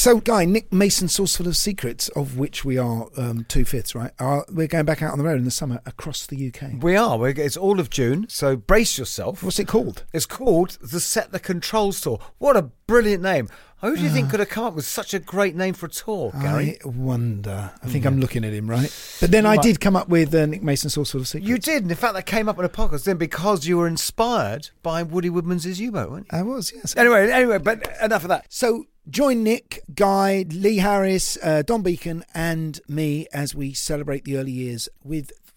So, 0.00 0.18
Guy, 0.18 0.46
Nick 0.46 0.72
Mason, 0.72 1.08
Saucerful 1.08 1.46
of 1.46 1.58
Secrets, 1.58 2.08
of 2.16 2.38
which 2.38 2.64
we 2.64 2.78
are 2.78 3.08
um, 3.18 3.44
two 3.50 3.66
fifths, 3.66 3.94
right? 3.94 4.12
Are, 4.18 4.46
we're 4.50 4.66
going 4.66 4.86
back 4.86 5.02
out 5.02 5.12
on 5.12 5.18
the 5.18 5.24
road 5.24 5.36
in 5.36 5.44
the 5.44 5.50
summer 5.50 5.82
across 5.84 6.26
the 6.26 6.48
UK. 6.48 6.82
We 6.82 6.96
are. 6.96 7.18
We're, 7.18 7.38
it's 7.38 7.58
all 7.58 7.78
of 7.78 7.90
June, 7.90 8.24
so 8.30 8.56
brace 8.56 8.96
yourself. 8.96 9.42
What's 9.42 9.58
it 9.58 9.68
called? 9.68 10.06
It's 10.14 10.24
called 10.24 10.78
the 10.80 11.00
Set 11.00 11.32
the 11.32 11.38
Controls 11.38 12.00
Tour. 12.00 12.18
What 12.38 12.56
a 12.56 12.62
brilliant 12.86 13.22
name! 13.22 13.50
Who 13.80 13.96
do 13.96 14.02
you 14.02 14.10
think 14.10 14.30
could 14.30 14.40
have 14.40 14.48
come 14.50 14.64
up 14.64 14.74
with 14.74 14.84
such 14.84 15.14
a 15.14 15.18
great 15.18 15.56
name 15.56 15.72
for 15.74 15.86
a 15.86 15.88
tour, 15.88 16.32
Gary? 16.42 16.78
I 16.84 16.88
wonder. 16.88 17.72
I 17.82 17.86
think 17.86 18.04
I'm 18.04 18.20
looking 18.20 18.44
at 18.44 18.52
him, 18.52 18.68
right? 18.68 18.94
But 19.20 19.30
then 19.30 19.46
I 19.46 19.56
might- 19.56 19.62
did 19.62 19.80
come 19.80 19.96
up 19.96 20.08
with 20.08 20.34
uh, 20.34 20.46
Nick 20.46 20.62
Mason, 20.62 20.90
Saucerful 20.90 21.22
of 21.22 21.28
Secrets. 21.28 21.48
You 21.48 21.58
did, 21.58 21.82
and 21.82 21.90
in 21.90 21.96
fact, 21.96 22.14
that 22.14 22.26
came 22.26 22.48
up 22.48 22.58
in 22.58 22.64
a 22.64 22.68
podcast 22.68 23.04
then 23.04 23.16
because 23.16 23.66
you 23.66 23.78
were 23.78 23.86
inspired 23.86 24.68
by 24.82 25.02
Woody 25.02 25.30
Woodmansey's 25.30 25.80
U-Boat, 25.80 26.10
weren't 26.10 26.26
you? 26.30 26.38
I 26.38 26.42
was, 26.42 26.72
yes. 26.74 26.94
Anyway, 26.96 27.30
anyway, 27.30 27.58
but 27.58 27.88
enough 28.02 28.22
of 28.22 28.28
that. 28.28 28.44
So 28.50 28.84
join 29.08 29.42
Nick, 29.42 29.82
Guy, 29.94 30.44
Lee 30.50 30.76
Harris, 30.78 31.38
uh, 31.42 31.62
Dom 31.62 31.82
Beken, 31.82 32.22
and 32.34 32.80
me 32.86 33.26
as 33.32 33.54
we 33.54 33.72
celebrate 33.72 34.24
the 34.24 34.36
early 34.36 34.52
years 34.52 34.88
with 35.02 35.32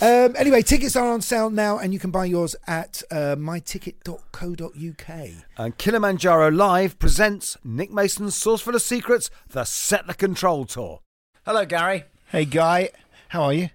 um, 0.00 0.34
anyway, 0.38 0.62
tickets 0.62 0.96
are 0.96 1.10
on 1.10 1.20
sale 1.20 1.50
now, 1.50 1.78
and 1.78 1.92
you 1.92 1.98
can 1.98 2.10
buy 2.10 2.24
yours 2.24 2.56
at 2.66 3.02
uh, 3.10 3.36
myticket.co.uk. 3.36 5.28
And 5.58 5.76
Kilimanjaro 5.78 6.50
Live 6.50 6.98
presents 6.98 7.58
Nick 7.62 7.92
Mason's 7.92 8.34
Saucerful 8.34 8.74
of 8.74 8.82
Secrets, 8.82 9.30
the 9.48 9.64
Set 9.64 10.06
the 10.06 10.14
Control 10.14 10.64
Tour. 10.64 11.00
Hello, 11.44 11.66
Gary. 11.66 12.04
Hey, 12.28 12.46
Guy, 12.46 12.90
how 13.28 13.42
are 13.42 13.52
you? 13.52 13.70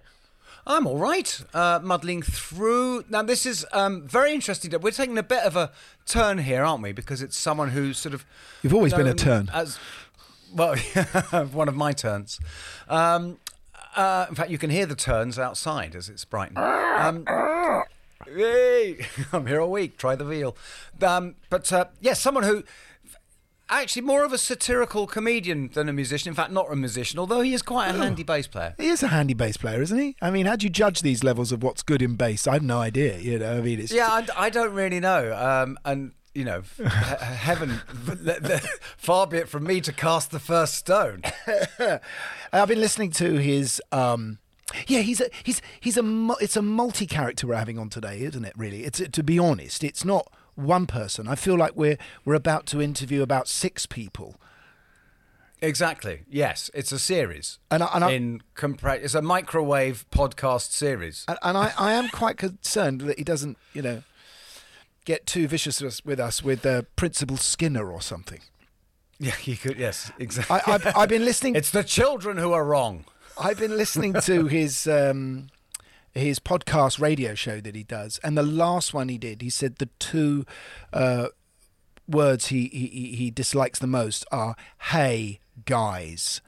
I'm 0.66 0.86
all 0.86 0.98
right. 0.98 1.40
Uh, 1.54 1.78
muddling 1.80 2.22
through. 2.22 3.04
Now, 3.08 3.22
this 3.22 3.46
is 3.46 3.64
um, 3.72 4.08
very 4.08 4.32
interesting. 4.32 4.74
We're 4.80 4.90
taking 4.90 5.16
a 5.16 5.22
bit 5.22 5.44
of 5.44 5.54
a 5.54 5.70
turn 6.06 6.38
here, 6.38 6.64
aren't 6.64 6.82
we? 6.82 6.90
Because 6.90 7.22
it's 7.22 7.36
someone 7.36 7.68
who's 7.68 7.98
sort 7.98 8.14
of. 8.14 8.26
You've 8.62 8.74
always 8.74 8.92
been 8.92 9.06
a 9.06 9.14
turn. 9.14 9.48
As, 9.54 9.78
well, 10.52 10.76
one 11.52 11.68
of 11.68 11.76
my 11.76 11.92
turns. 11.92 12.40
Um, 12.88 13.38
uh, 13.96 14.26
in 14.28 14.34
fact, 14.34 14.50
you 14.50 14.58
can 14.58 14.70
hear 14.70 14.86
the 14.86 14.94
turns 14.94 15.38
outside 15.38 15.94
as 15.94 16.08
it's 16.08 16.24
Brighton. 16.24 16.56
Um, 16.58 17.24
hey, 18.26 19.06
I'm 19.32 19.46
here 19.46 19.60
all 19.60 19.70
week. 19.70 19.96
Try 19.96 20.14
the 20.16 20.24
veal. 20.24 20.56
Um, 21.02 21.36
but 21.50 21.72
uh, 21.72 21.86
yes, 22.00 22.20
someone 22.20 22.44
who 22.44 22.62
actually 23.68 24.02
more 24.02 24.24
of 24.24 24.32
a 24.32 24.38
satirical 24.38 25.06
comedian 25.06 25.70
than 25.74 25.88
a 25.88 25.92
musician. 25.92 26.28
In 26.28 26.34
fact, 26.34 26.52
not 26.52 26.70
a 26.70 26.76
musician, 26.76 27.18
although 27.18 27.40
he 27.40 27.52
is 27.52 27.62
quite 27.62 27.88
a 27.88 27.92
handy 27.92 28.22
bass 28.22 28.46
player. 28.46 28.74
He 28.78 28.88
is 28.88 29.02
a 29.02 29.08
handy 29.08 29.34
bass 29.34 29.56
player, 29.56 29.82
isn't 29.82 29.98
he? 29.98 30.16
I 30.22 30.30
mean, 30.30 30.46
how 30.46 30.56
do 30.56 30.64
you 30.64 30.70
judge 30.70 31.02
these 31.02 31.24
levels 31.24 31.52
of 31.52 31.62
what's 31.62 31.82
good 31.82 32.02
in 32.02 32.14
bass? 32.16 32.46
I 32.46 32.54
have 32.54 32.62
no 32.62 32.78
idea. 32.78 33.18
You 33.18 33.38
know, 33.38 33.58
I 33.58 33.60
mean, 33.60 33.80
it's 33.80 33.92
Yeah, 33.92 34.08
I, 34.08 34.26
I 34.36 34.50
don't 34.50 34.72
really 34.72 35.00
know. 35.00 35.34
Um, 35.36 35.78
and 35.84 36.12
you 36.36 36.44
know, 36.44 36.62
he- 36.76 36.84
heaven, 36.84 37.80
far 38.96 39.26
be 39.26 39.38
it 39.38 39.48
from 39.48 39.64
me 39.64 39.80
to 39.80 39.92
cast 39.92 40.30
the 40.30 40.38
first 40.38 40.74
stone. 40.74 41.22
I've 42.52 42.68
been 42.68 42.80
listening 42.80 43.10
to 43.12 43.34
his. 43.38 43.80
Um, 43.90 44.38
yeah, 44.86 45.00
he's 45.00 45.20
a 45.20 45.28
he's 45.42 45.62
he's 45.80 45.96
a 45.96 46.34
it's 46.40 46.56
a 46.56 46.62
multi 46.62 47.06
character 47.06 47.46
we're 47.46 47.54
having 47.56 47.78
on 47.78 47.88
today, 47.88 48.20
isn't 48.20 48.44
it? 48.44 48.52
Really, 48.56 48.84
it's 48.84 49.00
to 49.00 49.22
be 49.22 49.38
honest, 49.38 49.82
it's 49.82 50.04
not 50.04 50.30
one 50.54 50.86
person. 50.86 51.26
I 51.28 51.36
feel 51.36 51.56
like 51.56 51.74
we're 51.76 51.98
we're 52.24 52.34
about 52.34 52.66
to 52.66 52.82
interview 52.82 53.22
about 53.22 53.48
six 53.48 53.86
people. 53.86 54.36
Exactly. 55.62 56.22
Yes, 56.28 56.70
it's 56.74 56.92
a 56.92 56.98
series. 56.98 57.58
And 57.70 57.82
I- 57.82 57.90
and 57.94 58.04
I- 58.04 58.10
in 58.12 58.42
compra- 58.54 59.02
it's 59.02 59.14
a 59.14 59.22
microwave 59.22 60.04
podcast 60.10 60.70
series. 60.72 61.24
And, 61.28 61.38
and 61.42 61.56
I, 61.56 61.72
I 61.78 61.92
am 61.94 62.08
quite 62.10 62.36
concerned 62.36 63.00
that 63.02 63.16
he 63.16 63.24
doesn't, 63.24 63.56
you 63.72 63.80
know, 63.80 64.02
get 65.06 65.24
too 65.26 65.48
vicious 65.48 65.80
with 66.04 66.20
us- 66.20 66.42
with 66.42 66.66
uh, 66.66 66.82
Principal 66.96 67.38
Skinner 67.38 67.90
or 67.90 68.02
something. 68.02 68.40
Yeah, 69.18 69.32
you 69.44 69.56
could. 69.56 69.78
Yes, 69.78 70.12
exactly. 70.18 70.60
I, 70.66 70.74
I've, 70.74 70.86
I've 70.94 71.08
been 71.08 71.24
listening. 71.24 71.56
it's 71.60 71.70
the 71.70 71.82
children 71.82 72.36
who 72.36 72.52
are 72.52 72.64
wrong. 72.64 73.06
I've 73.38 73.58
been 73.58 73.76
listening 73.76 74.12
to 74.22 74.46
his 74.46 74.86
um, 74.86 75.48
his 76.12 76.38
podcast 76.38 77.00
radio 77.00 77.34
show 77.34 77.60
that 77.62 77.74
he 77.74 77.82
does, 77.82 78.18
and 78.22 78.36
the 78.36 78.42
last 78.42 78.92
one 78.92 79.08
he 79.08 79.16
did, 79.16 79.40
he 79.40 79.48
said 79.48 79.76
the 79.76 79.88
two 79.98 80.44
uh, 80.92 81.28
words 82.06 82.48
he 82.48 82.68
he- 82.68 83.16
he 83.16 83.30
dislikes 83.30 83.78
the 83.78 83.86
most 83.86 84.26
are 84.30 84.54
"Hey 84.90 85.40
guys." 85.64 86.40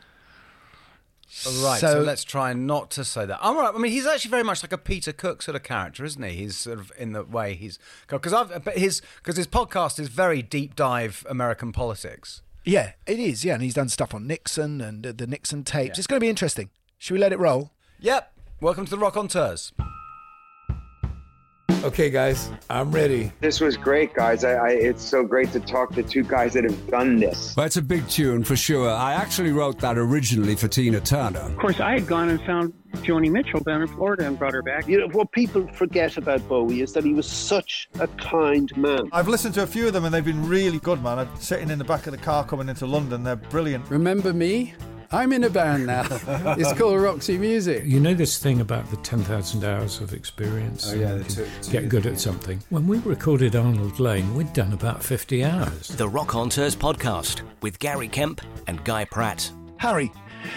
Right. 1.62 1.78
So, 1.80 1.92
So- 1.94 2.00
let's 2.00 2.24
try 2.24 2.52
not 2.54 2.90
to 2.92 3.04
say 3.04 3.26
that. 3.26 3.38
All 3.40 3.54
right. 3.54 3.72
I 3.74 3.78
mean, 3.78 3.92
he's 3.92 4.06
actually 4.06 4.30
very 4.30 4.42
much 4.44 4.62
like 4.62 4.72
a 4.72 4.78
Peter 4.78 5.12
Cook 5.12 5.42
sort 5.42 5.56
of 5.56 5.62
character, 5.62 6.04
isn't 6.04 6.22
he? 6.22 6.30
He's 6.36 6.56
sort 6.56 6.78
of 6.78 6.90
in 6.98 7.12
the 7.12 7.22
way 7.22 7.54
he's 7.54 7.78
because 8.08 8.32
I've 8.32 8.64
but 8.64 8.78
his 8.78 9.02
because 9.16 9.36
his 9.36 9.46
podcast 9.46 9.98
is 10.00 10.08
very 10.08 10.40
deep 10.42 10.74
dive 10.74 11.26
American 11.28 11.72
politics. 11.72 12.42
Yeah, 12.64 12.92
it 13.06 13.18
is. 13.18 13.44
Yeah, 13.44 13.54
and 13.54 13.62
he's 13.62 13.74
done 13.74 13.88
stuff 13.88 14.14
on 14.14 14.26
Nixon 14.26 14.80
and 14.80 15.02
the 15.02 15.26
Nixon 15.26 15.64
tapes. 15.64 15.98
It's 15.98 16.06
going 16.06 16.18
to 16.20 16.24
be 16.24 16.28
interesting. 16.30 16.70
Should 16.98 17.14
we 17.14 17.20
let 17.20 17.32
it 17.32 17.38
roll? 17.38 17.70
Yep. 18.00 18.32
Welcome 18.60 18.84
to 18.86 18.90
the 18.90 18.96
Rockonteurs. 18.98 19.72
Okay, 21.84 22.10
guys, 22.10 22.50
I'm 22.68 22.90
ready. 22.90 23.30
This 23.38 23.60
was 23.60 23.76
great, 23.76 24.12
guys. 24.12 24.42
I, 24.42 24.54
I, 24.54 24.68
it's 24.70 25.02
so 25.02 25.22
great 25.22 25.52
to 25.52 25.60
talk 25.60 25.94
to 25.94 26.02
two 26.02 26.24
guys 26.24 26.54
that 26.54 26.64
have 26.64 26.90
done 26.90 27.20
this. 27.20 27.54
Well, 27.56 27.66
it's 27.66 27.76
a 27.76 27.82
big 27.82 28.08
tune 28.08 28.42
for 28.42 28.56
sure. 28.56 28.90
I 28.90 29.12
actually 29.12 29.52
wrote 29.52 29.78
that 29.78 29.96
originally 29.96 30.56
for 30.56 30.66
Tina 30.66 31.00
Turner. 31.00 31.38
Of 31.38 31.56
course, 31.56 31.78
I 31.78 31.92
had 31.92 32.06
gone 32.08 32.30
and 32.30 32.40
found 32.42 32.72
Joni 32.96 33.30
Mitchell 33.30 33.60
down 33.60 33.82
in 33.82 33.88
Florida 33.88 34.26
and 34.26 34.36
brought 34.36 34.54
her 34.54 34.62
back. 34.62 34.88
You 34.88 34.98
know, 34.98 35.08
what 35.12 35.30
people 35.30 35.68
forget 35.68 36.16
about 36.16 36.46
Bowie 36.48 36.80
is 36.80 36.92
that 36.94 37.04
he 37.04 37.14
was 37.14 37.26
such 37.26 37.88
a 38.00 38.08
kind 38.08 38.76
man. 38.76 39.08
I've 39.12 39.28
listened 39.28 39.54
to 39.54 39.62
a 39.62 39.66
few 39.66 39.86
of 39.86 39.92
them 39.92 40.04
and 40.04 40.12
they've 40.12 40.24
been 40.24 40.48
really 40.48 40.80
good, 40.80 41.00
man. 41.00 41.20
I'm 41.20 41.36
sitting 41.36 41.70
in 41.70 41.78
the 41.78 41.84
back 41.84 42.08
of 42.08 42.10
the 42.12 42.18
car 42.18 42.44
coming 42.44 42.68
into 42.68 42.86
London. 42.86 43.22
They're 43.22 43.36
brilliant. 43.36 43.88
Remember 43.88 44.32
me? 44.32 44.74
I'm 45.10 45.32
in 45.32 45.44
a 45.44 45.50
band 45.50 45.86
now. 45.86 46.06
it's 46.58 46.72
called 46.74 47.00
Roxy 47.00 47.38
Music. 47.38 47.82
You 47.86 47.98
know 47.98 48.12
this 48.12 48.36
thing 48.38 48.60
about 48.60 48.90
the 48.90 48.96
10,000 48.98 49.64
hours 49.64 50.00
of 50.00 50.12
experience? 50.12 50.92
Oh, 50.92 50.96
yeah, 50.96 51.14
the 51.14 51.24
two- 51.24 51.46
two 51.62 51.72
Get 51.72 51.88
good 51.88 52.04
at 52.06 52.20
something. 52.20 52.62
When 52.68 52.86
we 52.86 52.98
recorded 52.98 53.56
Arnold 53.56 53.98
Layne, 54.00 54.34
we'd 54.34 54.52
done 54.52 54.74
about 54.74 55.02
50 55.02 55.44
hours. 55.44 55.88
The 55.88 56.06
Rockonteurs 56.08 56.76
podcast 56.76 57.40
with 57.62 57.78
Gary 57.78 58.08
Kemp 58.08 58.42
and 58.66 58.84
Guy 58.84 59.06
Pratt. 59.06 59.50
Harry. 59.78 60.12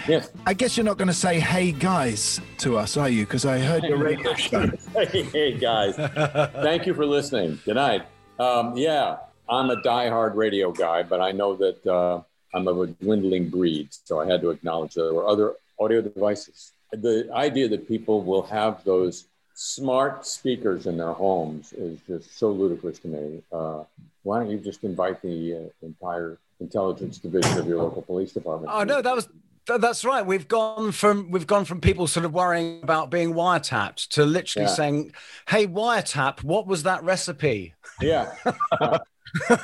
Yes. 0.06 0.30
I 0.46 0.52
guess 0.52 0.76
you're 0.76 0.84
not 0.84 0.96
going 0.98 1.08
to 1.08 1.14
say 1.14 1.40
"Hey 1.40 1.72
guys" 1.72 2.40
to 2.58 2.76
us, 2.78 2.96
are 2.96 3.08
you? 3.08 3.24
Because 3.24 3.44
I 3.44 3.58
heard 3.58 3.82
your 3.82 3.98
radio 3.98 4.32
show. 4.34 4.70
Hey, 4.92 5.22
hey, 5.24 5.58
guys. 5.58 5.96
Thank 5.96 6.86
you 6.86 6.94
for 6.94 7.04
listening. 7.04 7.58
Good 7.64 7.74
night. 7.74 8.06
Um, 8.38 8.76
yeah, 8.76 9.16
I'm 9.48 9.70
a 9.70 9.76
diehard 9.76 10.34
radio 10.36 10.70
guy, 10.72 11.02
but 11.02 11.20
I 11.20 11.32
know 11.32 11.56
that 11.56 11.84
uh, 11.86 12.22
I'm 12.54 12.68
of 12.68 12.78
a 12.80 12.86
dwindling 12.86 13.48
breed, 13.48 13.88
so 13.90 14.20
I 14.20 14.26
had 14.26 14.40
to 14.42 14.50
acknowledge 14.50 14.94
that 14.94 15.02
there 15.02 15.14
were 15.14 15.26
other 15.28 15.54
audio 15.80 16.00
devices. 16.02 16.72
The 16.92 17.28
idea 17.32 17.68
that 17.68 17.88
people 17.88 18.22
will 18.22 18.42
have 18.42 18.84
those 18.84 19.24
smart 19.54 20.26
speakers 20.26 20.86
in 20.86 20.96
their 20.96 21.12
homes 21.12 21.72
is 21.72 21.98
just 22.06 22.38
so 22.38 22.50
ludicrous 22.50 22.98
to 23.00 23.08
me. 23.08 23.42
Uh, 23.52 23.84
why 24.22 24.38
don't 24.38 24.50
you 24.50 24.58
just 24.58 24.84
invite 24.84 25.22
the 25.22 25.54
uh, 25.82 25.86
entire 25.86 26.38
intelligence 26.60 27.18
division 27.18 27.58
of 27.58 27.66
your 27.66 27.78
local 27.82 28.02
police 28.02 28.32
department? 28.32 28.72
Oh 28.74 28.84
no, 28.84 29.00
that 29.00 29.14
was 29.14 29.28
th- 29.66 29.80
that's 29.80 30.04
right. 30.04 30.24
We've 30.24 30.48
gone 30.48 30.92
from 30.92 31.30
we've 31.30 31.46
gone 31.46 31.64
from 31.64 31.80
people 31.80 32.06
sort 32.06 32.26
of 32.26 32.34
worrying 32.34 32.82
about 32.82 33.10
being 33.10 33.32
wiretapped 33.34 34.08
to 34.08 34.24
literally 34.24 34.66
Yeah. 34.66 34.74
saying, 34.74 35.12
"Hey, 35.48 35.66
wiretap, 35.66 36.42
what 36.42 36.66
was 36.66 36.82
that 36.82 37.02
recipe?" 37.02 37.74
Yeah. 38.00 38.34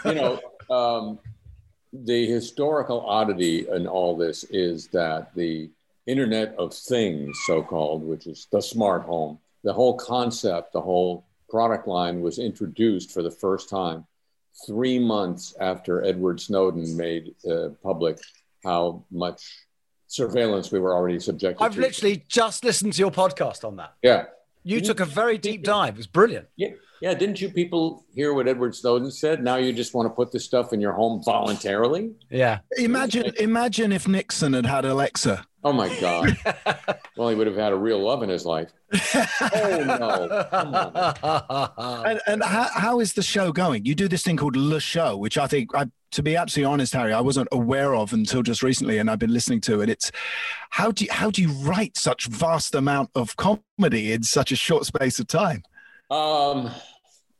you 0.04 0.14
know, 0.14 0.40
um, 0.70 1.18
the 1.92 2.26
historical 2.26 3.00
oddity 3.06 3.68
in 3.68 3.86
all 3.86 4.16
this 4.16 4.44
is 4.44 4.88
that 4.88 5.34
the 5.34 5.70
Internet 6.06 6.54
of 6.56 6.72
Things, 6.72 7.38
so 7.46 7.62
called, 7.62 8.02
which 8.02 8.26
is 8.26 8.46
the 8.50 8.62
smart 8.62 9.02
home, 9.02 9.38
the 9.64 9.72
whole 9.72 9.96
concept, 9.96 10.72
the 10.72 10.80
whole 10.80 11.24
product 11.48 11.86
line 11.88 12.20
was 12.20 12.38
introduced 12.38 13.10
for 13.10 13.22
the 13.22 13.30
first 13.30 13.68
time 13.68 14.06
three 14.66 14.98
months 14.98 15.54
after 15.60 16.04
Edward 16.04 16.40
Snowden 16.40 16.96
made 16.96 17.34
uh, 17.48 17.68
public 17.82 18.18
how 18.64 19.04
much 19.10 19.66
surveillance 20.08 20.72
we 20.72 20.80
were 20.80 20.94
already 20.94 21.20
subjected 21.20 21.58
to. 21.58 21.64
I've 21.64 21.76
literally 21.76 22.24
just 22.28 22.64
listened 22.64 22.92
to 22.94 22.98
your 22.98 23.10
podcast 23.10 23.64
on 23.64 23.76
that. 23.76 23.94
Yeah. 24.02 24.24
You 24.64 24.80
took 24.80 25.00
a 25.00 25.04
very 25.04 25.38
deep 25.38 25.62
dive. 25.62 25.94
It 25.94 25.98
was 25.98 26.06
brilliant. 26.06 26.48
Yeah. 26.56 26.70
Yeah. 27.00 27.14
Didn't 27.14 27.40
you 27.40 27.50
people 27.50 28.04
hear 28.14 28.34
what 28.34 28.48
Edward 28.48 28.74
Snowden 28.74 29.10
said? 29.10 29.42
Now 29.42 29.56
you 29.56 29.72
just 29.72 29.94
want 29.94 30.06
to 30.06 30.10
put 30.10 30.32
this 30.32 30.44
stuff 30.44 30.72
in 30.72 30.80
your 30.80 30.92
home 30.92 31.22
voluntarily? 31.22 32.12
Yeah. 32.30 32.60
Imagine, 32.76 33.32
imagine 33.38 33.92
if 33.92 34.08
Nixon 34.08 34.52
had 34.52 34.66
had 34.66 34.84
Alexa. 34.84 35.44
Oh 35.64 35.72
my 35.72 35.88
God. 36.00 36.36
well, 37.16 37.28
he 37.28 37.34
would 37.34 37.46
have 37.46 37.56
had 37.56 37.72
a 37.72 37.76
real 37.76 38.00
love 38.00 38.22
in 38.22 38.28
his 38.28 38.44
life. 38.46 38.70
oh 38.92 39.84
no. 39.84 40.46
Come 40.50 40.74
on. 40.74 42.04
And, 42.08 42.20
and 42.26 42.42
how, 42.42 42.68
how 42.72 43.00
is 43.00 43.12
the 43.12 43.22
show 43.22 43.52
going? 43.52 43.84
You 43.84 43.94
do 43.94 44.08
this 44.08 44.22
thing 44.22 44.36
called 44.36 44.56
Le 44.56 44.80
Show, 44.80 45.16
which 45.16 45.36
I 45.36 45.46
think, 45.46 45.74
I, 45.74 45.86
to 46.12 46.22
be 46.22 46.36
absolutely 46.36 46.72
honest, 46.72 46.92
Harry, 46.94 47.12
I 47.12 47.20
wasn't 47.20 47.48
aware 47.52 47.94
of 47.94 48.12
until 48.12 48.42
just 48.42 48.62
recently, 48.62 48.98
and 48.98 49.10
I've 49.10 49.18
been 49.18 49.32
listening 49.32 49.60
to 49.62 49.80
it. 49.80 49.90
It's 49.90 50.10
how 50.70 50.90
do 50.90 51.04
you, 51.04 51.12
how 51.12 51.30
do 51.30 51.42
you 51.42 51.50
write 51.64 51.96
such 51.96 52.26
vast 52.26 52.74
amount 52.74 53.10
of 53.14 53.36
comedy 53.36 54.12
in 54.12 54.22
such 54.22 54.52
a 54.52 54.56
short 54.56 54.86
space 54.86 55.18
of 55.18 55.26
time? 55.26 55.62
Um, 56.10 56.70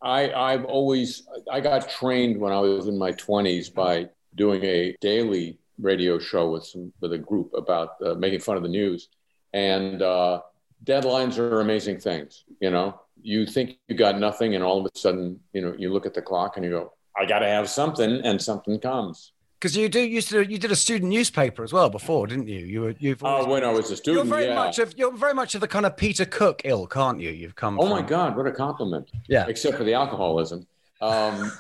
I 0.03 0.33
I've 0.33 0.65
always 0.65 1.27
I 1.51 1.61
got 1.61 1.89
trained 1.89 2.39
when 2.39 2.53
I 2.53 2.61
was 2.61 2.87
in 2.87 2.99
my 2.99 3.13
twenties 3.13 3.69
by 3.69 4.09
doing 4.35 4.63
a 4.65 4.95
daily 5.01 5.59
radio 5.81 6.19
show 6.19 6.51
with 6.51 6.65
some 6.67 6.93
with 7.01 7.13
a 7.13 7.19
group 7.19 7.53
about 7.55 7.91
uh, 8.05 8.15
making 8.15 8.41
fun 8.41 8.57
of 8.57 8.63
the 8.63 8.69
news, 8.69 9.09
and 9.53 10.03
uh, 10.03 10.41
deadlines 10.85 11.39
are 11.39 11.61
amazing 11.61 11.99
things. 11.99 12.45
You 12.61 12.71
know, 12.71 13.01
you 13.23 13.47
think 13.47 13.79
you 13.89 13.97
got 13.97 14.19
nothing, 14.19 14.55
and 14.55 14.63
all 14.63 14.85
of 14.85 14.91
a 14.95 14.99
sudden, 14.99 15.41
you 15.53 15.63
know, 15.63 15.75
you 15.77 15.93
look 15.93 16.07
at 16.07 16.15
the 16.15 16.23
clock 16.23 16.57
and 16.57 16.65
you 16.65 16.71
go, 16.71 16.93
"I 17.17 17.25
got 17.27 17.41
to 17.41 17.49
have 17.49 17.69
something," 17.69 18.21
and 18.25 18.41
something 18.41 18.79
comes. 18.79 19.33
Because 19.61 19.77
you 19.77 19.89
do 19.89 20.01
used 20.01 20.29
to 20.29 20.49
you 20.49 20.57
did 20.59 20.71
a 20.71 20.77
student 20.77 21.11
newspaper 21.11 21.65
as 21.65 21.73
well 21.73 21.91
before, 21.91 22.27
didn't 22.29 22.47
you? 22.47 22.61
You 22.61 22.81
were 22.83 22.95
you've 22.99 23.25
Oh, 23.25 23.49
when 23.49 23.65
I 23.65 23.73
was 23.73 23.91
a 23.91 23.97
student. 23.97 24.27
you're 24.27 24.37
very 24.37 24.49
yeah. 24.49 24.55
much 24.55 24.79
of 24.79 24.95
you're 24.97 25.17
very 25.17 25.35
much 25.35 25.55
of 25.57 25.61
the 25.61 25.69
kind 25.69 25.85
of 25.85 25.97
Peter 25.97 26.25
Cook 26.25 26.63
ilk, 26.65 26.97
aren't 26.97 27.21
you? 27.21 27.31
You've 27.31 27.57
come. 27.57 27.79
Oh 27.81 27.89
my 27.89 28.03
God, 28.03 28.37
what 28.37 28.47
a 28.47 28.53
compliment. 28.53 29.11
Yeah. 29.29 29.47
Except 29.49 29.77
for 29.77 29.85
the 29.85 29.95
alcoholism. 29.95 30.67
Um, 31.01 31.51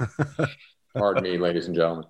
pardon 0.96 1.24
me, 1.24 1.38
ladies 1.38 1.66
and 1.66 1.74
gentlemen. 1.74 2.04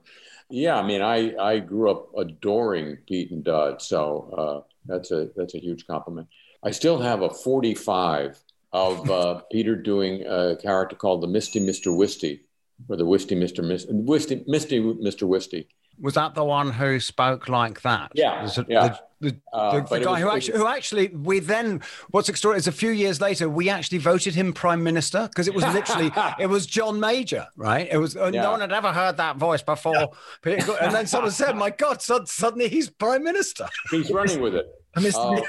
Yeah, 0.50 0.76
I 0.79 0.87
mean, 0.87 1.02
I, 1.02 1.37
I 1.37 1.58
grew 1.58 1.91
up 1.91 2.08
adoring 2.17 2.96
Pete 3.06 3.31
and 3.31 3.44
Dud, 3.44 3.82
so 3.82 4.64
uh, 4.67 4.73
that's 4.87 5.11
a 5.11 5.29
that's 5.37 5.55
a 5.55 5.58
huge 5.58 5.87
compliment. 5.87 6.26
I 6.62 6.70
still 6.70 6.99
have 7.00 7.23
a 7.23 7.31
45 7.31 8.38
of 8.73 9.11
uh, 9.11 9.41
Peter 9.52 9.76
doing 9.76 10.25
a 10.26 10.56
character 10.56 10.96
called 10.96 11.23
the 11.23 11.26
Misty 11.26 11.61
Mr. 11.61 11.94
Wisty, 11.94 12.43
or 12.89 12.97
the 12.97 13.05
Wisty 13.07 13.35
Mr. 13.35 13.61
Wisty 13.91 14.45
Misty 14.47 14.81
Mr. 14.81 15.23
Wisty. 15.27 15.69
Was 16.01 16.15
that 16.15 16.37
the 16.37 16.45
one 16.45 16.71
who 16.71 17.01
spoke 17.01 17.49
like 17.49 17.83
that? 17.83 18.13
Yeah, 18.15 18.45
it 18.47 18.57
yeah. 18.69 18.97
The, 19.21 19.31
the, 19.33 19.37
Uh, 19.53 19.81
the, 19.81 19.99
guy 19.99 20.13
was- 20.13 20.21
who 20.23 20.31
actually, 20.31 20.59
who 20.59 20.67
actually, 20.69 21.09
we 21.09 21.41
then, 21.41 21.81
what's 22.11 22.29
extraordinary 22.29 22.61
is 22.61 22.69
a 22.69 22.73
few 22.73 22.91
years 22.93 23.21
later, 23.21 23.49
we 23.49 23.69
actually 23.69 23.99
voted 23.99 24.33
him 24.37 24.53
prime 24.53 24.85
minister 24.85 25.27
because 25.27 25.49
it 25.49 25.55
was 25.55 25.65
literally, 25.75 26.13
it 26.39 26.47
was 26.47 26.67
John 26.67 27.01
Major, 27.01 27.49
right? 27.57 27.89
It 27.91 27.97
was, 27.99 28.17
uh, 28.17 28.31
Yeah. 28.33 28.43
no 28.43 28.53
one 28.53 28.61
had 28.61 28.71
ever 28.71 28.93
heard 28.93 29.17
that 29.17 29.39
voice 29.39 29.63
before. 29.63 30.13
And 30.45 30.95
then 30.95 31.09
someone 31.09 31.33
said, 31.33 31.57
my 31.57 31.71
God, 31.71 32.01
sud- 32.01 32.29
suddenly 32.29 32.69
he's 32.69 32.89
prime 32.89 33.25
minister. 33.25 33.69
He's 33.91 34.09
running 34.13 34.41
with 34.41 34.55
it. 34.55 34.67
I 34.97 35.01
missed 35.01 35.19
Um, 35.19 35.43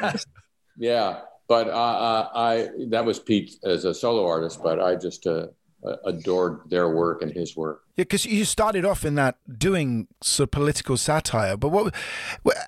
yeah, 0.77 1.19
but 1.47 1.67
uh, 1.67 1.71
uh, 1.71 2.29
I 2.33 2.69
that 2.89 3.05
was 3.05 3.19
Pete 3.19 3.51
as 3.63 3.85
a 3.85 3.93
solo 3.93 4.25
artist, 4.25 4.63
but 4.63 4.79
I 4.81 4.95
just 4.95 5.27
uh, 5.27 5.47
adored 6.05 6.61
their 6.69 6.89
work 6.89 7.21
and 7.21 7.31
his 7.31 7.55
work. 7.55 7.83
Yeah, 7.95 8.03
because 8.03 8.25
you 8.25 8.45
started 8.45 8.85
off 8.85 9.03
in 9.03 9.15
that 9.15 9.37
doing 9.57 10.07
sort 10.21 10.47
of 10.47 10.51
political 10.51 10.97
satire, 10.97 11.57
but 11.57 11.69
what, 11.69 11.93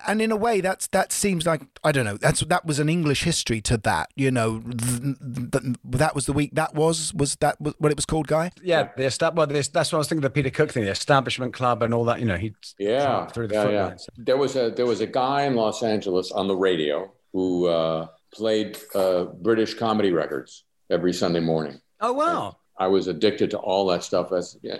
and 0.06 0.20
in 0.20 0.30
a 0.30 0.36
way, 0.36 0.60
that's 0.60 0.86
that 0.88 1.12
seems 1.12 1.46
like 1.46 1.62
I 1.82 1.92
don't 1.92 2.04
know. 2.04 2.16
That's 2.16 2.40
that 2.40 2.64
was 2.64 2.78
an 2.78 2.88
English 2.88 3.24
history 3.24 3.60
to 3.62 3.76
that. 3.78 4.10
You 4.14 4.30
know, 4.30 4.60
th- 4.60 5.16
th- 5.52 5.76
that 5.84 6.14
was 6.14 6.26
the 6.26 6.32
week. 6.32 6.50
That 6.54 6.74
was 6.74 7.14
was 7.14 7.36
that 7.36 7.56
what 7.60 7.90
it 7.92 7.96
was 7.96 8.04
called, 8.04 8.26
guy? 8.26 8.50
Yeah, 8.62 8.88
the 8.96 9.04
estab- 9.04 9.34
well, 9.34 9.46
this, 9.46 9.68
that's 9.68 9.92
what 9.92 9.98
I 9.98 10.00
was 10.00 10.08
thinking. 10.08 10.22
The 10.22 10.30
Peter 10.30 10.50
Cook 10.50 10.72
thing, 10.72 10.84
the 10.84 10.90
Establishment 10.90 11.54
Club, 11.54 11.82
and 11.82 11.94
all 11.94 12.04
that. 12.04 12.20
You 12.20 12.26
know, 12.26 12.36
he 12.36 12.54
Yeah, 12.78 13.26
through 13.26 13.48
the 13.48 13.54
yeah, 13.54 13.70
yeah. 13.70 13.94
There 14.16 14.36
was 14.36 14.56
a 14.56 14.70
there 14.70 14.86
was 14.86 15.00
a 15.00 15.06
guy 15.06 15.44
in 15.44 15.54
Los 15.54 15.82
Angeles 15.82 16.30
on 16.32 16.48
the 16.48 16.56
radio 16.56 17.12
who 17.32 17.66
uh, 17.66 18.06
played 18.34 18.78
uh, 18.94 19.24
British 19.24 19.74
comedy 19.74 20.12
records 20.12 20.64
every 20.90 21.12
Sunday 21.12 21.40
morning. 21.40 21.80
Oh 22.00 22.12
wow! 22.12 22.58
I 22.82 22.88
was 22.88 23.06
addicted 23.06 23.48
to 23.52 23.58
all 23.58 23.86
that 23.86 24.02
stuff. 24.02 24.32
As 24.32 24.58
yeah. 24.60 24.78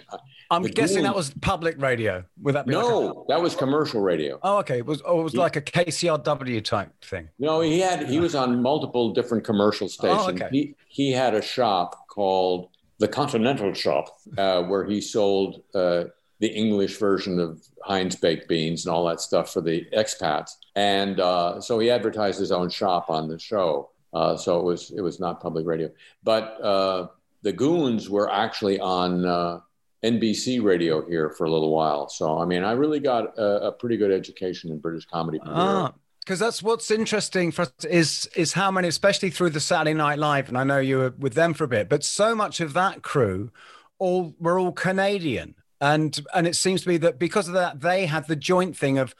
I'm 0.50 0.62
guessing 0.62 1.04
that 1.04 1.14
was 1.14 1.32
public 1.40 1.80
radio. 1.80 2.24
Would 2.42 2.56
that 2.56 2.66
be? 2.66 2.74
like 2.74 2.84
a- 2.84 2.88
no, 2.88 3.24
that 3.28 3.40
was 3.40 3.54
commercial 3.54 4.00
radio. 4.00 4.40
oh, 4.42 4.58
okay. 4.58 4.78
It 4.78 4.86
was. 4.86 5.02
Oh, 5.04 5.20
it 5.20 5.22
was 5.22 5.36
like 5.36 5.54
a 5.54 5.60
KCRW 5.60 6.64
type 6.64 6.90
thing. 7.04 7.28
No, 7.38 7.60
he 7.60 7.78
had 7.78 8.08
he 8.08 8.18
was 8.18 8.34
on 8.34 8.60
multiple 8.60 9.12
different 9.12 9.44
commercial 9.44 9.88
stations. 9.88 10.20
Oh, 10.20 10.30
okay. 10.30 10.48
He 10.50 10.74
he 10.88 11.12
had 11.12 11.34
a 11.34 11.42
shop 11.42 12.08
called 12.08 12.70
the 12.98 13.06
Continental 13.06 13.72
Shop, 13.72 14.18
uh, 14.36 14.62
where 14.64 14.84
he 14.84 15.00
sold 15.00 15.62
uh, 15.74 16.04
the 16.40 16.48
English 16.48 16.98
version 16.98 17.38
of 17.38 17.62
Heinz 17.84 18.16
baked 18.16 18.48
beans 18.48 18.84
and 18.84 18.92
all 18.92 19.06
that 19.06 19.20
stuff 19.20 19.52
for 19.52 19.60
the 19.60 19.86
expats. 19.96 20.50
And 20.74 21.20
uh, 21.20 21.60
so 21.60 21.78
he 21.78 21.88
advertised 21.88 22.40
his 22.40 22.50
own 22.50 22.68
shop 22.68 23.10
on 23.10 23.28
the 23.28 23.38
show. 23.38 23.90
Uh, 24.12 24.36
so 24.36 24.58
it 24.58 24.64
was 24.64 24.90
it 24.90 25.00
was 25.00 25.20
not 25.20 25.40
public 25.40 25.66
radio, 25.66 25.88
but 26.22 26.60
uh, 26.62 27.06
the 27.42 27.52
Goons 27.52 28.08
were 28.08 28.30
actually 28.30 28.78
on 28.80 29.24
uh, 29.24 29.60
NBC 30.04 30.62
radio 30.62 31.06
here 31.08 31.30
for 31.30 31.44
a 31.44 31.50
little 31.50 31.70
while. 31.70 32.08
So 32.08 32.38
I 32.38 32.44
mean, 32.44 32.64
I 32.64 32.72
really 32.72 33.00
got 33.00 33.36
a, 33.38 33.68
a 33.68 33.72
pretty 33.72 33.96
good 33.96 34.10
education 34.12 34.70
in 34.70 34.78
British 34.78 35.06
comedy. 35.06 35.38
Ah, 35.44 35.92
because 36.20 36.38
that's 36.38 36.62
what's 36.62 36.90
interesting 36.90 37.50
for 37.50 37.62
us 37.62 37.84
is 37.84 38.28
is 38.36 38.52
how 38.52 38.70
many, 38.70 38.88
especially 38.88 39.30
through 39.30 39.50
the 39.50 39.60
Saturday 39.60 39.94
Night 39.94 40.18
Live, 40.18 40.48
and 40.48 40.56
I 40.56 40.64
know 40.64 40.78
you 40.78 40.98
were 40.98 41.14
with 41.18 41.34
them 41.34 41.54
for 41.54 41.64
a 41.64 41.68
bit, 41.68 41.88
but 41.88 42.04
so 42.04 42.34
much 42.34 42.60
of 42.60 42.72
that 42.74 43.02
crew, 43.02 43.50
all 43.98 44.34
were 44.38 44.58
all 44.58 44.72
Canadian, 44.72 45.54
and 45.80 46.18
and 46.34 46.46
it 46.46 46.56
seems 46.56 46.82
to 46.82 46.88
me 46.88 46.96
that 46.98 47.18
because 47.18 47.48
of 47.48 47.54
that, 47.54 47.80
they 47.80 48.06
had 48.06 48.26
the 48.28 48.36
joint 48.36 48.76
thing 48.76 48.98
of. 48.98 49.14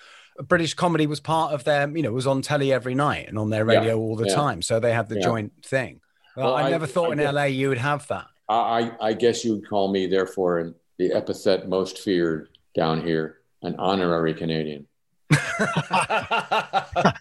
British 0.49 0.73
comedy 0.73 1.07
was 1.07 1.21
part 1.21 1.53
of 1.53 1.65
their, 1.65 1.87
you 1.95 2.03
know, 2.03 2.11
was 2.11 2.27
on 2.27 2.41
telly 2.41 2.73
every 2.73 2.95
night 2.95 3.29
and 3.29 3.39
on 3.39 3.51
their 3.51 3.71
Yeah, 3.71 3.81
radio 3.81 3.99
all 3.99 4.17
the 4.17 4.27
yeah. 4.27 4.35
time. 4.35 4.63
So 4.63 4.81
they 4.81 4.95
had 4.95 5.11
the 5.11 5.17
Yeah. 5.17 5.25
joint 5.27 5.53
thing. 5.63 6.01
Well, 6.37 6.47
Well, 6.47 6.55
I, 6.55 6.63
I- 6.65 6.71
never 6.71 6.87
thought 6.87 7.11
I 7.11 7.13
in 7.13 7.19
guess- 7.19 7.35
LA 7.35 7.45
you 7.45 7.69
would 7.69 7.79
have 7.79 8.07
that. 8.09 8.27
I, 8.49 8.55
I 8.55 9.09
I 9.09 9.13
guess 9.15 9.45
you 9.45 9.53
would 9.55 9.69
call 9.69 9.91
me, 9.93 10.07
therefore, 10.07 10.61
in 10.61 10.75
the 10.99 11.13
epithet 11.13 11.69
most 11.69 11.99
feared 11.99 12.49
down 12.75 13.05
here, 13.07 13.39
an 13.63 13.77
honorary 13.79 14.35
Canadian. 14.35 14.87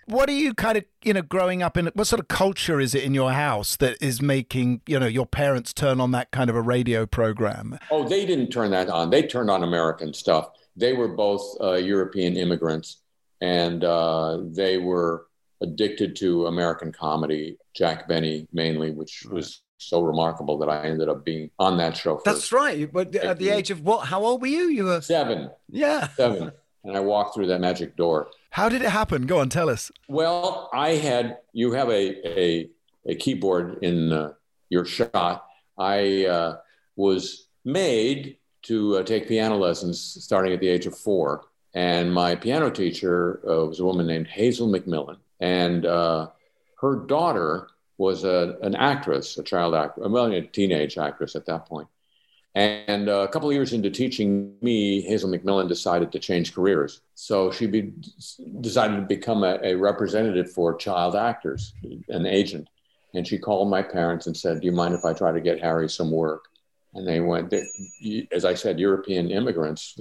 What 0.08 0.28
are 0.28 0.34
you 0.34 0.54
kind 0.54 0.78
of 0.78 0.84
you 1.04 1.14
know 1.14 1.22
growing 1.22 1.64
up 1.64 1.78
in? 1.78 1.88
What 1.94 2.06
sort 2.08 2.20
of 2.20 2.28
culture 2.28 2.80
is 2.82 2.94
it 2.94 3.04
in 3.04 3.14
your 3.14 3.32
house 3.32 3.78
that 3.78 3.96
is 4.02 4.22
making 4.22 4.82
you 4.86 5.00
know 5.00 5.06
your 5.08 5.26
parents 5.26 5.74
turn 5.74 6.02
on 6.02 6.12
that 6.12 6.32
kind 6.32 6.50
of 6.50 6.56
a 6.56 6.62
radio 6.62 7.06
program? 7.06 7.80
Oh, 7.90 8.08
they 8.08 8.26
didn't 8.26 8.50
turn 8.50 8.72
that 8.72 8.90
on. 8.90 9.10
They 9.10 9.24
turned 9.24 9.50
on 9.50 9.64
American 9.64 10.14
stuff. 10.14 10.50
They 10.76 10.94
were 10.94 11.08
both 11.10 11.56
uh, 11.62 11.74
European 11.76 12.36
immigrants, 12.36 12.98
and 13.40 13.84
uh, 13.86 14.40
they 14.44 14.78
were 14.78 15.28
addicted 15.62 16.16
to 16.18 16.48
American 16.48 16.92
comedy. 16.92 17.58
Jack 17.74 18.08
Benny 18.08 18.48
mainly, 18.52 18.92
which 18.92 19.26
was 19.30 19.62
so 19.82 20.02
remarkable 20.02 20.58
that 20.60 20.70
I 20.70 20.86
ended 20.86 21.10
up 21.10 21.26
being 21.26 21.50
on 21.58 21.78
that 21.78 21.98
show. 21.98 22.18
For 22.18 22.24
That's 22.26 22.52
right. 22.52 22.92
But 22.92 23.16
at 23.16 23.38
the 23.38 23.50
age 23.50 23.72
of 23.72 23.82
what? 23.82 24.08
How 24.08 24.24
old 24.24 24.42
were 24.42 24.48
you? 24.48 24.70
You 24.70 24.86
were 24.86 25.02
seven, 25.02 25.50
yeah. 25.70 26.08
seven, 26.10 26.52
and 26.84 26.96
I 26.96 27.00
walked 27.00 27.36
through 27.36 27.48
that 27.48 27.62
magic 27.62 27.96
door. 27.96 28.30
How 28.52 28.70
did 28.70 28.82
it 28.82 28.90
happen? 28.90 29.26
Go 29.26 29.40
on, 29.40 29.50
tell 29.50 29.70
us. 29.70 29.92
Well, 30.08 30.70
I 30.74 30.92
had 30.92 31.38
you 31.54 31.72
have 31.72 31.90
a 31.90 32.40
a, 32.40 32.70
a 33.06 33.16
keyboard 33.16 33.84
in 33.84 34.12
uh, 34.12 34.34
your 34.70 34.86
shot. 34.86 35.46
I 35.78 36.26
uh, 36.26 36.58
was 36.96 37.48
made 37.66 38.38
to 38.64 38.98
uh, 38.98 39.04
take 39.04 39.28
piano 39.28 39.58
lessons 39.58 40.00
starting 40.00 40.54
at 40.54 40.60
the 40.60 40.68
age 40.68 40.86
of 40.86 40.98
four, 40.98 41.46
and 41.74 42.14
my 42.14 42.36
piano 42.36 42.70
teacher 42.70 43.42
uh, 43.50 43.66
was 43.66 43.80
a 43.80 43.86
woman 43.86 44.06
named 44.06 44.28
Hazel 44.28 44.68
McMillan, 44.68 45.18
and 45.42 45.86
uh, 45.86 46.30
her 46.80 46.96
daughter 46.96 47.68
was 47.98 48.24
a, 48.24 48.58
an 48.62 48.76
actress, 48.76 49.38
a 49.38 49.44
child 49.44 49.76
actor, 49.76 50.08
well, 50.08 50.32
a 50.32 50.42
teenage 50.42 50.98
actress 50.98 51.36
at 51.36 51.46
that 51.48 51.66
point. 51.66 51.88
And 52.54 53.08
uh, 53.08 53.20
a 53.22 53.28
couple 53.30 53.50
of 53.50 53.54
years 53.54 53.72
into 53.72 53.90
teaching 53.90 54.56
me, 54.62 55.02
Hazel 55.02 55.30
McMillan 55.30 55.70
decided 55.70 56.12
to 56.12 56.20
change 56.20 56.54
careers. 56.54 57.02
So 57.16 57.50
she 57.52 57.66
be, 57.66 57.94
decided 58.60 58.96
to 58.98 59.02
become 59.04 59.44
a, 59.44 59.58
a 59.64 59.76
representative 59.76 60.52
for 60.52 60.76
child 60.76 61.16
actors, 61.16 61.74
an 62.10 62.26
agent. 62.26 62.68
And 63.14 63.26
she 63.26 63.38
called 63.38 63.70
my 63.70 63.82
parents 63.82 64.28
and 64.28 64.36
said, 64.36 64.62
Do 64.62 64.66
you 64.66 64.72
mind 64.74 64.96
if 64.96 65.06
I 65.06 65.14
try 65.14 65.32
to 65.32 65.42
get 65.42 65.62
Harry 65.62 65.90
some 65.90 66.12
work? 66.12 66.46
And 66.94 67.08
they 67.08 67.22
went, 67.22 67.50
they- 67.50 68.28
as 68.34 68.44
I 68.44 68.54
said, 68.54 68.80
European 68.80 69.32
immigrants. 69.32 69.98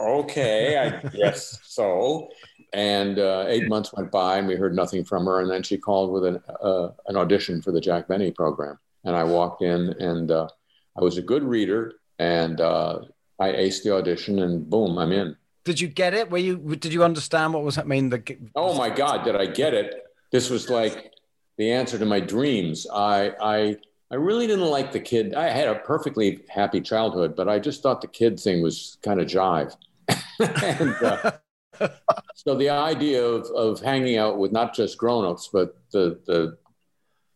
Okay, 0.00 0.78
I 0.78 1.08
guess 1.08 1.58
so. 1.64 2.28
And 2.72 3.18
uh, 3.18 3.46
eight 3.48 3.68
months 3.68 3.92
went 3.92 4.10
by, 4.10 4.38
and 4.38 4.46
we 4.46 4.54
heard 4.54 4.74
nothing 4.74 5.04
from 5.04 5.26
her. 5.26 5.40
And 5.40 5.50
then 5.50 5.62
she 5.62 5.76
called 5.76 6.12
with 6.12 6.24
an 6.24 6.40
uh, 6.62 6.90
an 7.06 7.16
audition 7.16 7.60
for 7.62 7.72
the 7.72 7.80
Jack 7.80 8.08
Benny 8.08 8.30
program. 8.30 8.78
And 9.04 9.16
I 9.16 9.24
walked 9.24 9.62
in, 9.62 9.94
and 9.98 10.30
uh, 10.30 10.48
I 10.96 11.02
was 11.02 11.18
a 11.18 11.22
good 11.22 11.42
reader, 11.42 11.94
and 12.18 12.60
uh, 12.60 13.00
I 13.38 13.52
aced 13.52 13.82
the 13.82 13.94
audition, 13.94 14.40
and 14.40 14.68
boom, 14.68 14.98
I'm 14.98 15.12
in. 15.12 15.36
Did 15.64 15.80
you 15.80 15.88
get 15.88 16.14
it? 16.14 16.30
Were 16.30 16.38
you? 16.38 16.56
Did 16.76 16.92
you 16.92 17.02
understand 17.02 17.54
what 17.54 17.64
was 17.64 17.78
I 17.78 17.82
mean? 17.82 18.10
The 18.10 18.38
Oh 18.54 18.74
my 18.74 18.90
God, 18.90 19.24
did 19.24 19.36
I 19.36 19.46
get 19.46 19.74
it? 19.74 20.04
This 20.30 20.48
was 20.48 20.70
like 20.70 21.12
the 21.58 21.72
answer 21.72 21.98
to 21.98 22.06
my 22.06 22.20
dreams. 22.20 22.86
I 22.92 23.32
I 23.40 23.76
I 24.10 24.16
really 24.16 24.46
didn't 24.46 24.66
like 24.66 24.90
the 24.90 25.00
kid. 25.00 25.34
I 25.34 25.50
had 25.50 25.68
a 25.68 25.76
perfectly 25.76 26.40
happy 26.48 26.80
childhood, 26.80 27.36
but 27.36 27.48
I 27.48 27.60
just 27.60 27.82
thought 27.82 28.00
the 28.00 28.08
kid 28.08 28.40
thing 28.40 28.60
was 28.60 28.98
kind 29.02 29.20
of 29.20 29.28
jive. 29.28 29.76
and, 30.08 30.94
uh, 31.02 31.32
so 32.34 32.56
the 32.56 32.70
idea 32.70 33.24
of, 33.24 33.46
of 33.54 33.80
hanging 33.80 34.16
out 34.16 34.38
with 34.38 34.50
not 34.50 34.74
just 34.74 34.98
grown-ups, 34.98 35.50
but 35.52 35.76
the, 35.92 36.18
the 36.26 36.58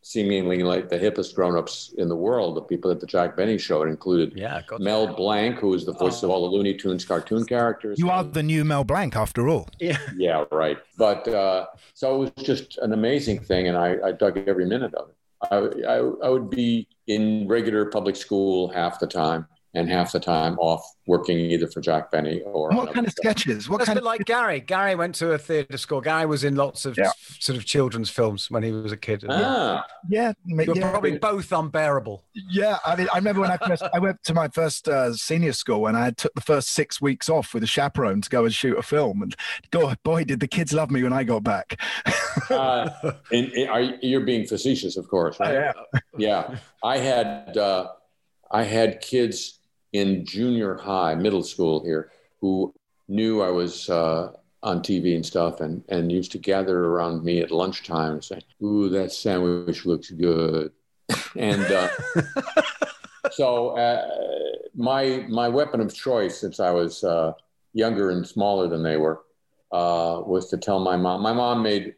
seemingly 0.02 0.64
like 0.64 0.88
the 0.88 0.98
hippest 0.98 1.36
grown-ups 1.36 1.94
in 1.96 2.08
the 2.08 2.16
world, 2.16 2.56
the 2.56 2.62
people 2.62 2.90
at 2.90 2.98
the 2.98 3.06
Jack 3.06 3.36
Benny 3.36 3.56
show, 3.56 3.82
it 3.82 3.88
included 3.88 4.32
yeah, 4.34 4.60
Mel 4.80 5.06
Blanc, 5.14 5.60
who 5.60 5.68
was 5.68 5.86
the 5.86 5.92
voice 5.94 6.24
of 6.24 6.30
all 6.30 6.50
the 6.50 6.56
Looney 6.56 6.74
Tunes 6.74 7.04
cartoon 7.04 7.44
characters. 7.46 8.00
You 8.00 8.10
are 8.10 8.24
the 8.24 8.42
new 8.42 8.64
Mel 8.64 8.82
Blanc, 8.82 9.14
after 9.14 9.48
all. 9.48 9.68
Yeah, 9.78 9.98
yeah, 10.16 10.44
right. 10.50 10.78
But 10.98 11.28
uh, 11.28 11.66
so 11.94 12.16
it 12.16 12.18
was 12.18 12.44
just 12.44 12.78
an 12.78 12.92
amazing 12.92 13.38
thing, 13.38 13.68
and 13.68 13.76
I, 13.76 13.96
I 14.04 14.12
dug 14.12 14.36
every 14.48 14.66
minute 14.66 14.92
of 14.94 15.10
it. 15.10 15.14
I, 15.50 15.56
I, 15.88 15.96
I 15.96 16.28
would 16.28 16.50
be 16.50 16.88
in 17.06 17.46
regular 17.48 17.86
public 17.86 18.16
school 18.16 18.68
half 18.68 18.98
the 18.98 19.06
time 19.06 19.46
and 19.76 19.88
half 19.90 20.12
the 20.12 20.20
time 20.20 20.56
off 20.58 20.84
working 21.06 21.38
either 21.38 21.66
for 21.66 21.80
Jack 21.80 22.10
Benny 22.10 22.40
or 22.42 22.70
what 22.70 22.94
kind 22.94 23.06
of 23.06 23.12
sketches? 23.12 23.68
What 23.68 23.78
That's 23.78 23.88
kind 23.88 23.98
a 23.98 24.02
bit 24.02 24.06
like 24.06 24.24
Gary. 24.24 24.60
Gary 24.60 24.94
went 24.94 25.14
to 25.16 25.32
a 25.32 25.38
theatre 25.38 25.76
school. 25.76 26.00
Gary 26.00 26.26
was 26.26 26.44
in 26.44 26.54
lots 26.54 26.86
of 26.86 26.96
Yeah. 26.96 27.10
sort 27.40 27.58
of 27.58 27.64
children's 27.64 28.08
films 28.08 28.50
when 28.50 28.62
he 28.62 28.70
was 28.72 28.92
a 28.92 28.96
kid. 28.96 29.24
as. 29.24 29.30
Ah, 29.32 29.84
Yeah, 30.08 30.32
ma- 30.46 30.62
You're 30.62 30.76
yeah. 30.76 30.90
probably 30.90 31.18
both 31.18 31.52
unbearable. 31.52 32.22
Yeah, 32.50 32.78
I 32.86 32.96
mean, 32.96 33.08
I 33.12 33.18
remember 33.18 33.40
when 33.42 33.50
I 33.50 33.56
first 33.58 33.82
I 33.92 33.98
went 33.98 34.22
to 34.24 34.34
my 34.34 34.48
first 34.48 34.88
uh, 34.88 35.12
senior 35.14 35.52
school 35.52 35.86
and 35.88 35.96
I 35.96 36.10
took 36.12 36.32
the 36.34 36.40
first 36.40 36.68
six 36.70 37.00
weeks 37.00 37.28
off 37.28 37.52
with 37.52 37.62
a 37.64 37.66
chaperone 37.66 38.20
to 38.22 38.30
go 38.30 38.44
and 38.44 38.54
shoot 38.54 38.78
a 38.78 38.82
film, 38.82 39.22
and 39.22 39.34
God, 39.70 39.98
boy, 40.04 40.24
did 40.24 40.40
the 40.40 40.48
kids 40.48 40.72
love 40.72 40.90
me 40.90 41.02
when 41.02 41.12
I 41.12 41.24
got 41.24 41.42
back. 41.42 41.80
uh, 42.50 42.90
and, 43.32 43.52
and 43.52 43.68
are, 43.70 43.80
you- 43.80 43.98
you're 44.02 44.20
being 44.20 44.46
facetious, 44.46 44.96
of 44.96 45.08
course, 45.08 45.38
right? 45.40 45.54
am. 45.56 45.74
yeah, 46.16 46.56
I 46.82 46.98
had 46.98 47.56
uh, 47.56 47.88
I 48.50 48.62
had 48.62 49.00
kids 49.00 49.58
in 49.94 50.26
junior 50.26 50.74
high, 50.74 51.14
middle 51.14 51.42
school 51.42 51.82
here, 51.84 52.10
who 52.40 52.74
knew 53.08 53.40
I 53.40 53.50
was 53.50 53.88
uh, 53.88 54.32
on 54.62 54.80
TV 54.80 55.14
and 55.14 55.24
stuff, 55.24 55.60
and 55.60 55.82
and 55.88 56.12
used 56.12 56.32
to 56.32 56.38
gather 56.38 56.86
around 56.86 57.24
me 57.24 57.40
at 57.40 57.50
lunchtime 57.50 58.14
and 58.14 58.24
say, 58.24 58.40
"Ooh, 58.62 58.88
that 58.90 59.12
sandwich 59.12 59.86
looks 59.86 60.10
good," 60.10 60.72
and 61.36 61.64
uh, 61.64 61.88
so 63.30 63.78
uh, 63.78 64.06
my 64.74 65.24
my 65.28 65.48
weapon 65.48 65.80
of 65.80 65.94
choice 65.94 66.38
since 66.38 66.58
I 66.60 66.72
was 66.72 67.04
uh, 67.04 67.32
younger 67.72 68.10
and 68.10 68.26
smaller 68.26 68.68
than 68.68 68.82
they 68.82 68.96
were 68.96 69.22
uh, 69.70 70.20
was 70.26 70.50
to 70.50 70.56
tell 70.56 70.80
my 70.80 70.96
mom. 70.96 71.22
My 71.22 71.32
mom 71.32 71.62
made 71.62 71.94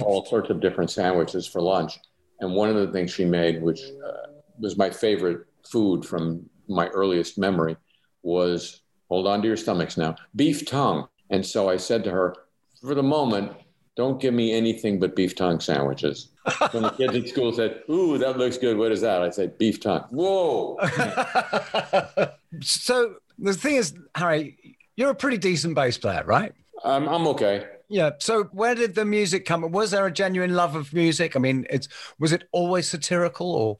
all 0.00 0.26
sorts 0.26 0.50
of 0.50 0.60
different 0.60 0.90
sandwiches 0.90 1.46
for 1.46 1.62
lunch, 1.62 2.00
and 2.40 2.56
one 2.56 2.70
of 2.70 2.74
the 2.74 2.92
things 2.92 3.12
she 3.12 3.24
made, 3.24 3.62
which 3.62 3.82
uh, 4.04 4.32
was 4.58 4.76
my 4.76 4.90
favorite 4.90 5.46
food 5.62 6.04
from 6.04 6.48
my 6.68 6.88
earliest 6.88 7.38
memory, 7.38 7.76
was 8.22 8.80
hold 9.08 9.26
on 9.26 9.42
to 9.42 9.48
your 9.48 9.56
stomachs 9.56 9.96
now, 9.96 10.16
beef 10.34 10.66
tongue. 10.66 11.06
And 11.30 11.44
so 11.44 11.68
I 11.68 11.76
said 11.76 12.04
to 12.04 12.10
her, 12.10 12.34
for 12.80 12.94
the 12.94 13.02
moment, 13.02 13.52
don't 13.96 14.20
give 14.20 14.34
me 14.34 14.52
anything 14.52 14.98
but 14.98 15.16
beef 15.16 15.34
tongue 15.34 15.60
sandwiches. 15.60 16.28
When 16.70 16.82
the 16.84 16.90
kids 16.90 17.16
at 17.16 17.28
school 17.28 17.52
said, 17.52 17.82
"Ooh, 17.90 18.18
that 18.18 18.38
looks 18.38 18.56
good. 18.56 18.76
What 18.76 18.92
is 18.92 19.00
that?" 19.00 19.20
I 19.20 19.30
said, 19.30 19.58
"Beef 19.58 19.80
tongue." 19.80 20.04
Whoa! 20.10 20.76
So 22.62 23.16
the 23.38 23.52
thing 23.52 23.74
is, 23.74 23.92
Harry, 24.14 24.76
you're 24.96 25.10
a 25.10 25.14
pretty 25.14 25.36
decent 25.36 25.74
bass 25.74 25.98
player, 25.98 26.22
right? 26.24 26.52
I'm, 26.84 27.06
I'm 27.06 27.26
okay. 27.28 27.66
Yeah. 27.88 28.12
So 28.18 28.44
where 28.44 28.74
did 28.74 28.94
the 28.94 29.04
music 29.04 29.44
come? 29.44 29.70
Was 29.72 29.90
there 29.90 30.06
a 30.06 30.12
genuine 30.12 30.54
love 30.54 30.74
of 30.74 30.94
music? 30.94 31.36
I 31.36 31.38
mean, 31.38 31.66
it's 31.68 31.88
was 32.18 32.32
it 32.32 32.48
always 32.52 32.88
satirical 32.88 33.54
or? 33.54 33.78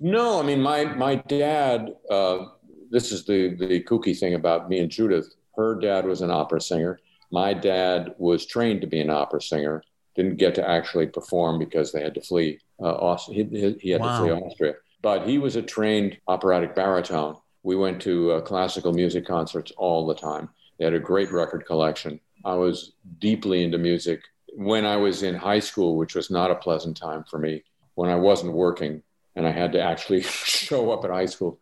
No, 0.00 0.40
I 0.40 0.42
mean 0.42 0.60
my 0.62 0.84
my 0.96 1.16
dad. 1.16 1.94
Uh, 2.10 2.46
this 2.90 3.12
is 3.12 3.24
the 3.26 3.54
the 3.54 3.82
kooky 3.84 4.18
thing 4.18 4.34
about 4.34 4.68
me 4.68 4.78
and 4.80 4.90
Judith. 4.90 5.34
Her 5.56 5.78
dad 5.78 6.06
was 6.06 6.22
an 6.22 6.30
opera 6.30 6.60
singer. 6.60 6.98
My 7.30 7.52
dad 7.52 8.14
was 8.18 8.46
trained 8.46 8.80
to 8.80 8.86
be 8.86 9.00
an 9.00 9.10
opera 9.10 9.42
singer. 9.42 9.82
Didn't 10.16 10.36
get 10.38 10.54
to 10.56 10.68
actually 10.68 11.06
perform 11.06 11.58
because 11.58 11.92
they 11.92 12.02
had 12.02 12.14
to 12.14 12.20
flee. 12.20 12.58
Uh, 12.80 12.94
Aus- 12.94 13.26
he, 13.26 13.44
he 13.44 13.76
he 13.80 13.90
had 13.90 14.00
Wow. 14.00 14.18
to 14.18 14.24
flee 14.34 14.42
Austria. 14.46 14.74
But 15.02 15.26
he 15.28 15.38
was 15.38 15.56
a 15.56 15.62
trained 15.62 16.18
operatic 16.28 16.74
baritone. 16.74 17.36
We 17.62 17.76
went 17.76 18.00
to 18.02 18.32
uh, 18.32 18.40
classical 18.40 18.92
music 18.92 19.26
concerts 19.26 19.70
all 19.76 20.06
the 20.06 20.14
time. 20.14 20.48
They 20.78 20.84
had 20.86 20.94
a 20.94 20.98
great 20.98 21.30
record 21.30 21.66
collection. 21.66 22.20
I 22.44 22.54
was 22.54 22.92
deeply 23.18 23.62
into 23.64 23.76
music 23.78 24.22
when 24.54 24.86
I 24.86 24.96
was 24.96 25.22
in 25.22 25.34
high 25.34 25.58
school, 25.60 25.96
which 25.96 26.14
was 26.14 26.30
not 26.30 26.50
a 26.50 26.54
pleasant 26.54 26.96
time 26.96 27.24
for 27.30 27.38
me. 27.38 27.62
When 27.94 28.08
I 28.10 28.16
wasn't 28.16 28.54
working 28.54 29.02
and 29.40 29.48
I 29.48 29.52
had 29.52 29.72
to 29.72 29.80
actually 29.80 30.20
show 30.68 30.90
up 30.92 31.02
at 31.04 31.10
high 31.10 31.26
school, 31.26 31.58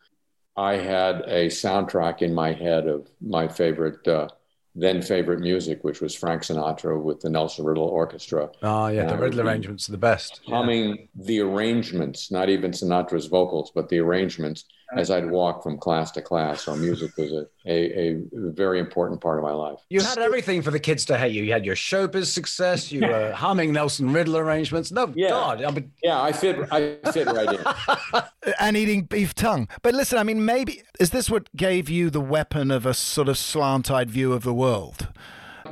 I 0.56 0.74
had 0.74 1.20
a 1.26 1.46
soundtrack 1.46 2.20
in 2.22 2.34
my 2.34 2.52
head 2.52 2.88
of 2.88 3.06
my 3.20 3.46
favorite, 3.46 4.06
uh, 4.08 4.28
then 4.74 5.00
favorite 5.00 5.38
music, 5.38 5.84
which 5.84 6.00
was 6.00 6.14
Frank 6.14 6.42
Sinatra 6.42 7.00
with 7.00 7.20
the 7.20 7.30
Nelson 7.30 7.64
Riddle 7.64 7.84
Orchestra. 7.84 8.50
Oh 8.62 8.88
yeah, 8.88 9.02
And 9.02 9.10
the 9.10 9.14
I 9.14 9.18
Riddle 9.18 9.42
arrangements 9.42 9.88
are 9.88 9.92
the 9.92 9.98
best. 9.98 10.40
Humming 10.48 11.08
the 11.14 11.40
arrangements, 11.40 12.32
not 12.32 12.48
even 12.48 12.72
Sinatra's 12.72 13.26
vocals, 13.26 13.70
but 13.72 13.88
the 13.88 14.00
arrangements 14.00 14.64
as 14.96 15.10
I'd 15.10 15.30
walk 15.30 15.62
from 15.62 15.78
class 15.78 16.10
to 16.12 16.22
class. 16.22 16.62
So 16.62 16.74
music 16.74 17.16
was 17.16 17.32
a, 17.32 17.46
a, 17.66 18.14
a 18.14 18.20
very 18.32 18.78
important 18.78 19.20
part 19.20 19.38
of 19.38 19.44
my 19.44 19.52
life. 19.52 19.80
You 19.90 20.00
had 20.00 20.18
everything 20.18 20.62
for 20.62 20.70
the 20.70 20.80
kids 20.80 21.04
to 21.06 21.18
hate 21.18 21.32
you. 21.32 21.42
You 21.42 21.52
had 21.52 21.64
your 21.64 21.74
showbiz 21.74 22.26
success. 22.26 22.90
You 22.90 23.02
were 23.02 23.32
humming 23.32 23.72
Nelson 23.72 24.12
Riddle 24.12 24.38
arrangements. 24.38 24.90
No, 24.90 25.06
God, 25.06 25.62
I 25.62 25.70
mean, 25.70 25.92
Yeah, 26.02 26.20
I 26.20 26.32
fit. 26.32 26.58
I 26.72 26.96
fit 27.12 27.26
right 27.26 27.52
in. 27.52 28.52
and 28.60 28.76
eating 28.76 29.02
beef 29.04 29.34
tongue. 29.34 29.68
But 29.82 29.94
listen, 29.94 30.18
I 30.18 30.22
mean, 30.22 30.44
maybe 30.44 30.82
is 30.98 31.10
this 31.10 31.28
what 31.28 31.54
gave 31.54 31.90
you 31.90 32.08
the 32.10 32.20
weapon 32.20 32.70
of 32.70 32.86
a 32.86 32.94
sort 32.94 33.28
of 33.28 33.36
slant-eyed 33.36 34.10
view 34.10 34.32
of 34.32 34.42
the 34.42 34.54
world? 34.54 35.08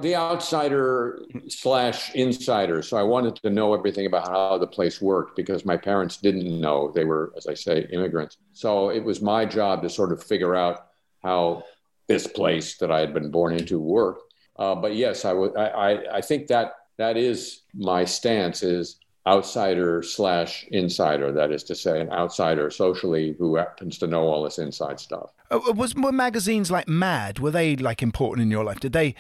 The 0.01 0.15
outsider 0.15 1.23
slash 1.49 2.15
insider. 2.15 2.83
So 2.83 2.97
I 2.97 3.03
wanted 3.03 3.37
to 3.37 3.51
know 3.51 3.75
everything 3.75 4.07
about 4.07 4.29
how 4.29 4.59
the 4.59 4.67
place 4.67 5.01
worked 5.01 5.37
because 5.37 5.65
my 5.65 5.77
parents 5.77 6.17
didn't 6.17 6.61
know. 6.61 6.93
They 6.95 7.05
were, 7.05 7.33
as 7.37 7.47
I 7.47 7.55
say, 7.55 7.87
immigrants. 7.93 8.39
So 8.53 8.91
it 8.91 9.03
was 9.05 9.21
my 9.21 9.45
job 9.45 9.83
to 9.83 9.91
sort 9.91 10.13
of 10.13 10.23
figure 10.23 10.55
out 10.55 10.89
how 11.23 11.65
this 12.07 12.27
place 12.27 12.77
that 12.79 12.91
I 12.91 13.01
had 13.01 13.13
been 13.13 13.31
born 13.31 13.55
into 13.55 13.79
worked. 13.79 14.35
Uh, 14.59 14.75
but 14.75 14.95
yes, 14.95 15.25
I 15.25 15.33
would. 15.33 15.57
I, 15.57 16.05
I, 16.15 16.21
think 16.21 16.47
that 16.47 16.77
that 16.97 17.17
is 17.17 17.63
my 17.75 18.05
stance: 18.05 18.63
is 18.63 18.99
outsider 19.27 20.03
slash 20.03 20.67
insider. 20.71 21.33
That 21.33 21.51
is 21.51 21.63
to 21.65 21.75
say, 21.75 22.01
an 22.01 22.11
outsider 22.11 22.71
socially 22.71 23.35
who 23.39 23.57
happens 23.57 23.99
to 23.99 24.07
know 24.07 24.23
all 24.23 24.45
this 24.45 24.59
inside 24.59 24.99
stuff. 24.99 25.33
Uh, 25.51 25.61
was 25.75 25.95
were 25.95 26.13
magazines 26.13 26.71
like 26.71 26.89
Mad? 26.89 27.39
Were 27.39 27.51
they 27.51 27.77
like 27.77 28.03
important 28.03 28.45
in 28.45 28.51
your 28.51 28.65
life? 28.65 28.81
Did 28.81 28.93
they? 28.93 29.15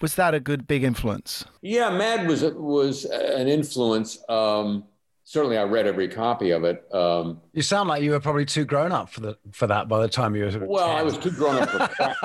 Was 0.00 0.14
that 0.16 0.34
a 0.34 0.40
good 0.40 0.66
big 0.66 0.84
influence? 0.84 1.44
Yeah, 1.62 1.90
Mad 1.90 2.28
was 2.28 2.42
was 2.42 3.04
an 3.06 3.48
influence. 3.48 4.18
Um, 4.28 4.84
certainly, 5.24 5.56
I 5.56 5.64
read 5.64 5.86
every 5.86 6.08
copy 6.08 6.50
of 6.50 6.64
it. 6.64 6.84
Um, 6.92 7.40
you 7.52 7.62
sound 7.62 7.88
like 7.88 8.02
you 8.02 8.10
were 8.10 8.20
probably 8.20 8.44
too 8.44 8.64
grown 8.66 8.92
up 8.92 9.08
for 9.08 9.20
the 9.20 9.38
for 9.52 9.66
that 9.66 9.88
by 9.88 10.00
the 10.00 10.08
time 10.08 10.36
you 10.36 10.44
were. 10.44 10.66
Well, 10.66 10.86
10. 10.88 10.96
I 10.96 11.02
was 11.02 11.16
too 11.16 11.30
grown 11.30 11.56
up 11.62 11.70
for. 11.70 11.88
Crack. 11.88 12.16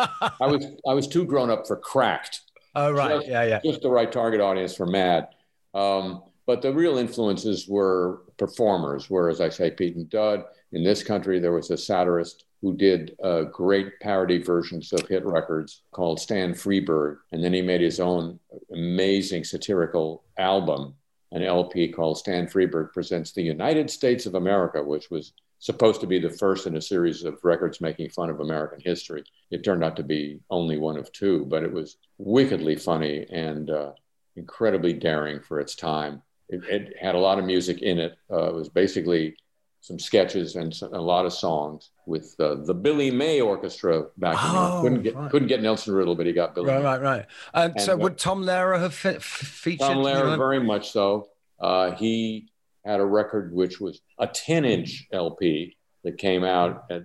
I 0.41 0.47
was 0.47 0.65
I 0.87 0.93
was 0.93 1.07
too 1.07 1.25
grown 1.25 1.49
up 1.49 1.65
for 1.65 1.77
Cracked. 1.77 2.41
Oh 2.75 2.91
right, 2.91 3.17
Just- 3.17 3.27
yeah, 3.27 3.43
yeah. 3.43 3.59
Just 3.63 3.81
the 3.81 3.89
right 3.89 4.11
target 4.11 4.41
audience 4.41 4.75
for 4.75 4.85
Mad. 4.85 5.29
Um, 5.73 6.23
but 6.45 6.61
the 6.61 6.73
real 6.73 6.97
influences 6.97 7.67
were 7.69 8.23
performers. 8.37 9.09
Were, 9.09 9.29
as 9.29 9.39
I 9.39 9.47
say, 9.49 9.71
Pete 9.71 9.95
and 9.95 10.09
Dud. 10.09 10.43
In 10.73 10.83
this 10.83 11.03
country, 11.03 11.39
there 11.39 11.51
was 11.53 11.69
a 11.69 11.77
satirist 11.77 12.45
who 12.61 12.75
did 12.75 13.15
uh, 13.23 13.43
great 13.43 13.99
parody 13.99 14.41
versions 14.41 14.93
of 14.93 15.07
hit 15.07 15.25
records 15.25 15.81
called 15.91 16.19
Stan 16.19 16.53
Freberg, 16.53 17.17
and 17.31 17.43
then 17.43 17.53
he 17.53 17.61
made 17.61 17.81
his 17.81 17.99
own 17.99 18.39
amazing 18.71 19.43
satirical 19.43 20.23
album, 20.37 20.93
an 21.31 21.41
LP 21.43 21.87
called 21.91 22.17
Stan 22.17 22.47
Freberg 22.47 22.93
Presents 22.93 23.31
the 23.31 23.41
United 23.41 23.89
States 23.89 24.25
of 24.25 24.35
America, 24.35 24.83
which 24.83 25.09
was 25.09 25.33
supposed 25.57 26.01
to 26.01 26.07
be 26.07 26.19
the 26.19 26.29
first 26.29 26.67
in 26.67 26.75
a 26.75 26.81
series 26.81 27.23
of 27.23 27.43
records 27.43 27.81
making 27.81 28.09
fun 28.09 28.29
of 28.29 28.39
American 28.39 28.79
history. 28.83 29.23
It 29.49 29.63
turned 29.63 29.83
out 29.83 29.95
to 29.97 30.03
be 30.03 30.39
only 30.49 30.77
one 30.77 30.97
of 30.97 31.11
two, 31.11 31.45
but 31.45 31.63
it 31.63 31.71
was 31.71 31.97
wickedly 32.17 32.75
funny 32.75 33.25
and 33.31 33.69
uh, 33.69 33.91
incredibly 34.35 34.93
daring 34.93 35.39
for 35.39 35.59
its 35.59 35.75
time. 35.75 36.21
It, 36.49 36.63
it 36.65 36.95
had 36.99 37.15
a 37.15 37.19
lot 37.19 37.39
of 37.39 37.45
music 37.45 37.81
in 37.81 37.99
it. 37.99 38.17
Uh, 38.29 38.49
it 38.49 38.55
was 38.55 38.69
basically 38.69 39.35
some 39.83 39.97
sketches 39.97 40.55
and 40.55 40.79
a 40.93 41.01
lot 41.01 41.25
of 41.25 41.33
songs 41.33 41.89
with 42.05 42.35
uh, 42.39 42.55
the 42.65 42.73
Billy 42.73 43.09
May 43.09 43.41
Orchestra 43.41 44.03
back. 44.17 44.33
in 44.35 44.39
Oh, 44.43 44.79
couldn't 44.83 45.01
get 45.01 45.15
right. 45.15 45.31
couldn't 45.31 45.47
get 45.47 45.61
Nelson 45.61 45.93
Riddle, 45.95 46.15
but 46.15 46.27
he 46.27 46.33
got 46.33 46.53
Billy. 46.53 46.67
Right, 46.69 46.77
May. 46.79 46.85
right, 46.85 47.01
right. 47.01 47.25
And, 47.55 47.81
so, 47.81 47.97
would 47.97 48.17
Tom 48.17 48.43
Lehrer 48.43 48.79
have 48.79 48.93
fe- 48.93 49.15
f- 49.15 49.23
featured? 49.23 49.79
Tom 49.87 49.97
Lehrer, 49.97 50.37
very 50.37 50.59
much 50.63 50.91
so. 50.91 51.29
Uh, 51.59 51.91
he 51.95 52.47
had 52.85 52.99
a 52.99 53.05
record 53.05 53.53
which 53.53 53.79
was 53.81 54.01
a 54.19 54.27
10 54.27 54.65
inch 54.65 55.07
LP 55.11 55.75
that 56.03 56.17
came 56.19 56.43
out 56.43 56.85
at, 56.91 57.03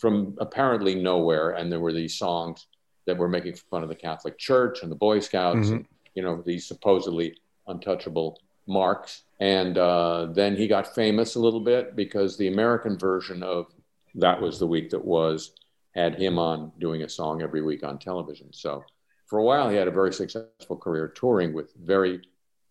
from 0.00 0.36
apparently 0.40 0.94
nowhere. 0.96 1.50
And 1.50 1.70
there 1.70 1.80
were 1.80 1.92
these 1.92 2.16
songs 2.18 2.66
that 3.06 3.16
were 3.16 3.28
making 3.28 3.54
fun 3.70 3.82
of 3.84 3.88
the 3.88 3.94
Catholic 3.94 4.38
Church 4.38 4.82
and 4.82 4.90
the 4.90 4.96
Boy 4.96 5.20
Scouts, 5.20 5.68
Mhm. 5.68 5.72
and, 5.72 5.86
you 6.14 6.22
know, 6.22 6.42
these 6.44 6.66
supposedly 6.66 7.36
untouchable 7.68 8.40
marks. 8.68 9.22
And 9.40 9.78
uh, 9.78 10.26
then 10.32 10.56
he 10.56 10.68
got 10.68 10.94
famous 10.94 11.34
a 11.34 11.40
little 11.40 11.60
bit 11.60 11.96
because 11.96 12.36
the 12.36 12.48
American 12.48 12.98
version 12.98 13.42
of 13.42 13.66
That 14.14 14.40
Was 14.40 14.58
the 14.58 14.66
Week 14.66 14.90
That 14.90 15.04
Was 15.04 15.52
had 15.94 16.16
him 16.16 16.38
on 16.38 16.72
doing 16.78 17.02
a 17.02 17.08
song 17.08 17.42
every 17.42 17.62
week 17.62 17.82
on 17.82 17.98
television. 17.98 18.52
So 18.52 18.84
for 19.26 19.38
a 19.38 19.44
while, 19.44 19.68
he 19.68 19.76
had 19.76 19.88
a 19.88 19.92
very 19.92 20.12
successful 20.12 20.76
career 20.76 21.08
touring 21.08 21.52
with 21.52 21.72
very, 21.74 22.20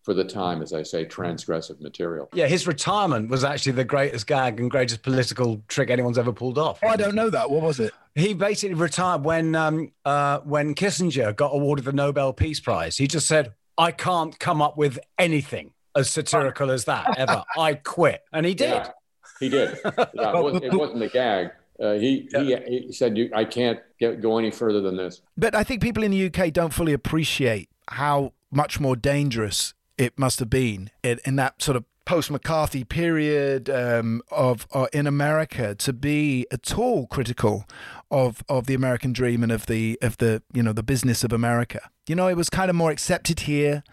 for 0.02 0.12
the 0.12 0.24
time, 0.24 0.60
as 0.60 0.72
I 0.72 0.82
say, 0.82 1.04
transgressive 1.04 1.80
material. 1.80 2.28
Yeah, 2.32 2.46
his 2.46 2.66
retirement 2.66 3.30
was 3.30 3.44
actually 3.44 3.72
the 3.72 3.84
greatest 3.84 4.26
gag 4.26 4.60
and 4.60 4.70
greatest 4.70 5.02
political 5.02 5.62
trick 5.68 5.90
anyone's 5.90 6.18
ever 6.18 6.32
pulled 6.32 6.58
off. 6.58 6.80
Oh, 6.82 6.88
I 6.88 6.96
don't 6.96 7.14
know 7.14 7.30
that. 7.30 7.50
What 7.50 7.62
was 7.62 7.80
it? 7.80 7.92
He 8.14 8.34
basically 8.34 8.74
retired 8.74 9.24
when 9.24 9.54
um, 9.54 9.92
uh, 10.04 10.40
when 10.40 10.74
Kissinger 10.74 11.34
got 11.34 11.54
awarded 11.54 11.84
the 11.84 11.92
Nobel 11.92 12.32
Peace 12.32 12.60
Prize. 12.60 12.96
He 12.96 13.06
just 13.06 13.28
said, 13.28 13.54
"I 13.76 13.92
can't 13.92 14.36
come 14.38 14.60
up 14.60 14.76
with 14.76 14.98
anything 15.18 15.72
as 15.98 16.10
satirical 16.10 16.70
as 16.70 16.84
that 16.86 17.18
ever. 17.18 17.44
I 17.58 17.74
quit," 17.74 18.22
and 18.32 18.46
he 18.46 18.54
did. 18.54 18.70
Yeah, 18.70 18.90
he 19.40 19.48
did. 19.48 19.78
Yeah, 19.84 20.38
it, 20.38 20.42
wasn't, 20.42 20.64
it 20.64 20.72
wasn't 20.74 21.02
a 21.02 21.08
gag. 21.08 21.50
Uh, 21.80 21.92
he, 21.92 22.28
he 22.32 22.56
he 22.66 22.92
said, 22.92 23.16
you, 23.16 23.30
"I 23.34 23.44
can't 23.44 23.78
get, 24.00 24.20
go 24.20 24.38
any 24.38 24.50
further 24.50 24.80
than 24.80 24.96
this." 24.96 25.20
But 25.36 25.54
I 25.54 25.62
think 25.62 25.82
people 25.82 26.02
in 26.02 26.10
the 26.10 26.26
UK 26.26 26.52
don't 26.52 26.72
fully 26.72 26.92
appreciate 26.92 27.68
how 27.88 28.32
much 28.50 28.80
more 28.80 28.96
dangerous 28.96 29.74
it 29.96 30.18
must 30.18 30.38
have 30.38 30.50
been 30.50 30.90
in, 31.02 31.20
in 31.24 31.36
that 31.36 31.62
sort 31.62 31.76
of 31.76 31.84
post 32.08 32.30
McCarthy 32.30 32.84
period 32.84 33.68
um, 33.68 34.22
of 34.30 34.66
uh, 34.72 34.86
in 34.94 35.06
America 35.06 35.74
to 35.74 35.92
be 35.92 36.46
at 36.50 36.78
all 36.78 37.06
critical 37.06 37.66
of 38.10 38.42
of 38.48 38.66
the 38.66 38.72
American 38.72 39.12
dream 39.12 39.42
and 39.42 39.52
of 39.52 39.66
the 39.66 39.98
of 40.00 40.16
the 40.16 40.42
you 40.54 40.62
know 40.62 40.72
the 40.72 40.82
business 40.82 41.22
of 41.22 41.34
America. 41.34 41.90
You 42.08 42.14
know, 42.14 42.26
it 42.26 42.36
was 42.36 42.48
kind 42.48 42.70
of 42.70 42.76
more 42.76 42.90
accepted 42.90 43.40
here 43.40 43.84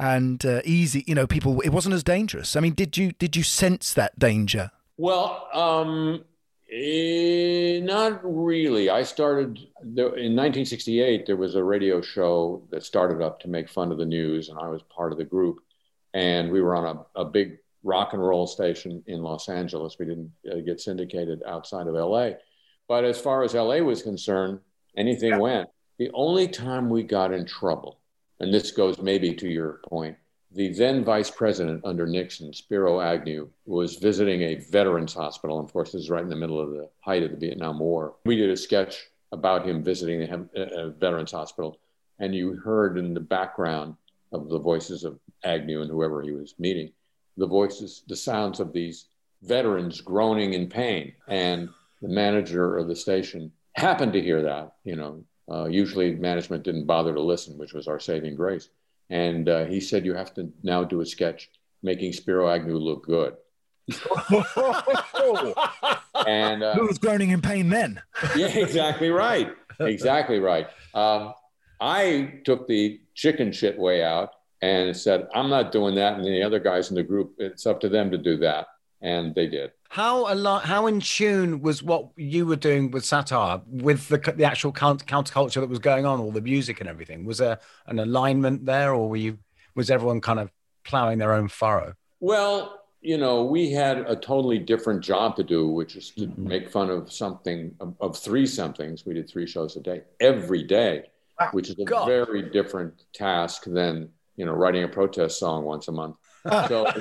and 0.00 0.44
uh, 0.44 0.60
easy. 0.64 1.04
You 1.06 1.14
know, 1.14 1.26
people 1.26 1.60
it 1.60 1.70
wasn't 1.70 1.94
as 1.94 2.02
dangerous. 2.02 2.56
I 2.56 2.60
mean, 2.60 2.74
did 2.74 2.96
you 2.96 3.12
did 3.12 3.36
you 3.36 3.42
sense 3.42 3.94
that 3.94 4.18
danger? 4.18 4.70
Well, 4.96 5.48
um, 5.52 6.24
eh, 6.70 7.80
not 7.80 8.20
really. 8.22 8.90
I 8.90 9.02
started 9.02 9.58
there, 9.82 10.06
in 10.06 10.36
1968. 10.36 11.26
There 11.26 11.36
was 11.36 11.54
a 11.54 11.64
radio 11.64 12.00
show 12.00 12.62
that 12.70 12.84
started 12.84 13.22
up 13.22 13.40
to 13.40 13.48
make 13.48 13.68
fun 13.68 13.92
of 13.92 13.98
the 13.98 14.06
news, 14.06 14.48
and 14.48 14.58
I 14.58 14.68
was 14.68 14.82
part 14.82 15.12
of 15.12 15.18
the 15.18 15.24
group. 15.24 15.60
And 16.12 16.50
we 16.50 16.60
were 16.60 16.74
on 16.74 16.96
a, 17.16 17.20
a 17.20 17.24
big 17.24 17.58
rock 17.82 18.12
and 18.12 18.22
roll 18.22 18.46
station 18.46 19.02
in 19.06 19.22
Los 19.22 19.48
Angeles. 19.48 19.96
We 19.98 20.06
didn't 20.06 20.32
uh, 20.50 20.56
get 20.56 20.80
syndicated 20.80 21.42
outside 21.46 21.86
of 21.86 21.94
LA. 21.94 22.30
But 22.88 23.04
as 23.04 23.20
far 23.20 23.44
as 23.44 23.54
LA 23.54 23.76
was 23.76 24.02
concerned, 24.02 24.58
anything 24.96 25.38
went. 25.38 25.68
The 25.98 26.10
only 26.14 26.48
time 26.48 26.90
we 26.90 27.02
got 27.02 27.32
in 27.32 27.46
trouble, 27.46 27.99
and 28.40 28.52
this 28.52 28.70
goes 28.70 28.98
maybe 28.98 29.34
to 29.34 29.48
your 29.48 29.80
point, 29.88 30.16
the 30.52 30.72
then 30.72 31.04
vice 31.04 31.30
president 31.30 31.84
under 31.84 32.06
Nixon, 32.06 32.52
Spiro 32.52 33.00
Agnew, 33.00 33.48
was 33.66 33.96
visiting 33.96 34.42
a 34.42 34.56
veterans 34.56 35.14
hospital. 35.14 35.58
And 35.58 35.68
of 35.68 35.72
course, 35.72 35.92
this 35.92 36.02
is 36.02 36.10
right 36.10 36.22
in 36.22 36.28
the 36.28 36.36
middle 36.36 36.60
of 36.60 36.70
the 36.70 36.88
height 37.00 37.22
of 37.22 37.30
the 37.30 37.36
Vietnam 37.36 37.78
War. 37.78 38.14
We 38.24 38.36
did 38.36 38.50
a 38.50 38.56
sketch 38.56 39.06
about 39.30 39.64
him 39.64 39.84
visiting 39.84 40.22
a, 40.22 40.60
a 40.60 40.90
veterans 40.90 41.30
hospital, 41.30 41.78
and 42.18 42.34
you 42.34 42.54
heard 42.56 42.98
in 42.98 43.14
the 43.14 43.20
background 43.20 43.94
of 44.32 44.48
the 44.48 44.58
voices 44.58 45.04
of 45.04 45.20
Agnew 45.44 45.82
and 45.82 45.90
whoever 45.90 46.22
he 46.22 46.32
was 46.32 46.54
meeting, 46.58 46.92
the 47.36 47.46
voices, 47.46 48.02
the 48.08 48.16
sounds 48.16 48.58
of 48.58 48.72
these 48.72 49.06
veterans 49.42 50.00
groaning 50.00 50.54
in 50.54 50.68
pain. 50.68 51.12
And 51.28 51.68
the 52.02 52.08
manager 52.08 52.76
of 52.76 52.88
the 52.88 52.96
station 52.96 53.52
happened 53.74 54.12
to 54.14 54.20
hear 54.20 54.42
that. 54.42 54.74
You 54.84 54.96
know, 54.96 55.24
uh, 55.50 55.66
usually 55.66 56.14
management 56.14 56.62
didn't 56.62 56.86
bother 56.86 57.12
to 57.12 57.20
listen, 57.20 57.58
which 57.58 57.72
was 57.72 57.88
our 57.88 57.98
saving 57.98 58.36
grace. 58.36 58.68
And 59.10 59.48
uh, 59.48 59.64
he 59.64 59.80
said, 59.80 60.04
You 60.06 60.14
have 60.14 60.32
to 60.34 60.52
now 60.62 60.84
do 60.84 61.00
a 61.00 61.06
sketch 61.06 61.50
making 61.82 62.12
Spiro 62.12 62.48
Agnew 62.48 62.76
look 62.76 63.04
good. 63.04 63.34
and 66.26 66.62
uh, 66.62 66.74
Who 66.74 66.86
was 66.86 66.98
groaning 66.98 67.30
in 67.30 67.42
pain 67.42 67.68
then? 67.68 68.00
yeah, 68.36 68.46
exactly 68.46 69.08
right. 69.10 69.52
Exactly 69.80 70.38
right. 70.38 70.68
Um, 70.94 71.34
I 71.80 72.40
took 72.44 72.68
the 72.68 73.00
chicken 73.14 73.50
shit 73.52 73.78
way 73.78 74.04
out 74.04 74.30
and 74.62 74.96
said, 74.96 75.26
I'm 75.34 75.48
not 75.48 75.72
doing 75.72 75.94
that. 75.96 76.14
And 76.18 76.24
the 76.24 76.42
other 76.42 76.60
guys 76.60 76.90
in 76.90 76.96
the 76.96 77.02
group, 77.02 77.34
it's 77.38 77.66
up 77.66 77.80
to 77.80 77.88
them 77.88 78.10
to 78.10 78.18
do 78.18 78.36
that. 78.38 78.66
And 79.02 79.34
they 79.34 79.46
did. 79.46 79.72
How 79.88 80.32
a 80.32 80.36
lot, 80.36 80.66
how 80.66 80.86
in 80.86 81.00
tune 81.00 81.62
was 81.62 81.82
what 81.82 82.10
you 82.16 82.46
were 82.46 82.56
doing 82.56 82.90
with 82.90 83.04
satire 83.04 83.60
with 83.66 84.08
the 84.08 84.18
the 84.36 84.44
actual 84.44 84.72
count, 84.72 85.04
counterculture 85.06 85.60
that 85.60 85.68
was 85.68 85.78
going 85.78 86.06
on, 86.06 86.20
all 86.20 86.30
the 86.30 86.40
music 86.40 86.80
and 86.80 86.88
everything? 86.88 87.24
Was 87.24 87.38
there 87.38 87.58
an 87.86 87.98
alignment 87.98 88.66
there, 88.66 88.94
or 88.94 89.08
were 89.08 89.16
you 89.16 89.38
was 89.74 89.90
everyone 89.90 90.20
kind 90.20 90.38
of 90.38 90.50
plowing 90.84 91.18
their 91.18 91.32
own 91.32 91.48
furrow? 91.48 91.94
Well, 92.20 92.80
you 93.00 93.16
know, 93.16 93.44
we 93.44 93.70
had 93.70 93.98
a 93.98 94.14
totally 94.14 94.58
different 94.58 95.02
job 95.02 95.36
to 95.36 95.42
do, 95.42 95.68
which 95.68 95.96
is 95.96 96.10
to 96.10 96.26
mm-hmm. 96.26 96.48
make 96.48 96.70
fun 96.70 96.90
of 96.90 97.10
something 97.10 97.74
of, 97.80 97.94
of 98.00 98.18
three 98.18 98.46
somethings. 98.46 99.06
We 99.06 99.14
did 99.14 99.28
three 99.28 99.46
shows 99.46 99.76
a 99.76 99.80
day 99.80 100.02
every 100.20 100.62
day, 100.62 101.04
ah, 101.38 101.48
which 101.52 101.70
is 101.70 101.78
a 101.78 101.84
God. 101.84 102.06
very 102.06 102.50
different 102.50 103.04
task 103.14 103.64
than 103.64 104.10
you 104.36 104.44
know 104.44 104.52
writing 104.52 104.84
a 104.84 104.88
protest 104.88 105.38
song 105.38 105.64
once 105.64 105.88
a 105.88 105.92
month. 105.92 106.16
So, 106.68 106.86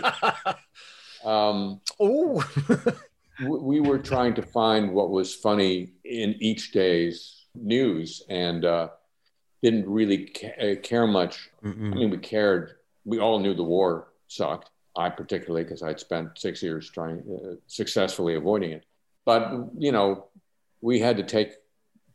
um, 1.25 1.81
oh, 1.99 2.43
we 3.45 3.79
were 3.79 3.99
trying 3.99 4.33
to 4.35 4.41
find 4.41 4.93
what 4.93 5.09
was 5.09 5.33
funny 5.35 5.91
in 6.03 6.35
each 6.39 6.71
day's 6.71 7.45
news, 7.55 8.23
and 8.29 8.65
uh, 8.65 8.89
didn't 9.61 9.89
really 9.89 10.27
ca- 10.27 10.71
uh, 10.71 10.75
care 10.81 11.07
much. 11.07 11.49
I 11.93 11.95
mean, 11.95 12.09
we 12.09 12.17
cared. 12.17 12.75
We 13.05 13.19
all 13.19 13.39
knew 13.39 13.53
the 13.53 13.63
war 13.63 14.09
sucked. 14.27 14.69
I 14.97 15.09
particularly 15.09 15.63
because 15.63 15.81
I'd 15.83 15.99
spent 15.99 16.37
six 16.37 16.61
years 16.61 16.89
trying 16.89 17.19
uh, 17.19 17.55
successfully 17.67 18.35
avoiding 18.35 18.71
it. 18.71 18.85
But 19.25 19.69
you 19.77 19.91
know, 19.91 20.25
we 20.81 20.99
had 20.99 21.17
to 21.17 21.23
take 21.23 21.53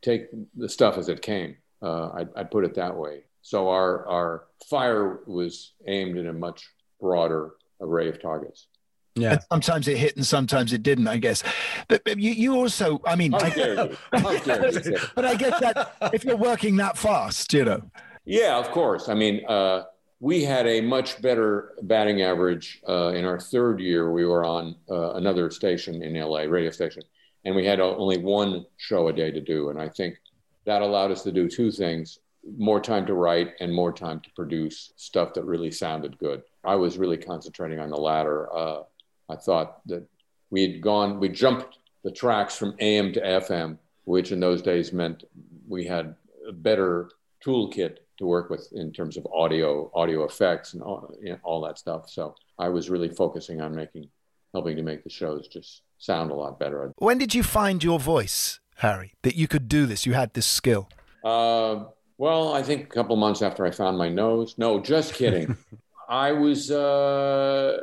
take 0.01 0.27
the 0.55 0.69
stuff 0.69 0.97
as 0.97 1.09
it 1.09 1.21
came. 1.21 1.57
Uh, 1.81 2.07
I, 2.09 2.41
I 2.41 2.43
put 2.43 2.65
it 2.65 2.75
that 2.75 2.95
way. 2.95 3.23
So 3.41 3.69
our 3.69 4.07
our 4.07 4.43
fire 4.69 5.19
was 5.25 5.73
aimed 5.87 6.17
at 6.17 6.25
a 6.25 6.33
much 6.33 6.67
broader 6.99 7.51
array 7.81 8.09
of 8.09 8.21
targets. 8.21 8.67
Yeah. 9.15 9.31
And 9.33 9.41
sometimes 9.51 9.87
it 9.87 9.97
hit 9.97 10.15
and 10.17 10.25
sometimes 10.25 10.73
it 10.73 10.83
didn't, 10.83 11.07
I 11.07 11.17
guess. 11.17 11.43
But, 11.87 12.03
but 12.03 12.19
you, 12.19 12.31
you 12.31 12.55
also, 12.55 13.01
I 13.05 13.15
mean, 13.15 13.31
How 13.31 13.39
I, 13.39 13.49
dare 13.49 13.73
you? 13.85 13.97
How 14.13 14.37
dare 14.39 14.71
you 14.71 14.83
say- 14.83 14.97
but 15.15 15.25
I 15.25 15.35
guess 15.35 15.59
that 15.61 15.95
if 16.13 16.23
you're 16.25 16.35
working 16.35 16.75
that 16.77 16.97
fast, 16.97 17.53
you 17.53 17.65
know. 17.65 17.81
Yeah, 18.25 18.57
of 18.57 18.71
course. 18.71 19.07
I 19.07 19.13
mean, 19.13 19.45
uh, 19.47 19.83
we 20.19 20.43
had 20.43 20.67
a 20.67 20.81
much 20.81 21.21
better 21.21 21.73
batting 21.83 22.23
average 22.23 22.81
uh, 22.89 23.09
in 23.09 23.25
our 23.25 23.39
third 23.39 23.79
year. 23.79 24.11
We 24.11 24.25
were 24.25 24.43
on 24.43 24.75
uh, 24.89 25.13
another 25.13 25.49
station 25.49 26.01
in 26.01 26.13
LA, 26.19 26.41
radio 26.41 26.71
station, 26.71 27.03
and 27.45 27.55
we 27.55 27.65
had 27.65 27.79
only 27.79 28.17
one 28.17 28.65
show 28.77 29.07
a 29.07 29.13
day 29.13 29.31
to 29.31 29.41
do. 29.41 29.69
And 29.69 29.79
I 29.79 29.89
think 29.89 30.17
that 30.65 30.81
allowed 30.81 31.11
us 31.11 31.21
to 31.23 31.31
do 31.31 31.47
two 31.47 31.71
things 31.71 32.19
more 32.57 32.79
time 32.79 33.05
to 33.07 33.13
write 33.13 33.53
and 33.59 33.73
more 33.73 33.91
time 33.91 34.19
to 34.19 34.29
produce 34.35 34.93
stuff 34.97 35.33
that 35.33 35.43
really 35.43 35.71
sounded 35.71 36.17
good. 36.19 36.43
I 36.63 36.75
was 36.75 36.97
really 36.97 37.17
concentrating 37.17 37.79
on 37.79 37.89
the 37.89 37.97
latter. 37.97 38.55
Uh, 38.55 38.83
I 39.29 39.35
thought 39.35 39.85
that 39.87 40.07
we 40.49 40.61
had 40.61 40.81
gone, 40.81 41.19
we 41.19 41.29
jumped 41.29 41.79
the 42.03 42.11
tracks 42.11 42.55
from 42.55 42.75
AM 42.79 43.11
to 43.13 43.21
FM, 43.21 43.77
which 44.05 44.31
in 44.31 44.39
those 44.39 44.61
days 44.61 44.93
meant 44.93 45.23
we 45.67 45.85
had 45.85 46.15
a 46.47 46.51
better 46.51 47.09
toolkit 47.43 47.97
to 48.17 48.25
work 48.25 48.49
with 48.49 48.71
in 48.73 48.91
terms 48.93 49.17
of 49.17 49.27
audio, 49.33 49.91
audio 49.93 50.23
effects, 50.23 50.73
and 50.73 50.81
all, 50.81 51.13
you 51.21 51.31
know, 51.31 51.39
all 51.43 51.61
that 51.61 51.77
stuff. 51.77 52.09
So 52.09 52.35
I 52.57 52.69
was 52.69 52.89
really 52.89 53.09
focusing 53.09 53.61
on 53.61 53.75
making, 53.75 54.07
helping 54.53 54.77
to 54.77 54.83
make 54.83 55.03
the 55.03 55.09
shows 55.09 55.47
just 55.47 55.81
sound 55.97 56.31
a 56.31 56.35
lot 56.35 56.59
better. 56.59 56.93
When 56.97 57.17
did 57.17 57.33
you 57.33 57.43
find 57.43 57.83
your 57.83 57.99
voice, 57.99 58.59
Harry, 58.77 59.13
that 59.23 59.35
you 59.35 59.47
could 59.47 59.67
do 59.67 59.85
this? 59.85 60.05
You 60.05 60.13
had 60.13 60.33
this 60.33 60.45
skill. 60.45 60.89
Uh, 61.23 61.85
well, 62.17 62.53
I 62.53 62.63
think 62.63 62.83
a 62.83 62.87
couple 62.87 63.15
months 63.17 63.41
after 63.41 63.65
I 63.65 63.71
found 63.71 63.97
my 63.97 64.09
nose. 64.09 64.55
No, 64.57 64.79
just 64.79 65.15
kidding. 65.15 65.57
I 66.09 66.31
was. 66.31 66.71
Uh, 66.71 67.77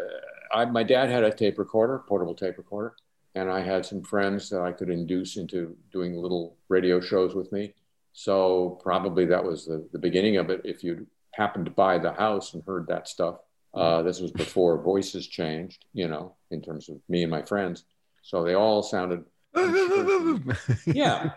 I, 0.53 0.65
my 0.67 0.83
dad 0.83 1.11
had 1.11 1.25
a 1.25 1.33
tape 1.33 1.59
recorder, 1.59 2.03
portable 2.07 2.35
tape 2.35 2.59
recorder, 2.59 2.95
and 3.35 3.51
I 3.51 3.61
had 3.61 3.87
some 3.87 4.03
friends 4.03 4.51
that 4.51 4.61
I 4.61 4.73
could 4.73 4.91
induce 4.91 5.37
into 5.37 5.77
doing 5.93 6.17
little 6.17 6.57
radio 6.69 7.01
shows 7.01 7.35
with 7.35 7.51
me. 7.53 7.75
So 8.13 8.79
probably 8.83 9.25
that 9.27 9.43
was 9.43 9.67
the, 9.67 9.89
the 9.93 9.99
beginning 9.99 10.37
of 10.37 10.51
it. 10.51 10.61
If 10.65 10.85
you 10.85 11.07
happened 11.33 11.65
to 11.65 11.71
buy 11.71 11.99
the 11.99 12.13
house 12.13 12.53
and 12.53 12.63
heard 12.67 12.87
that 12.89 13.09
stuff, 13.09 13.37
uh, 13.75 14.03
this 14.03 14.21
was 14.21 14.33
before 14.33 14.83
voices 14.83 15.27
changed, 15.27 15.87
you 15.95 16.07
know, 16.07 16.35
in 16.51 16.61
terms 16.61 16.91
of 16.91 16.97
me 17.09 17.23
and 17.23 17.31
my 17.31 17.43
friends. 17.43 17.85
So 18.23 18.45
they 18.45 18.55
all 18.55 18.83
sounded. 18.83 19.25
yeah. 20.87 21.31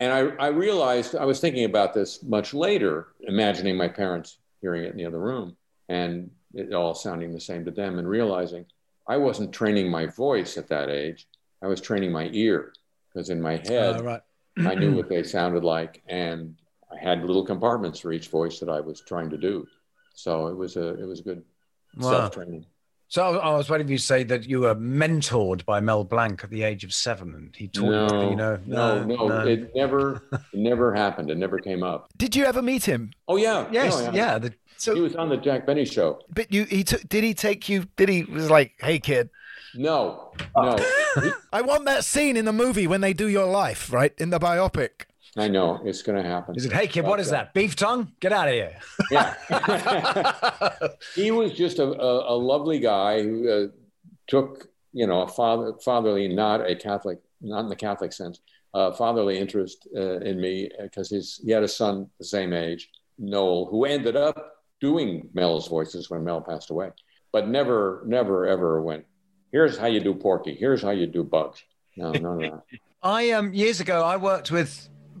And 0.00 0.12
I, 0.12 0.20
I 0.38 0.46
realized 0.48 1.14
I 1.14 1.26
was 1.26 1.40
thinking 1.40 1.64
about 1.64 1.92
this 1.92 2.22
much 2.22 2.54
later, 2.54 3.08
imagining 3.20 3.76
my 3.76 3.88
parents 3.88 4.38
hearing 4.62 4.84
it 4.84 4.92
in 4.92 4.96
the 4.96 5.04
other 5.04 5.20
room 5.20 5.56
and 5.88 6.30
it 6.54 6.72
all 6.72 6.94
sounding 6.94 7.32
the 7.32 7.40
same 7.40 7.64
to 7.64 7.70
them 7.70 7.98
and 7.98 8.08
realizing 8.08 8.64
I 9.08 9.16
wasn't 9.16 9.52
training 9.52 9.90
my 9.90 10.06
voice 10.06 10.56
at 10.56 10.68
that 10.68 10.88
age. 10.88 11.26
I 11.62 11.66
was 11.66 11.80
training 11.80 12.12
my 12.12 12.28
ear 12.32 12.72
because 13.12 13.30
in 13.30 13.40
my 13.40 13.56
head, 13.56 13.96
Uh, 13.96 14.02
right. 14.02 14.20
I 14.58 14.74
knew 14.74 14.94
what 14.94 15.08
they 15.08 15.22
sounded 15.22 15.64
like, 15.64 16.02
and 16.08 16.56
I 16.92 16.98
had 16.98 17.24
little 17.24 17.44
compartments 17.44 17.98
for 17.98 18.12
each 18.12 18.28
voice 18.28 18.60
that 18.60 18.68
I 18.68 18.80
was 18.80 19.00
trying 19.00 19.30
to 19.30 19.36
do. 19.36 19.66
So 20.14 20.46
it 20.46 20.56
was 20.56 20.76
a 20.76 20.88
it 21.02 21.06
was 21.06 21.20
good 21.20 21.42
Wow. 21.96 22.10
self 22.10 22.30
training. 22.34 22.66
So 23.08 23.22
I 23.38 23.50
I 23.50 23.56
was 23.56 23.68
waiting 23.68 23.86
for 23.86 23.92
you 23.92 23.98
to 23.98 24.04
say 24.04 24.22
that 24.24 24.48
you 24.48 24.60
were 24.60 24.74
mentored 24.74 25.64
by 25.64 25.80
Mel 25.80 26.04
Blanc 26.04 26.42
at 26.44 26.50
the 26.50 26.62
age 26.62 26.84
of 26.84 26.92
seven, 26.94 27.34
and 27.34 27.54
he 27.56 27.68
taught 27.68 27.82
No, 27.84 28.22
you, 28.22 28.30
you 28.30 28.36
know, 28.36 28.58
no, 28.64 29.04
no, 29.04 29.46
it 29.46 29.70
never, 29.74 30.22
it 30.32 30.58
never 30.58 30.94
happened. 30.94 31.30
It 31.30 31.36
never 31.38 31.58
came 31.58 31.82
up. 31.82 32.08
Did 32.16 32.34
you 32.34 32.44
ever 32.44 32.62
meet 32.62 32.84
him? 32.84 33.10
Oh 33.28 33.36
yeah, 33.36 33.68
Yes, 33.72 34.00
No, 34.00 34.12
yeah. 34.12 34.38
The, 34.38 34.54
So 34.76 34.94
he 34.94 35.00
was 35.00 35.16
on 35.16 35.28
the 35.28 35.36
Jack 35.36 35.66
Benny 35.66 35.84
show. 35.84 36.20
But 36.28 36.52
you, 36.52 36.64
he 36.64 36.84
took. 36.84 37.08
Did 37.08 37.24
he 37.24 37.34
take 37.34 37.68
you? 37.68 37.86
Did 37.96 38.08
he 38.08 38.24
was 38.24 38.50
like, 38.50 38.72
hey 38.78 38.98
kid, 38.98 39.30
No, 39.74 40.32
no, 40.56 40.76
I 41.52 41.62
want 41.62 41.84
that 41.86 42.04
scene 42.04 42.36
in 42.36 42.44
the 42.44 42.52
movie 42.52 42.86
when 42.86 43.00
they 43.00 43.12
do 43.12 43.28
your 43.28 43.46
life, 43.46 43.92
right 43.92 44.12
in 44.18 44.30
the 44.30 44.38
biopic. 44.38 45.06
I 45.36 45.48
know 45.48 45.80
it's 45.84 46.02
going 46.02 46.22
to 46.22 46.28
happen. 46.28 46.54
Is 46.56 46.64
it, 46.64 46.72
hey 46.72 46.86
kid, 46.86 47.04
what 47.04 47.18
is 47.18 47.30
that? 47.30 47.54
Beef 47.54 47.74
tongue? 47.74 48.12
Get 48.20 48.32
out 48.32 48.46
of 48.46 48.54
here. 48.54 48.78
Yeah. 49.10 49.34
he 51.14 51.32
was 51.32 51.52
just 51.52 51.80
a, 51.80 51.84
a, 51.84 52.34
a 52.34 52.36
lovely 52.36 52.78
guy 52.78 53.22
who 53.22 53.48
uh, 53.48 53.66
took, 54.28 54.68
you 54.92 55.06
know, 55.06 55.22
a 55.22 55.28
father, 55.28 55.72
fatherly, 55.84 56.28
not 56.28 56.68
a 56.68 56.76
Catholic, 56.76 57.18
not 57.40 57.60
in 57.60 57.68
the 57.68 57.76
Catholic 57.76 58.12
sense, 58.12 58.40
uh, 58.74 58.92
fatherly 58.92 59.38
interest 59.38 59.88
uh, 59.96 60.20
in 60.20 60.40
me 60.40 60.70
because 60.80 61.10
his 61.10 61.40
he 61.44 61.50
had 61.50 61.64
a 61.64 61.68
son 61.68 62.08
the 62.18 62.24
same 62.24 62.52
age, 62.52 62.90
Noel, 63.18 63.66
who 63.66 63.84
ended 63.86 64.16
up 64.16 64.53
doing 64.84 65.30
Mel's 65.32 65.66
voices 65.68 66.10
when 66.10 66.22
Mel 66.24 66.42
passed 66.42 66.68
away, 66.70 66.90
but 67.32 67.48
never, 67.48 68.02
never, 68.06 68.46
ever 68.46 68.82
went. 68.82 69.06
Here's 69.50 69.78
how 69.78 69.86
you 69.86 70.00
do 70.00 70.12
Porky. 70.14 70.54
Here's 70.54 70.82
how 70.82 70.90
you 70.90 71.06
do 71.06 71.22
Bugs. 71.24 71.62
No, 71.96 72.12
none 72.12 72.44
of 72.44 72.50
that. 72.50 72.62
I 73.02 73.30
um 73.30 73.54
years 73.54 73.80
ago 73.80 74.02
I 74.04 74.16
worked 74.16 74.50
with 74.50 74.70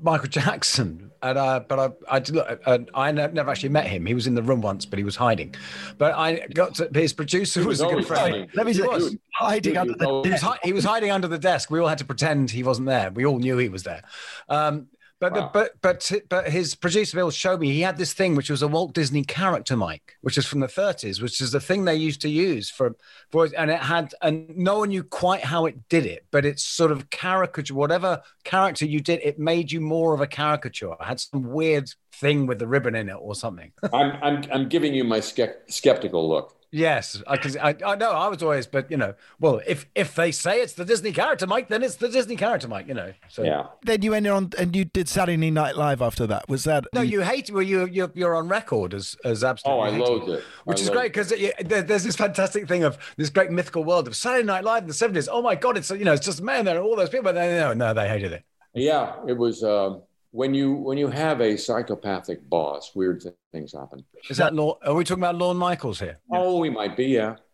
Michael 0.02 0.28
Jackson, 0.28 1.10
and 1.22 1.38
uh, 1.38 1.60
but 1.66 1.78
I 2.10 2.16
I 2.16 2.18
uh, 2.66 2.78
I 2.94 3.12
never 3.12 3.50
actually 3.50 3.70
met 3.70 3.86
him. 3.86 4.04
He 4.04 4.12
was 4.12 4.26
in 4.26 4.34
the 4.34 4.42
room 4.42 4.60
once, 4.60 4.84
but 4.84 4.98
he 4.98 5.04
was 5.04 5.16
hiding. 5.16 5.54
But 5.96 6.12
I 6.14 6.46
got 6.60 6.74
to 6.76 6.90
his 6.92 7.14
producer 7.14 7.60
was, 7.60 7.80
was 7.80 7.92
a 7.92 7.94
good 7.94 8.06
friend. 8.06 8.48
Let 8.54 8.66
me 8.66 8.72
He 8.72 8.80
say, 8.80 8.86
was. 8.86 9.16
hiding 9.34 9.78
under 9.78 9.94
the 9.94 10.22
He 10.24 10.30
was, 10.30 10.42
he 10.62 10.72
was 10.74 10.84
hiding 10.84 11.10
under 11.10 11.28
the 11.28 11.38
desk. 11.38 11.70
We 11.70 11.78
all 11.80 11.88
had 11.88 11.98
to 12.04 12.04
pretend 12.04 12.50
he 12.50 12.62
wasn't 12.62 12.88
there. 12.88 13.10
We 13.10 13.24
all 13.24 13.38
knew 13.38 13.56
he 13.56 13.70
was 13.70 13.82
there. 13.84 14.02
Um, 14.48 14.88
but, 15.32 15.40
Wow. 15.40 15.50
but 15.52 15.72
but 15.82 16.12
but 16.28 16.48
his 16.48 16.74
producer 16.74 17.16
Bill 17.16 17.30
showed 17.30 17.60
me 17.60 17.72
he 17.72 17.80
had 17.80 17.96
this 17.96 18.12
thing 18.12 18.34
which 18.34 18.50
was 18.50 18.62
a 18.62 18.68
Walt 18.68 18.94
Disney 18.94 19.24
character 19.24 19.76
mic, 19.76 20.16
which 20.20 20.36
is 20.38 20.46
from 20.46 20.60
the 20.60 20.66
30s, 20.66 21.22
which 21.22 21.40
is 21.40 21.52
the 21.52 21.60
thing 21.60 21.84
they 21.84 21.94
used 21.94 22.20
to 22.22 22.28
use 22.28 22.70
for 22.70 22.94
voice, 23.32 23.52
and 23.52 23.70
it 23.70 23.80
had 23.80 24.14
and 24.22 24.56
no 24.56 24.78
one 24.80 24.88
knew 24.90 25.02
quite 25.02 25.42
how 25.44 25.66
it 25.66 25.88
did 25.88 26.06
it, 26.06 26.26
but 26.30 26.44
it's 26.44 26.64
sort 26.64 26.92
of 26.92 27.10
caricature. 27.10 27.74
Whatever 27.74 28.22
character 28.44 28.84
you 28.84 29.00
did, 29.00 29.20
it 29.22 29.38
made 29.38 29.72
you 29.72 29.80
more 29.80 30.14
of 30.14 30.20
a 30.20 30.26
caricature. 30.26 30.92
It 30.92 31.04
had 31.04 31.20
some 31.20 31.44
weird 31.50 31.88
thing 32.12 32.46
with 32.46 32.58
the 32.58 32.66
ribbon 32.66 32.94
in 32.94 33.08
it 33.08 33.14
or 33.18 33.34
something. 33.34 33.72
I'm, 33.92 34.12
I'm, 34.22 34.44
I'm 34.52 34.68
giving 34.68 34.94
you 34.94 35.04
my 35.04 35.20
ske- 35.20 35.58
skeptical 35.68 36.28
look. 36.28 36.54
Yes, 36.74 37.22
because 37.30 37.56
I, 37.56 37.76
I 37.86 37.94
know 37.94 38.10
I 38.10 38.26
was 38.26 38.42
always, 38.42 38.66
but 38.66 38.90
you 38.90 38.96
know, 38.96 39.14
well, 39.38 39.60
if 39.64 39.86
if 39.94 40.16
they 40.16 40.32
say 40.32 40.60
it's 40.60 40.72
the 40.72 40.84
Disney 40.84 41.12
character 41.12 41.46
Mike, 41.46 41.68
then 41.68 41.84
it's 41.84 41.94
the 41.94 42.08
Disney 42.08 42.34
character 42.34 42.66
Mike, 42.66 42.88
you 42.88 42.94
know. 42.94 43.12
So 43.28 43.44
Yeah. 43.44 43.66
Then 43.82 44.02
you 44.02 44.12
ended 44.12 44.32
on, 44.32 44.50
and 44.58 44.74
you 44.74 44.84
did 44.84 45.08
Saturday 45.08 45.52
Night 45.52 45.76
Live 45.76 46.02
after 46.02 46.26
that. 46.26 46.48
Was 46.48 46.64
that? 46.64 46.86
No, 46.92 47.00
you 47.00 47.20
hate. 47.20 47.48
Well, 47.48 47.62
you 47.62 47.86
you're, 47.86 48.10
you're 48.16 48.34
on 48.34 48.48
record 48.48 48.92
as 48.92 49.16
as 49.24 49.44
absolutely. 49.44 49.82
Oh, 49.82 49.84
absolutely. 49.84 50.02
I 50.02 50.08
hating 50.08 50.28
loathed 50.28 50.40
it. 50.40 50.44
Which 50.64 50.80
I 50.80 50.82
is 50.82 50.90
great 50.90 51.12
because 51.12 51.28
there, 51.28 51.82
there's 51.82 52.02
this 52.02 52.16
fantastic 52.16 52.66
thing 52.66 52.82
of 52.82 52.98
this 53.16 53.30
great 53.30 53.52
mythical 53.52 53.84
world 53.84 54.08
of 54.08 54.16
Saturday 54.16 54.44
Night 54.44 54.64
Live 54.64 54.82
in 54.82 54.88
the 54.88 54.94
seventies. 54.94 55.28
Oh 55.30 55.42
my 55.42 55.54
God, 55.54 55.76
it's 55.76 55.92
you 55.92 56.04
know 56.04 56.12
it's 56.12 56.26
just 56.26 56.42
man 56.42 56.64
there 56.64 56.76
and 56.76 56.84
all 56.84 56.96
those 56.96 57.08
people. 57.08 57.22
But 57.22 57.36
no, 57.36 57.68
no, 57.68 57.74
no, 57.74 57.94
they 57.94 58.08
hated 58.08 58.32
it. 58.32 58.42
Yeah, 58.74 59.14
it 59.28 59.38
was 59.38 59.62
um, 59.62 60.02
when 60.34 60.52
you 60.52 60.72
when 60.72 60.98
you 60.98 61.06
have 61.08 61.40
a 61.40 61.56
psychopathic 61.56 62.48
boss, 62.50 62.90
weird 62.92 63.20
th- 63.20 63.34
things 63.52 63.72
happen. 63.72 64.04
Is 64.28 64.38
that 64.38 64.52
law? 64.52 64.78
Are 64.84 64.92
we 64.92 65.04
talking 65.04 65.22
about 65.22 65.36
Lorne 65.36 65.56
Michaels 65.56 66.00
here? 66.00 66.18
Oh, 66.32 66.58
we 66.58 66.70
might 66.70 66.96
be, 66.96 67.06
yeah. 67.06 67.36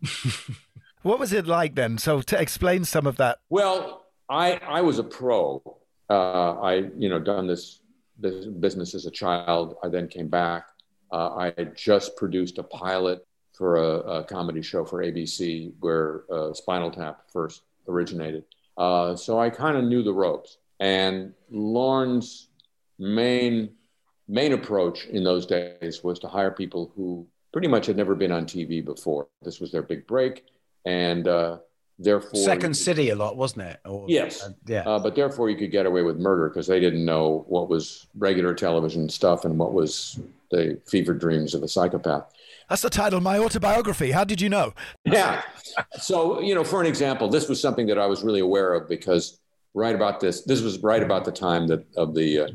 What 1.02 1.18
was 1.18 1.32
it 1.32 1.46
like 1.46 1.76
then? 1.76 1.96
So 1.96 2.20
to 2.20 2.38
explain 2.38 2.84
some 2.84 3.06
of 3.06 3.16
that. 3.16 3.38
Well, 3.48 4.04
I 4.28 4.60
I 4.66 4.82
was 4.82 4.98
a 4.98 5.02
pro. 5.02 5.62
Uh, 6.10 6.60
I 6.60 6.90
you 6.98 7.08
know 7.08 7.18
done 7.18 7.46
this, 7.46 7.80
this 8.18 8.44
business 8.46 8.94
as 8.94 9.06
a 9.06 9.10
child. 9.10 9.76
I 9.82 9.88
then 9.88 10.08
came 10.08 10.28
back. 10.28 10.66
Uh, 11.10 11.34
I 11.34 11.54
had 11.56 11.74
just 11.74 12.16
produced 12.16 12.58
a 12.58 12.62
pilot 12.62 13.26
for 13.54 13.76
a, 13.76 13.90
a 14.18 14.24
comedy 14.24 14.60
show 14.60 14.84
for 14.84 15.02
ABC 15.02 15.72
where 15.80 16.24
uh, 16.30 16.52
Spinal 16.52 16.90
Tap 16.90 17.22
first 17.32 17.62
originated. 17.88 18.44
Uh, 18.76 19.16
so 19.16 19.40
I 19.40 19.48
kind 19.48 19.78
of 19.78 19.84
knew 19.84 20.02
the 20.02 20.12
ropes. 20.12 20.58
And 20.80 21.32
Lorne's 21.50 22.49
main 23.00 23.70
main 24.28 24.52
approach 24.52 25.06
in 25.06 25.24
those 25.24 25.44
days 25.46 26.04
was 26.04 26.18
to 26.20 26.28
hire 26.28 26.52
people 26.52 26.92
who 26.94 27.26
pretty 27.52 27.66
much 27.66 27.86
had 27.86 27.96
never 27.96 28.14
been 28.14 28.30
on 28.30 28.46
TV 28.46 28.84
before. 28.84 29.26
This 29.42 29.58
was 29.58 29.72
their 29.72 29.82
big 29.82 30.06
break, 30.06 30.44
and 30.84 31.26
uh, 31.26 31.58
therefore 31.98 32.38
Second 32.40 32.74
City 32.76 33.08
a 33.10 33.16
lot, 33.16 33.36
wasn't 33.36 33.62
it? 33.62 33.80
Or, 33.84 34.06
Yes. 34.08 34.44
uh, 34.44 34.50
yeah. 34.66 34.82
uh, 34.82 35.00
but 35.00 35.16
therefore, 35.16 35.50
you 35.50 35.56
could 35.56 35.72
get 35.72 35.84
away 35.86 36.02
with 36.02 36.18
murder 36.18 36.48
because 36.48 36.68
they 36.68 36.78
didn't 36.78 37.04
know 37.04 37.44
what 37.48 37.68
was 37.68 38.06
regular 38.16 38.54
television 38.54 39.08
stuff 39.08 39.44
and 39.44 39.58
what 39.58 39.72
was 39.72 40.20
the 40.52 40.78
fever 40.86 41.12
dreams 41.14 41.54
of 41.54 41.62
a 41.64 41.68
psychopath. 41.68 42.30
That's 42.68 42.82
the 42.82 42.90
title 42.90 43.16
of 43.16 43.24
my 43.24 43.38
autobiography. 43.38 44.12
How 44.12 44.22
did 44.22 44.40
you 44.40 44.48
know? 44.48 44.74
Yeah. 45.04 45.42
So, 46.00 46.40
you 46.40 46.54
know, 46.54 46.62
for 46.62 46.80
an 46.80 46.86
example, 46.86 47.28
this 47.28 47.48
was 47.48 47.60
something 47.60 47.88
that 47.88 47.98
I 47.98 48.06
was 48.06 48.22
really 48.22 48.40
aware 48.40 48.74
of 48.74 48.88
because 48.88 49.40
right 49.74 49.94
about 49.94 50.20
this, 50.20 50.42
this 50.42 50.60
was 50.62 50.78
right 50.78 51.02
about 51.02 51.24
the 51.24 51.32
time 51.32 51.66
that 51.66 51.84
of 51.96 52.14
the 52.14 52.38
uh, 52.38 52.44
uh, 52.44 52.48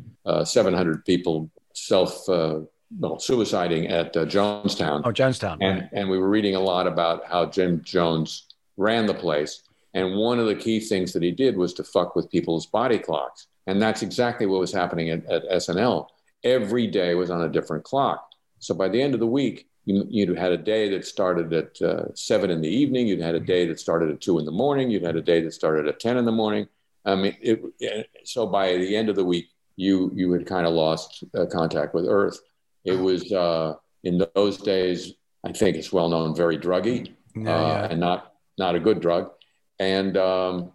700 0.46 1.06
people 1.06 1.50
self, 1.74 2.28
uh, 2.30 2.62
well, 3.00 3.18
suiciding 3.18 3.90
at 3.90 4.16
uh, 4.16 4.26
Jonestown. 4.26 5.02
Oh, 5.04 5.12
Jonestown. 5.12 5.58
And, 5.62 5.90
and 5.92 6.10
we 6.10 6.18
were 6.18 6.30
reading 6.30 6.56
a 6.56 6.60
lot 6.60 6.88
about 6.88 7.26
how 7.28 7.46
Jim 7.46 7.82
Jones 7.84 8.48
ran 8.78 9.06
the 9.06 9.14
place. 9.14 9.64
And 9.94 10.16
one 10.16 10.40
of 10.40 10.48
the 10.48 10.56
key 10.56 10.80
things 10.80 11.14
that 11.14 11.24
he 11.24 11.32
did 11.32 11.56
was 11.56 11.74
to 11.76 11.84
fuck 11.84 12.16
with 12.16 12.30
people's 12.30 12.66
body 12.66 13.00
clocks. 13.00 13.48
And 13.68 13.82
that's 13.82 14.02
exactly 14.02 14.46
what 14.46 14.60
was 14.60 14.72
happening 14.72 15.10
at, 15.10 15.26
at 15.26 15.50
SNL. 15.50 16.08
Every 16.44 16.88
day 16.88 17.16
was 17.16 17.32
on 17.32 17.42
a 17.42 17.50
different 17.50 17.84
clock. 17.84 18.30
So 18.60 18.76
by 18.76 18.90
the 18.90 19.02
end 19.02 19.14
of 19.14 19.20
the 19.20 19.28
week, 19.28 19.68
you, 19.86 20.06
you'd 20.10 20.38
had 20.38 20.52
a 20.52 20.58
day 20.58 20.90
that 20.90 21.06
started 21.06 21.54
at 21.54 21.82
uh, 21.82 22.14
seven 22.14 22.50
in 22.50 22.62
the 22.62 22.70
evening. 22.70 23.08
You'd 23.08 23.22
had 23.22 23.36
a 23.36 23.40
day 23.40 23.68
that 23.68 23.80
started 23.80 24.10
at 24.10 24.22
two 24.22 24.40
in 24.40 24.46
the 24.46 24.52
morning. 24.52 24.90
You'd 24.90 25.04
had 25.04 25.16
a 25.16 25.22
day 25.22 25.42
that 25.42 25.54
started 25.54 25.88
at 25.88 26.00
10 26.00 26.18
in 26.18 26.26
the 26.26 26.32
morning. 26.32 26.68
I 27.06 27.16
mean, 27.16 27.38
it, 27.40 28.10
so 28.24 28.48
by 28.48 28.78
the 28.78 28.96
end 28.96 29.10
of 29.10 29.16
the 29.16 29.24
week, 29.24 29.48
you, 29.76 30.12
you 30.14 30.32
had 30.32 30.46
kind 30.46 30.66
of 30.66 30.74
lost 30.74 31.24
uh, 31.38 31.46
contact 31.46 31.94
with 31.94 32.06
Earth. 32.08 32.40
It 32.84 32.94
was 33.00 33.32
uh, 33.32 33.76
in 34.04 34.24
those 34.36 34.58
days, 34.58 35.14
I 35.44 35.52
think 35.52 35.78
it's 35.78 35.92
well 35.92 36.10
known, 36.10 36.36
very 36.36 36.58
druggy 36.58 37.14
Yeah, 37.36 37.56
uh, 37.56 37.68
yeah. 37.68 37.88
and 37.90 38.00
not, 38.00 38.34
not 38.58 38.76
a 38.76 38.80
good 38.80 39.02
drug. 39.02 39.32
And 39.80 40.18
um, 40.18 40.72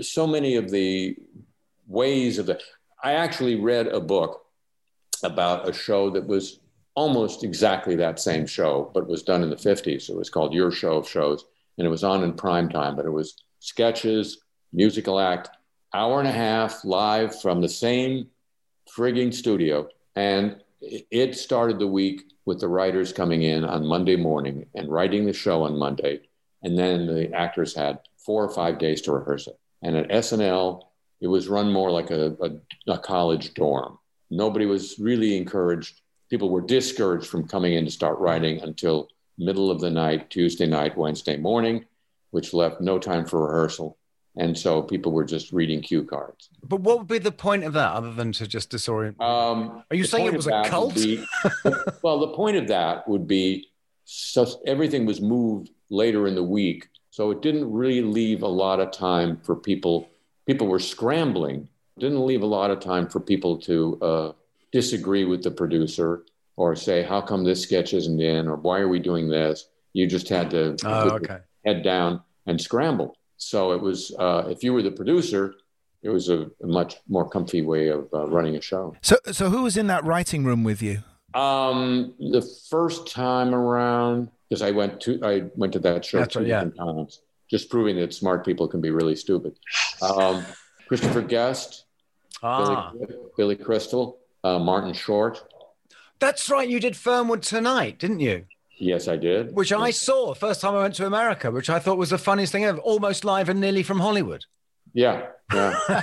so 0.00 0.26
many 0.26 0.56
of 0.56 0.70
the 0.70 1.16
ways 1.86 2.38
of 2.38 2.46
the, 2.46 2.60
I 3.02 3.12
actually 3.12 3.56
read 3.56 3.88
a 3.88 4.00
book 4.00 4.42
about 5.22 5.68
a 5.68 5.72
show 5.72 6.10
that 6.10 6.26
was 6.26 6.60
almost 6.94 7.44
exactly 7.44 7.94
that 7.96 8.18
same 8.18 8.46
show, 8.46 8.90
but 8.94 9.06
was 9.06 9.22
done 9.22 9.42
in 9.42 9.50
the 9.50 9.56
50s. 9.56 10.08
It 10.08 10.16
was 10.16 10.30
called 10.30 10.54
Your 10.54 10.70
Show 10.70 10.96
of 10.96 11.08
Shows, 11.08 11.44
and 11.76 11.86
it 11.86 11.90
was 11.90 12.04
on 12.04 12.24
in 12.24 12.32
prime 12.32 12.68
time, 12.68 12.96
but 12.96 13.04
it 13.04 13.10
was 13.10 13.36
sketches, 13.60 14.38
musical 14.72 15.20
act, 15.20 15.50
hour 15.94 16.18
and 16.18 16.28
a 16.28 16.32
half 16.32 16.84
live 16.84 17.40
from 17.40 17.60
the 17.60 17.68
same 17.68 18.28
frigging 18.94 19.32
studio. 19.32 19.88
And 20.14 20.60
it 20.80 21.36
started 21.36 21.78
the 21.78 21.86
week 21.86 22.24
with 22.44 22.60
the 22.60 22.68
writers 22.68 23.12
coming 23.12 23.42
in 23.42 23.64
on 23.64 23.86
Monday 23.86 24.16
morning 24.16 24.66
and 24.74 24.90
writing 24.90 25.26
the 25.26 25.32
show 25.32 25.64
on 25.64 25.78
Monday. 25.78 26.20
And 26.62 26.78
then 26.78 27.06
the 27.06 27.32
actors 27.34 27.74
had 27.74 28.00
four 28.16 28.44
or 28.44 28.52
five 28.52 28.78
days 28.78 29.02
to 29.02 29.12
rehearse 29.12 29.46
it. 29.46 29.58
And 29.82 29.96
at 29.96 30.08
SNL, 30.08 30.82
it 31.20 31.26
was 31.26 31.48
run 31.48 31.72
more 31.72 31.90
like 31.90 32.10
a, 32.10 32.36
a, 32.40 32.92
a 32.92 32.98
college 32.98 33.54
dorm. 33.54 33.98
Nobody 34.30 34.66
was 34.66 34.98
really 34.98 35.36
encouraged. 35.36 36.00
People 36.30 36.50
were 36.50 36.60
discouraged 36.60 37.26
from 37.28 37.48
coming 37.48 37.74
in 37.74 37.84
to 37.84 37.90
start 37.90 38.18
writing 38.18 38.60
until 38.60 39.08
middle 39.38 39.70
of 39.70 39.80
the 39.80 39.90
night, 39.90 40.30
Tuesday 40.30 40.66
night, 40.66 40.96
Wednesday 40.96 41.36
morning, 41.36 41.84
which 42.30 42.54
left 42.54 42.80
no 42.80 42.98
time 42.98 43.26
for 43.26 43.46
rehearsal. 43.46 43.96
And 44.38 44.56
so 44.56 44.82
people 44.82 45.12
were 45.12 45.24
just 45.24 45.50
reading 45.52 45.80
cue 45.80 46.04
cards. 46.04 46.50
But 46.62 46.80
what 46.80 46.98
would 46.98 47.06
be 47.06 47.18
the 47.18 47.32
point 47.32 47.64
of 47.64 47.72
that 47.72 47.92
other 47.94 48.12
than 48.12 48.32
to 48.32 48.46
just 48.46 48.70
disorient? 48.70 49.18
Um, 49.20 49.82
Are 49.90 49.96
you 49.96 50.04
saying 50.04 50.26
it 50.26 50.34
was 50.36 50.46
a 50.46 50.62
cult? 50.66 50.94
be- 50.94 51.24
well, 52.02 52.18
the 52.20 52.28
point 52.34 52.56
of 52.58 52.68
that 52.68 53.08
would 53.08 53.26
be 53.26 53.68
so 54.04 54.46
everything 54.66 55.06
was 55.06 55.20
moved 55.20 55.70
later 55.90 56.26
in 56.26 56.34
the 56.34 56.42
week 56.42 56.88
So 57.10 57.30
it 57.30 57.40
didn't 57.40 57.72
really 57.72 58.02
leave 58.02 58.42
a 58.42 58.48
lot 58.64 58.78
of 58.78 58.90
time 58.92 59.38
for 59.42 59.56
people. 59.56 60.06
People 60.46 60.66
were 60.66 60.78
scrambling. 60.78 61.68
Didn't 61.98 62.24
leave 62.26 62.42
a 62.42 62.46
lot 62.58 62.70
of 62.70 62.78
time 62.80 63.08
for 63.08 63.20
people 63.20 63.56
to 63.68 63.98
uh, 64.02 64.32
disagree 64.70 65.24
with 65.24 65.42
the 65.42 65.50
producer 65.50 66.24
or 66.56 66.76
say, 66.76 67.02
"How 67.02 67.20
come 67.22 67.42
this 67.44 67.62
sketch 67.62 67.94
isn't 67.94 68.20
in?" 68.20 68.46
or 68.48 68.56
"Why 68.56 68.80
are 68.80 68.88
we 68.88 68.98
doing 68.98 69.28
this?" 69.30 69.66
You 69.94 70.06
just 70.06 70.28
had 70.28 70.50
to 70.50 70.76
Oh, 70.84 71.10
okay. 71.16 71.38
head 71.64 71.82
down 71.82 72.20
and 72.46 72.60
scramble. 72.60 73.16
So 73.36 73.72
it 73.72 73.80
was. 73.80 74.14
Uh, 74.18 74.44
if 74.48 74.62
you 74.64 74.72
were 74.72 74.82
the 74.82 74.90
producer, 74.90 75.54
it 76.02 76.08
was 76.10 76.28
a, 76.28 76.50
a 76.62 76.66
much 76.66 76.96
more 77.08 77.28
comfy 77.28 77.62
way 77.62 77.88
of 77.88 78.08
uh, 78.14 78.26
running 78.28 78.56
a 78.56 78.60
show. 78.60 78.94
So, 79.02 79.16
so 79.32 79.50
who 79.50 79.62
was 79.62 79.76
in 79.76 79.86
that 79.88 80.04
writing 80.04 80.44
room 80.44 80.64
with 80.64 80.80
you? 80.82 81.02
Um, 81.34 82.14
the 82.18 82.42
first 82.70 83.10
time 83.10 83.54
around, 83.54 84.30
because 84.48 84.62
I 84.62 84.70
went 84.70 85.00
to 85.02 85.20
I 85.22 85.44
went 85.54 85.72
to 85.74 85.78
that 85.80 86.04
show 86.04 86.18
That's 86.20 86.32
two 86.34 86.40
right, 86.40 86.48
yeah. 86.48 86.64
times, 86.78 87.20
just 87.50 87.68
proving 87.68 87.96
that 87.96 88.14
smart 88.14 88.44
people 88.44 88.68
can 88.68 88.80
be 88.80 88.90
really 88.90 89.16
stupid. 89.16 89.54
Um, 90.00 90.44
Christopher 90.88 91.20
Guest, 91.22 91.84
Ah. 92.42 92.92
Billy, 92.92 93.14
Billy 93.36 93.56
Crystal, 93.56 94.18
uh, 94.44 94.58
Martin 94.58 94.92
Short. 94.92 95.42
That's 96.18 96.48
right. 96.48 96.68
You 96.68 96.80
did 96.80 96.96
Fernwood 96.96 97.42
tonight, 97.42 97.98
didn't 97.98 98.20
you? 98.20 98.46
Yes, 98.78 99.08
I 99.08 99.16
did. 99.16 99.54
Which 99.54 99.72
I 99.72 99.90
saw 99.90 100.34
first 100.34 100.60
time 100.60 100.74
I 100.74 100.82
went 100.82 100.94
to 100.96 101.06
America, 101.06 101.50
which 101.50 101.70
I 101.70 101.78
thought 101.78 101.96
was 101.98 102.10
the 102.10 102.18
funniest 102.18 102.52
thing 102.52 102.64
ever. 102.64 102.78
Almost 102.78 103.24
live 103.24 103.48
and 103.48 103.60
nearly 103.60 103.82
from 103.82 104.00
Hollywood. 104.00 104.44
Yeah, 104.92 105.26
yeah. 105.52 105.78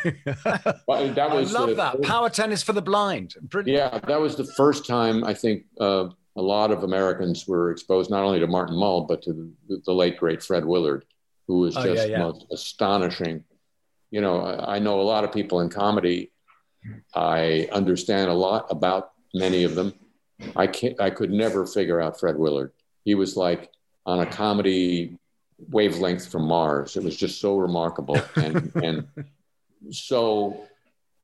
Well, 0.88 1.14
that 1.14 1.32
was 1.32 1.54
I 1.54 1.60
love 1.60 1.70
the 1.70 1.76
that. 1.76 2.02
Power 2.04 2.30
tennis 2.30 2.62
for 2.64 2.74
the 2.74 2.82
blind. 2.82 3.36
Yeah, 3.66 4.00
that 4.08 4.20
was 4.20 4.36
the 4.36 4.46
first 4.46 4.86
time 4.88 5.24
I 5.24 5.34
think 5.34 5.66
uh, 5.80 6.10
a 6.36 6.42
lot 6.42 6.72
of 6.72 6.84
Americans 6.84 7.48
were 7.48 7.72
exposed 7.72 8.10
not 8.12 8.24
only 8.24 8.40
to 8.40 8.48
Martin 8.48 8.76
Mull 8.76 9.02
but 9.02 9.22
to 9.24 9.52
the, 9.68 9.82
the 9.86 9.94
late 9.94 10.18
great 10.18 10.42
Fred 10.44 10.66
Willard, 10.66 11.06
who 11.48 11.60
was 11.60 11.76
Oh, 11.78 11.84
just 11.84 12.08
yeah, 12.10 12.18
yeah. 12.18 12.24
most 12.24 12.46
astonishing. 12.52 13.44
You 14.12 14.22
know, 14.22 14.42
I, 14.42 14.76
I 14.76 14.80
know 14.80 15.00
a 15.00 15.04
lot 15.04 15.24
of 15.24 15.32
people 15.32 15.62
in 15.62 15.70
comedy. 15.70 16.32
I 17.16 17.68
understand 17.72 18.30
a 18.30 18.34
lot 18.34 18.68
about 18.70 19.12
many 19.34 19.64
of 19.64 19.74
them. 19.76 19.94
I 20.56 20.68
can't. 20.68 21.00
I 21.00 21.10
could 21.10 21.32
never 21.32 21.66
figure 21.66 22.02
out 22.02 22.20
Fred 22.20 22.38
Willard. 22.38 22.72
He 23.06 23.16
was 23.16 23.38
like 23.38 23.72
on 24.06 24.20
a 24.20 24.26
comedy 24.26 25.18
wavelength 25.70 26.28
from 26.28 26.44
Mars. 26.44 26.98
It 26.98 27.04
was 27.04 27.16
just 27.16 27.40
so 27.40 27.58
remarkable 27.58 28.20
and 28.36 28.72
and 28.84 29.08
so 29.92 30.66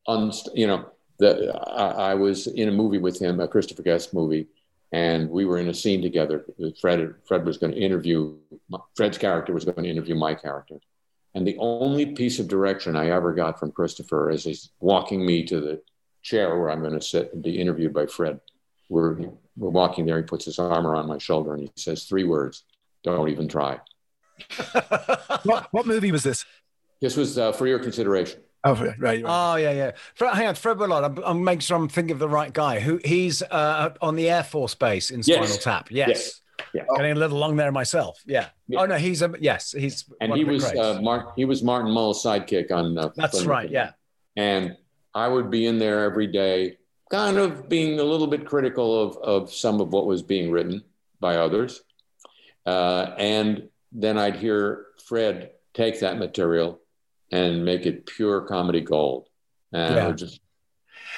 unst- 0.07 0.55
you 0.55 0.67
know 0.67 0.89
that 1.19 1.37
I, 1.67 2.11
I 2.11 2.13
was 2.15 2.47
in 2.47 2.69
a 2.69 2.71
movie 2.71 2.97
with 2.97 3.19
him, 3.21 3.39
a 3.39 3.47
Christopher 3.47 3.83
Guest 3.83 4.13
movie, 4.13 4.47
and 4.91 5.29
we 5.29 5.45
were 5.45 5.57
in 5.57 5.69
a 5.69 5.73
scene 5.73 6.01
together. 6.01 6.45
Fred 6.79 7.13
Fred 7.27 7.45
was 7.45 7.57
going 7.57 7.73
to 7.73 7.79
interview 7.79 8.35
Fred's 8.95 9.17
character 9.17 9.53
was 9.53 9.65
going 9.65 9.83
to 9.83 9.89
interview 9.89 10.15
my 10.15 10.33
character, 10.33 10.75
and 11.35 11.45
the 11.45 11.57
only 11.59 12.07
piece 12.07 12.39
of 12.39 12.47
direction 12.47 12.95
I 12.95 13.09
ever 13.09 13.33
got 13.33 13.59
from 13.59 13.71
Christopher 13.71 14.29
is 14.29 14.43
he's 14.43 14.69
walking 14.79 15.25
me 15.25 15.43
to 15.45 15.59
the 15.59 15.81
chair 16.21 16.57
where 16.57 16.69
I'm 16.69 16.81
going 16.81 16.99
to 16.99 17.05
sit 17.05 17.33
and 17.33 17.41
be 17.41 17.59
interviewed 17.59 17.93
by 17.93 18.05
Fred. 18.05 18.39
We're 18.89 19.17
we're 19.55 19.69
walking 19.69 20.05
there. 20.05 20.17
He 20.17 20.23
puts 20.23 20.45
his 20.45 20.59
arm 20.59 20.85
around 20.85 21.07
my 21.07 21.17
shoulder 21.17 21.53
and 21.53 21.63
he 21.63 21.71
says 21.75 22.03
three 22.03 22.23
words: 22.23 22.63
"Don't 23.03 23.29
even 23.29 23.47
try." 23.47 23.79
what, 25.43 25.67
what 25.71 25.85
movie 25.85 26.11
was 26.11 26.23
this? 26.23 26.45
This 27.01 27.15
was 27.15 27.37
uh, 27.37 27.51
for 27.51 27.67
your 27.67 27.79
consideration. 27.79 28.41
Oh, 28.63 28.75
right, 28.75 28.99
right. 28.99 29.23
Oh 29.25 29.55
yeah, 29.55 29.71
yeah. 29.71 29.91
Fred, 30.15 30.35
hang 30.35 30.47
on, 30.47 30.55
Fred 30.55 30.79
Willard. 30.79 31.05
I'm, 31.05 31.17
I'm 31.23 31.43
making 31.43 31.61
sure 31.61 31.77
I'm 31.77 31.87
thinking 31.87 32.11
of 32.13 32.19
the 32.19 32.27
right 32.27 32.51
guy. 32.51 32.79
Who 32.79 32.99
he's 33.05 33.41
uh, 33.41 33.91
on 34.01 34.15
the 34.15 34.29
Air 34.29 34.43
Force 34.43 34.75
Base 34.75 35.11
in 35.11 35.23
Spinal 35.23 35.43
Yes. 35.43 35.63
Tap. 35.63 35.91
Yes. 35.91 36.09
Yes. 36.09 36.41
Yeah. 36.73 36.83
Getting 36.97 37.13
a 37.13 37.15
little 37.15 37.37
long 37.37 37.55
there 37.55 37.71
myself. 37.71 38.21
Yeah. 38.25 38.47
Oh 38.75 38.85
no, 38.85 38.95
he's 38.97 39.21
a 39.21 39.33
yes. 39.39 39.71
He's 39.71 40.05
and 40.19 40.33
he 40.33 40.43
was 40.43 40.65
uh, 40.65 40.99
Mark. 41.01 41.33
He 41.37 41.45
was 41.45 41.63
Martin 41.63 41.91
Mull's 41.91 42.21
sidekick 42.21 42.69
on. 42.71 42.97
Uh, 42.97 43.09
That's 43.15 43.39
Fun 43.39 43.47
right. 43.47 43.69
Weekend. 43.69 43.93
Yeah. 44.35 44.43
And 44.43 44.77
I 45.15 45.27
would 45.27 45.49
be 45.49 45.65
in 45.65 45.79
there 45.79 46.03
every 46.03 46.27
day, 46.27 46.77
kind 47.09 47.37
of 47.37 47.67
being 47.67 47.99
a 47.99 48.03
little 48.03 48.27
bit 48.27 48.45
critical 48.45 49.01
of 49.01 49.17
of 49.17 49.53
some 49.53 49.81
of 49.81 49.91
what 49.91 50.05
was 50.05 50.21
being 50.21 50.51
written 50.51 50.83
by 51.19 51.35
others, 51.35 51.81
uh, 52.65 53.13
and 53.17 53.69
then 53.91 54.17
I'd 54.17 54.35
hear 54.35 54.87
Fred 55.05 55.51
take 55.73 55.99
that 56.01 56.17
material 56.17 56.79
and 57.31 57.65
make 57.65 57.85
it 57.85 58.05
pure 58.05 58.41
comedy 58.41 58.81
gold. 58.81 59.27
And 59.71 59.95
Yeah. 59.95 60.11
Just 60.11 60.41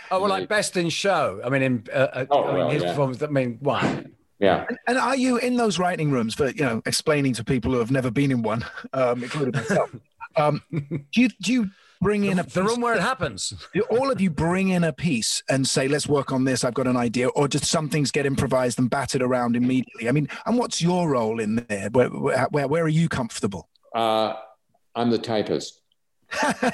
Oh 0.09 0.19
well, 0.19 0.29
like 0.29 0.49
best 0.49 0.75
in 0.75 0.89
show. 0.89 1.39
I 1.43 1.49
mean, 1.49 1.61
in 1.61 1.87
uh, 1.91 2.07
uh, 2.13 2.25
Oh, 2.29 2.43
I 2.43 2.47
mean, 2.47 2.57
well, 2.57 2.69
his 2.69 2.83
yeah. 2.83 2.89
performance. 2.89 3.23
I 3.23 3.27
mean, 3.27 3.59
wow. 3.61 4.03
yeah. 4.39 4.65
And 4.87 4.97
are 4.97 5.15
you 5.15 5.37
in 5.37 5.55
those 5.55 5.79
writing 5.79 6.11
rooms 6.11 6.35
for 6.35 6.49
you 6.49 6.63
know 6.63 6.81
explaining 6.85 7.33
to 7.33 7.43
people 7.43 7.71
who 7.71 7.79
have 7.79 7.91
never 7.91 8.11
been 8.11 8.31
in 8.31 8.41
one, 8.41 8.65
um, 8.93 9.23
including 9.23 9.53
myself? 9.53 9.89
um, 10.35 10.61
do 10.71 11.21
you 11.21 11.29
do 11.41 11.53
you 11.53 11.69
bring 12.01 12.25
in 12.25 12.39
a 12.39 12.43
The 12.43 12.63
room 12.63 12.81
where 12.81 12.95
it 12.95 13.01
happens. 13.01 13.53
all 13.89 14.11
of 14.11 14.19
you 14.19 14.29
bring 14.29 14.69
in 14.69 14.83
a 14.83 14.91
piece 14.91 15.43
and 15.49 15.67
say, 15.67 15.87
"Let's 15.87 16.07
work 16.07 16.31
on 16.31 16.43
this. 16.43 16.63
I've 16.63 16.73
got 16.73 16.87
an 16.87 16.97
idea," 16.97 17.29
or 17.29 17.47
just 17.47 17.65
some 17.65 17.89
things 17.89 18.11
get 18.11 18.25
improvised 18.25 18.79
and 18.79 18.89
battered 18.89 19.21
around 19.21 19.55
immediately? 19.55 20.09
I 20.09 20.11
mean, 20.11 20.27
and 20.45 20.57
what's 20.57 20.81
your 20.81 21.09
role 21.09 21.39
in 21.39 21.65
there? 21.67 21.89
Where 21.91 22.09
where 22.09 22.47
where, 22.49 22.67
where 22.67 22.83
are 22.83 22.89
you 22.89 23.07
comfortable? 23.07 23.69
Uh, 23.93 24.33
I'm 24.95 25.09
the 25.09 25.19
typist. 25.19 25.81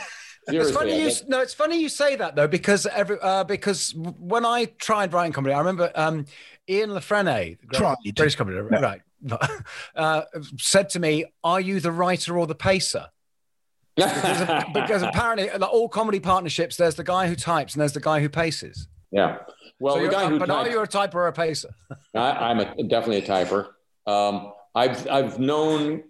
It's 0.49 0.71
funny 0.71 1.01
you 1.01 1.11
no, 1.27 1.41
it's 1.41 1.53
funny 1.53 1.81
you 1.81 1.89
say 1.89 2.15
that 2.15 2.35
though 2.35 2.47
because 2.47 2.85
every 2.85 3.17
uh, 3.21 3.43
because 3.43 3.93
when 3.95 4.45
I 4.45 4.65
tried 4.79 5.11
writing 5.11 5.33
comedy, 5.33 5.53
I 5.53 5.59
remember 5.59 5.91
um, 5.93 6.25
Ian 6.69 6.91
La 6.91 7.01
Frenais, 7.01 7.57
Tried. 7.73 7.97
British 8.15 8.35
comedy, 8.35 8.57
right, 8.57 9.01
uh, 9.95 10.21
said 10.57 10.89
to 10.91 10.99
me, 10.99 11.25
"Are 11.43 11.59
you 11.59 11.81
the 11.81 11.91
writer 11.91 12.37
or 12.37 12.47
the 12.47 12.55
pacer?" 12.55 13.07
Because, 13.97 14.63
because 14.73 15.01
apparently, 15.01 15.49
like, 15.49 15.61
all 15.73 15.89
comedy 15.89 16.19
partnerships, 16.19 16.77
there's 16.77 16.95
the 16.95 17.03
guy 17.03 17.27
who 17.27 17.35
types 17.35 17.73
and 17.73 17.81
there's 17.81 17.93
the 17.93 17.99
guy 17.99 18.19
who 18.21 18.29
paces. 18.29 18.87
yeah. 19.11 19.39
Well, 19.79 19.95
So 19.95 20.03
the 20.03 20.09
guy 20.09 20.27
who 20.27 20.39
but 20.39 20.49
are 20.49 20.67
you 20.67 20.79
a 20.79 20.87
typer 20.87 21.15
or 21.15 21.27
a 21.27 21.33
pacer? 21.33 21.69
I, 22.15 22.31
I'm 22.31 22.59
a, 22.59 22.83
definitely 22.83 23.17
a 23.17 23.27
typer. 23.27 23.67
Um, 24.07 24.53
I've 24.73 25.07
I've 25.07 25.39
known 25.39 26.03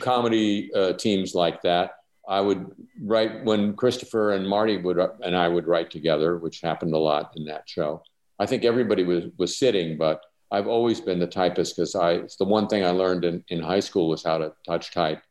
comedy 0.00 0.70
uh, 0.74 0.94
teams 0.94 1.34
like 1.34 1.62
that. 1.62 1.92
I 2.28 2.40
would 2.40 2.70
write 3.00 3.44
when 3.44 3.74
Christopher 3.74 4.32
and 4.32 4.48
Marty 4.48 4.76
would 4.76 4.98
and 5.22 5.36
I 5.36 5.48
would 5.48 5.66
write 5.66 5.90
together, 5.90 6.38
which 6.38 6.60
happened 6.62 6.94
a 6.94 6.98
lot 6.98 7.32
in 7.36 7.44
that 7.46 7.68
show. 7.68 8.02
I 8.38 8.46
think 8.46 8.64
everybody 8.64 9.04
was 9.04 9.24
was 9.38 9.56
sitting, 9.58 9.96
but 9.96 10.20
I've 10.50 10.66
always 10.66 11.00
been 11.00 11.18
the 11.18 11.26
typist 11.26 11.76
because 11.76 11.94
I 11.94 12.12
it's 12.14 12.36
the 12.36 12.44
one 12.44 12.66
thing 12.66 12.84
I 12.84 12.90
learned 12.90 13.24
in, 13.24 13.44
in 13.48 13.60
high 13.60 13.80
school 13.80 14.08
was 14.08 14.24
how 14.24 14.38
to 14.38 14.52
touch 14.66 14.92
type 14.92 15.22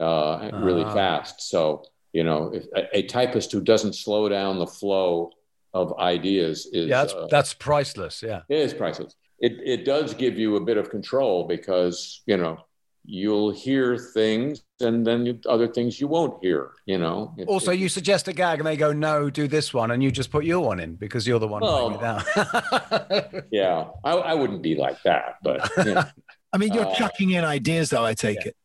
uh, 0.00 0.50
really 0.54 0.84
Ah. 0.84 0.94
fast. 0.94 1.42
So 1.42 1.84
you 2.12 2.22
know, 2.24 2.52
if, 2.54 2.64
a, 2.76 2.98
a 2.98 3.02
typist 3.02 3.50
who 3.52 3.60
doesn't 3.60 3.94
slow 3.94 4.28
down 4.28 4.58
the 4.58 4.66
flow 4.66 5.30
of 5.72 5.98
ideas 5.98 6.66
is 6.72 6.86
yeah, 6.88 7.00
that's 7.02 7.12
uh, 7.14 7.26
that's 7.30 7.52
priceless. 7.54 8.22
Yeah. 8.22 8.42
it 8.48 8.58
is 8.58 8.72
priceless. 8.74 9.16
It 9.40 9.52
it 9.64 9.84
does 9.84 10.14
give 10.14 10.38
you 10.38 10.56
a 10.56 10.60
bit 10.60 10.76
of 10.76 10.90
control 10.90 11.44
because 11.48 12.22
you 12.26 12.36
know 12.36 12.58
you'll 13.06 13.50
hear 13.50 13.98
things 13.98 14.62
and 14.80 15.06
then 15.06 15.26
you, 15.26 15.38
other 15.46 15.68
things 15.68 16.00
you 16.00 16.06
won't 16.08 16.42
hear. 16.42 16.70
You 16.86 16.96
know. 16.98 17.34
It- 17.36 17.48
Also, 17.48 17.72
it- 17.72 17.78
you 17.80 17.88
suggest 17.88 18.28
a 18.28 18.32
gag 18.32 18.60
and 18.60 18.66
they 18.66 18.76
go, 18.76 18.92
"No, 18.92 19.28
do 19.28 19.46
this 19.48 19.74
one," 19.74 19.90
and 19.90 20.02
you 20.02 20.10
just 20.12 20.30
put 20.30 20.44
your 20.44 20.60
one 20.60 20.78
in 20.80 20.94
because 20.94 21.26
you're 21.26 21.40
the 21.40 21.48
one 21.48 21.60
Well, 21.62 21.94
it 21.94 22.00
down. 22.00 22.22
yeah, 23.50 23.86
I, 24.04 24.12
I 24.12 24.34
wouldn't 24.34 24.62
be 24.62 24.76
like 24.76 25.02
that, 25.02 25.36
but 25.42 25.68
you 25.84 25.94
know. 25.94 26.04
I 26.52 26.56
mean, 26.58 26.72
you're 26.72 26.86
Uh, 26.86 26.94
chucking 26.94 27.32
in 27.32 27.42
ideas, 27.44 27.90
though. 27.90 28.04
I 28.04 28.14
take 28.14 28.46
it. 28.46 28.56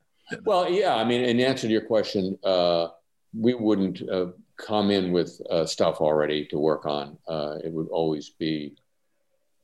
Well, 0.46 0.70
yeah. 0.70 0.96
I 0.96 1.04
mean, 1.04 1.22
in 1.22 1.39
answer 1.39 1.68
to 1.68 1.72
your 1.74 1.86
question, 1.86 2.38
uh, 2.44 2.88
we 3.34 3.54
wouldn't 3.54 4.02
uh, 4.10 4.28
come 4.58 4.92
in 4.92 5.12
with 5.12 5.39
uh, 5.50 5.65
stuff 5.65 6.02
already 6.02 6.46
to 6.48 6.58
work 6.58 6.86
on. 6.86 7.18
Uh, 7.28 7.58
it 7.63 7.72
would 7.72 7.88
always 7.89 8.30
be. 8.30 8.76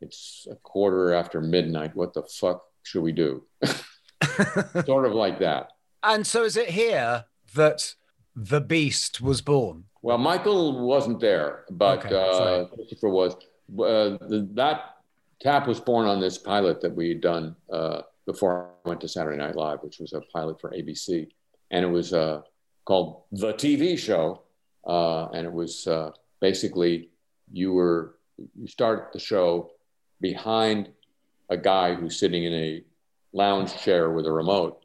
It's 0.02 0.46
a 0.52 0.56
quarter 0.56 1.14
after 1.14 1.42
midnight. 1.42 1.96
What 1.96 2.14
the 2.14 2.24
fuck 2.24 2.64
should 2.84 3.02
we 3.02 3.12
do? 3.12 3.44
sort 4.86 5.06
of 5.06 5.14
like 5.14 5.40
that. 5.40 5.72
and 6.04 6.28
so, 6.28 6.44
is 6.44 6.58
it 6.58 6.70
here 6.70 7.26
that 7.56 7.96
the 8.36 8.62
Beast 8.62 9.22
was 9.22 9.42
born? 9.42 9.86
Well, 10.02 10.18
Michael 10.18 10.86
wasn't 10.86 11.20
there, 11.20 11.66
but 11.72 12.06
Okay, 12.06 12.16
uh. 12.16 12.66
Christopher 12.66 13.10
was. 13.10 13.34
Uh, 13.34 14.20
the, 14.30 14.48
that 14.54 14.98
tap 15.42 15.68
was 15.68 15.80
born 15.80 16.06
on 16.08 16.20
this 16.20 16.38
pilot 16.38 16.82
that 16.82 16.94
we 16.96 17.10
had 17.10 17.22
done 17.22 17.56
uh, 17.72 18.02
before 18.26 18.72
I 18.86 18.90
went 18.90 19.02
to 19.02 19.08
Saturday 19.08 19.38
Night 19.38 19.56
Live, 19.56 19.80
which 19.82 20.00
was 20.00 20.14
a 20.14 20.22
pilot 20.34 20.60
for 20.60 20.72
ABC, 20.72 21.28
and 21.72 21.86
it 21.86 21.90
was 21.90 22.14
uh, 22.14 22.42
called 22.86 23.24
The 23.32 23.54
TV 23.54 23.98
Show, 23.98 24.42
uh, 24.86 25.28
and 25.30 25.46
it 25.46 25.54
was 25.54 25.88
uh, 25.88 26.12
basically 26.40 27.10
you 27.52 27.74
were 27.74 28.16
you 28.38 28.68
start 28.68 29.12
the 29.14 29.20
show 29.20 29.72
behind 30.20 30.90
a 31.50 31.58
guy 31.58 31.94
who's 31.94 32.20
sitting 32.20 32.44
in 32.44 32.54
a 32.54 32.84
lounge 33.34 33.76
chair 33.78 34.10
with 34.12 34.26
a 34.26 34.32
remote 34.32 34.84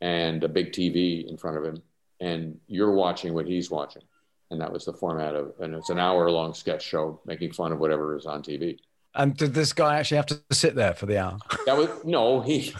and 0.00 0.44
a 0.44 0.48
big 0.48 0.72
TV 0.72 1.26
in 1.28 1.36
front 1.36 1.56
of 1.56 1.64
him, 1.64 1.82
and 2.20 2.58
you're 2.66 2.92
watching 2.92 3.34
what 3.34 3.46
he's 3.46 3.70
watching. 3.70 4.02
And 4.50 4.60
that 4.60 4.72
was 4.72 4.84
the 4.84 4.92
format 4.92 5.34
of 5.34 5.54
and 5.58 5.74
it's 5.74 5.90
an 5.90 5.98
hour 5.98 6.30
long 6.30 6.54
sketch 6.54 6.84
show 6.84 7.20
making 7.24 7.52
fun 7.52 7.72
of 7.72 7.78
whatever 7.80 8.16
is 8.16 8.26
on 8.26 8.42
tv 8.42 8.78
And 9.16 9.36
did 9.36 9.54
this 9.54 9.72
guy 9.72 9.98
actually 9.98 10.16
have 10.16 10.26
to 10.26 10.40
sit 10.50 10.74
there 10.74 10.92
for 10.94 11.06
the 11.06 11.18
hour? 11.18 11.38
That 11.66 11.76
was 11.76 11.88
no, 12.04 12.40
he 12.40 12.74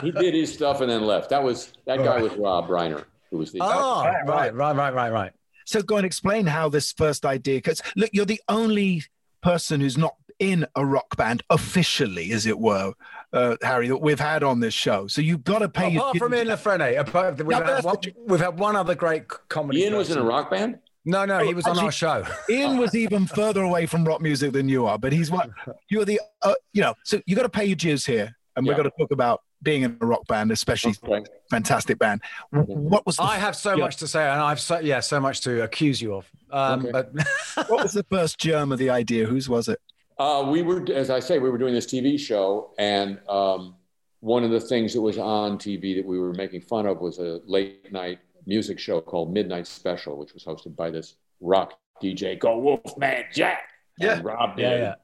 he 0.00 0.10
did 0.10 0.34
his 0.34 0.52
stuff 0.52 0.80
and 0.80 0.90
then 0.90 1.02
left. 1.02 1.30
That 1.30 1.42
was 1.42 1.72
that 1.86 1.98
guy 1.98 2.20
was 2.22 2.32
Rob 2.34 2.68
Reiner, 2.68 3.04
who 3.30 3.38
was 3.38 3.52
the 3.52 3.58
Oh, 3.62 4.02
right, 4.26 4.54
right, 4.54 4.74
right, 4.74 4.94
right, 4.94 5.12
right. 5.12 5.32
So 5.66 5.82
go 5.82 5.96
and 5.96 6.06
explain 6.06 6.46
how 6.46 6.68
this 6.68 6.92
first 6.92 7.26
idea. 7.26 7.58
Because 7.58 7.82
look, 7.96 8.10
you're 8.12 8.24
the 8.24 8.40
only 8.48 9.04
person 9.42 9.80
who's 9.80 9.98
not 9.98 10.14
in 10.38 10.66
a 10.74 10.84
rock 10.84 11.16
band 11.16 11.42
officially, 11.50 12.32
as 12.32 12.46
it 12.46 12.58
were, 12.58 12.92
uh, 13.32 13.56
Harry, 13.62 13.88
that 13.88 13.98
we've 13.98 14.18
had 14.20 14.42
on 14.42 14.60
this 14.60 14.74
show. 14.74 15.06
So 15.06 15.20
you've 15.20 15.44
got 15.44 15.60
to 15.60 15.68
pay. 15.68 15.90
your 15.90 16.02
Apart 16.02 16.16
from 16.18 16.34
Ian 16.34 16.48
La 16.48 16.56
Frenais, 16.56 16.98
apart, 16.98 17.38
we've, 17.38 17.46
No, 17.58 17.64
had 17.64 17.84
one, 17.84 17.96
we've 18.26 18.40
had 18.40 18.58
one 18.58 18.74
other 18.74 18.94
great 18.94 19.30
c- 19.30 19.38
comedy. 19.48 19.80
Ian 19.82 19.96
was 19.96 20.10
in 20.10 20.18
a 20.18 20.22
rock 20.24 20.50
band. 20.50 20.78
No, 21.04 21.24
no, 21.24 21.40
he 21.40 21.52
was 21.52 21.66
on 21.66 21.78
our 21.78 21.92
show. 21.92 22.24
Ian 22.48 22.78
was 22.78 22.94
even 23.04 23.26
further 23.26 23.62
away 23.62 23.86
from 23.86 24.04
rock 24.04 24.20
music 24.20 24.52
than 24.52 24.68
you 24.68 24.86
are, 24.86 24.98
but 24.98 25.12
he's 25.12 25.30
what 25.30 25.50
you're 25.90 26.04
the 26.04 26.20
uh, 26.42 26.54
you 26.72 26.80
know. 26.80 26.94
So 27.04 27.20
you 27.26 27.36
got 27.36 27.42
to 27.42 27.48
pay 27.48 27.66
your 27.66 27.76
dues 27.76 28.06
here, 28.06 28.34
and 28.56 28.66
we're 28.66 28.74
going 28.74 28.90
to 28.90 28.96
talk 28.98 29.10
about 29.10 29.42
being 29.62 29.82
in 29.82 29.96
a 30.00 30.06
rock 30.06 30.26
band, 30.26 30.52
especially 30.52 30.94
Okay. 31.02 31.24
fantastic 31.50 31.98
band. 31.98 32.20
What 32.50 33.04
was 33.06 33.16
the, 33.16 33.22
I 33.22 33.36
have 33.36 33.56
so 33.56 33.74
yeah. 33.74 33.84
much 33.84 33.96
to 33.96 34.08
say, 34.08 34.22
and 34.22 34.40
I've 34.40 34.60
so 34.60 34.78
yeah, 34.78 35.00
so 35.00 35.18
much 35.20 35.40
to 35.42 35.62
accuse 35.62 36.00
you 36.00 36.14
of. 36.14 36.30
Um, 36.50 36.80
Okay. 36.80 36.92
But 36.92 37.12
what 37.68 37.82
was 37.82 37.92
the 37.92 38.04
first 38.10 38.38
germ 38.38 38.72
of 38.72 38.78
the 38.78 38.90
idea? 38.90 39.26
Whose 39.26 39.48
was 39.48 39.68
it? 39.68 39.80
Uh, 40.18 40.46
we 40.48 40.62
were, 40.62 40.84
as 40.92 41.10
I 41.10 41.18
say, 41.18 41.38
we 41.40 41.50
were 41.50 41.58
doing 41.58 41.74
this 41.74 41.86
TV 41.86 42.18
show, 42.18 42.70
and 42.78 43.18
um, 43.28 43.74
one 44.20 44.44
of 44.44 44.50
the 44.50 44.60
things 44.60 44.92
that 44.94 45.00
was 45.00 45.18
on 45.18 45.58
TV 45.58 45.96
that 45.96 46.06
we 46.06 46.18
were 46.18 46.32
making 46.32 46.60
fun 46.60 46.86
of 46.86 47.00
was 47.00 47.18
a 47.18 47.40
late 47.46 47.90
night 47.92 48.20
music 48.46 48.78
show 48.78 49.00
called 49.00 49.32
Midnight 49.32 49.66
Special, 49.66 50.16
which 50.18 50.34
was 50.34 50.44
hosted 50.44 50.76
by 50.76 50.90
this 50.90 51.16
rock 51.40 51.74
DJ 52.02 52.38
called 52.38 52.62
Wolfman 52.64 53.24
Jack. 53.32 53.70
Yeah. 53.98 54.14
And 54.16 54.24
Rob 54.24 54.56
did 54.56 54.62
Yeah, 54.62 54.76
yeah. 54.76 54.94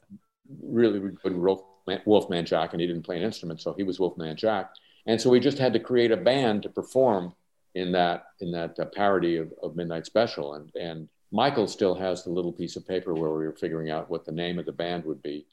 really 0.62 0.98
good 1.22 1.37
Wolfman, 1.37 2.00
Wolfman 2.05 2.44
Jack, 2.46 2.72
and 2.72 2.81
he 2.81 2.87
didn't 2.87 3.03
play 3.05 3.16
an 3.16 3.22
instrument, 3.22 3.61
so 3.61 3.72
he 3.72 3.83
was 3.83 4.00
Wolfman 4.00 4.37
Jack. 4.37 4.70
And 5.07 5.20
so 5.20 5.31
we 5.31 5.40
just 5.40 5.59
had 5.59 5.72
to 5.72 5.81
create 5.81 6.11
a 6.12 6.16
band 6.16 6.62
to 6.64 6.68
perform 6.68 7.35
in 7.74 7.92
that 7.92 8.24
in 8.40 8.50
that 8.53 8.79
uh, 8.79 8.85
parody 8.87 9.37
of, 9.37 9.53
of 9.62 9.76
Midnight 9.76 10.07
Special, 10.07 10.55
and 10.55 10.70
and 10.74 11.09
Michael 11.33 11.68
still 11.68 11.94
has 11.94 12.24
the 12.24 12.31
little 12.31 12.53
piece 12.53 12.74
of 12.76 12.87
paper 12.87 13.14
where 13.14 13.31
we 13.31 13.46
were 13.46 13.53
figuring 13.53 13.90
out 13.90 14.11
what 14.11 14.24
the 14.24 14.33
name 14.33 14.59
of 14.59 14.66
the 14.66 14.72
band 14.72 15.05
would 15.05 15.22
be, 15.22 15.46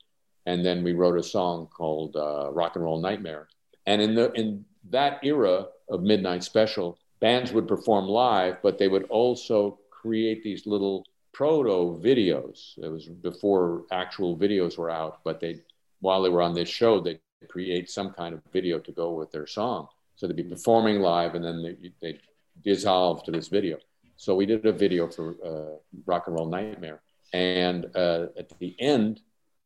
and 0.48 0.66
then 0.66 0.84
we 0.84 0.94
wrote 0.94 1.18
a 1.20 1.24
song 1.24 1.68
called 1.68 2.16
uh, 2.16 2.50
Rock 2.52 2.76
and 2.76 2.84
Roll 2.84 3.00
Nightmare. 3.00 3.48
And 3.86 4.02
in 4.02 4.16
the 4.16 4.32
in 4.34 4.66
that 4.90 5.20
era 5.24 5.68
of 5.90 6.02
Midnight 6.02 6.44
Special, 6.44 6.98
bands 7.20 7.52
would 7.52 7.68
perform 7.68 8.06
live, 8.06 8.62
but 8.62 8.78
they 8.78 8.88
would 8.88 9.04
also 9.04 9.80
create 9.90 10.44
these 10.44 10.66
little 10.66 11.06
proto 11.34 12.00
videos. 12.02 12.78
It 12.78 12.90
was 12.90 13.06
before 13.06 13.84
actual 13.92 14.38
videos 14.38 14.78
were 14.78 14.90
out, 14.90 15.20
but 15.24 15.40
they 15.40 15.62
while 16.00 16.22
they 16.22 16.30
were 16.30 16.42
on 16.42 16.54
this 16.54 16.70
show, 16.70 17.00
they 17.00 17.20
create 17.48 17.90
some 17.90 18.12
kind 18.12 18.34
of 18.34 18.42
video 18.52 18.80
to 18.80 18.92
go 18.92 19.14
with 19.14 19.32
their 19.32 19.48
song. 19.48 19.88
So 20.16 20.28
they'd 20.28 20.36
be 20.36 20.44
performing 20.44 21.00
live, 21.00 21.36
and 21.36 21.44
then 21.44 21.62
they 21.64 21.92
they 22.02 22.20
dissolve 22.64 23.24
to 23.26 23.32
this 23.32 23.48
video. 23.48 23.78
So 24.16 24.36
we 24.36 24.46
did 24.46 24.66
a 24.66 24.72
video 24.72 25.08
for 25.08 25.36
uh, 25.46 25.78
Rock 26.06 26.28
and 26.28 26.36
Roll 26.36 26.48
Nightmare, 26.48 27.02
and 27.34 27.86
uh, 27.96 28.28
at 28.38 28.58
the 28.60 28.76
end, 28.80 29.22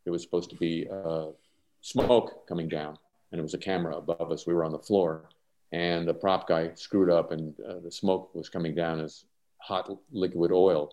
it 0.06 0.10
was 0.10 0.22
supposed 0.22 0.50
to 0.50 0.58
be 0.58 0.88
uh, 0.92 1.28
smoke 1.82 2.48
coming 2.48 2.68
down, 2.68 2.98
and 3.32 3.40
it 3.40 3.42
was 3.42 3.54
a 3.54 3.58
camera 3.58 3.96
above 3.98 4.32
us. 4.32 4.46
We 4.46 4.54
were 4.54 4.66
on 4.66 4.74
the 4.74 4.80
floor, 4.80 5.30
and 5.72 6.08
the 6.08 6.14
prop 6.14 6.48
guy 6.48 6.72
screwed 6.76 7.10
up, 7.10 7.32
and 7.32 7.54
uh, 7.62 7.80
the 7.84 7.92
smoke 7.92 8.34
was 8.36 8.50
coming 8.50 8.76
down 8.76 9.00
as 9.00 9.26
hot 9.58 9.90
liquid 10.12 10.52
oil. 10.52 10.92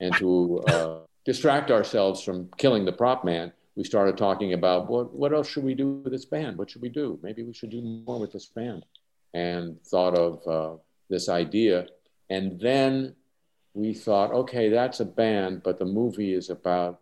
And 0.00 0.14
to 0.16 0.60
uh, 0.68 0.98
distract 1.24 1.70
ourselves 1.70 2.22
from 2.22 2.50
killing 2.56 2.84
the 2.84 2.92
prop 2.92 3.24
man, 3.24 3.52
we 3.76 3.84
started 3.84 4.16
talking 4.16 4.52
about 4.52 4.88
what 4.88 5.12
what 5.12 5.32
else 5.32 5.48
should 5.48 5.64
we 5.64 5.74
do 5.74 6.02
with 6.04 6.12
this 6.12 6.24
band? 6.24 6.58
What 6.58 6.70
should 6.70 6.82
we 6.82 6.88
do? 6.88 7.18
Maybe 7.22 7.42
we 7.42 7.52
should 7.52 7.70
do 7.70 7.82
more 8.06 8.20
with 8.20 8.32
this 8.32 8.46
band, 8.46 8.84
and 9.32 9.82
thought 9.82 10.16
of 10.16 10.46
uh, 10.46 10.76
this 11.10 11.28
idea. 11.28 11.86
And 12.30 12.60
then 12.60 13.14
we 13.74 13.92
thought, 13.92 14.32
okay, 14.32 14.68
that's 14.68 15.00
a 15.00 15.04
band, 15.04 15.62
but 15.64 15.78
the 15.78 15.84
movie 15.84 16.32
is 16.32 16.50
about 16.50 17.00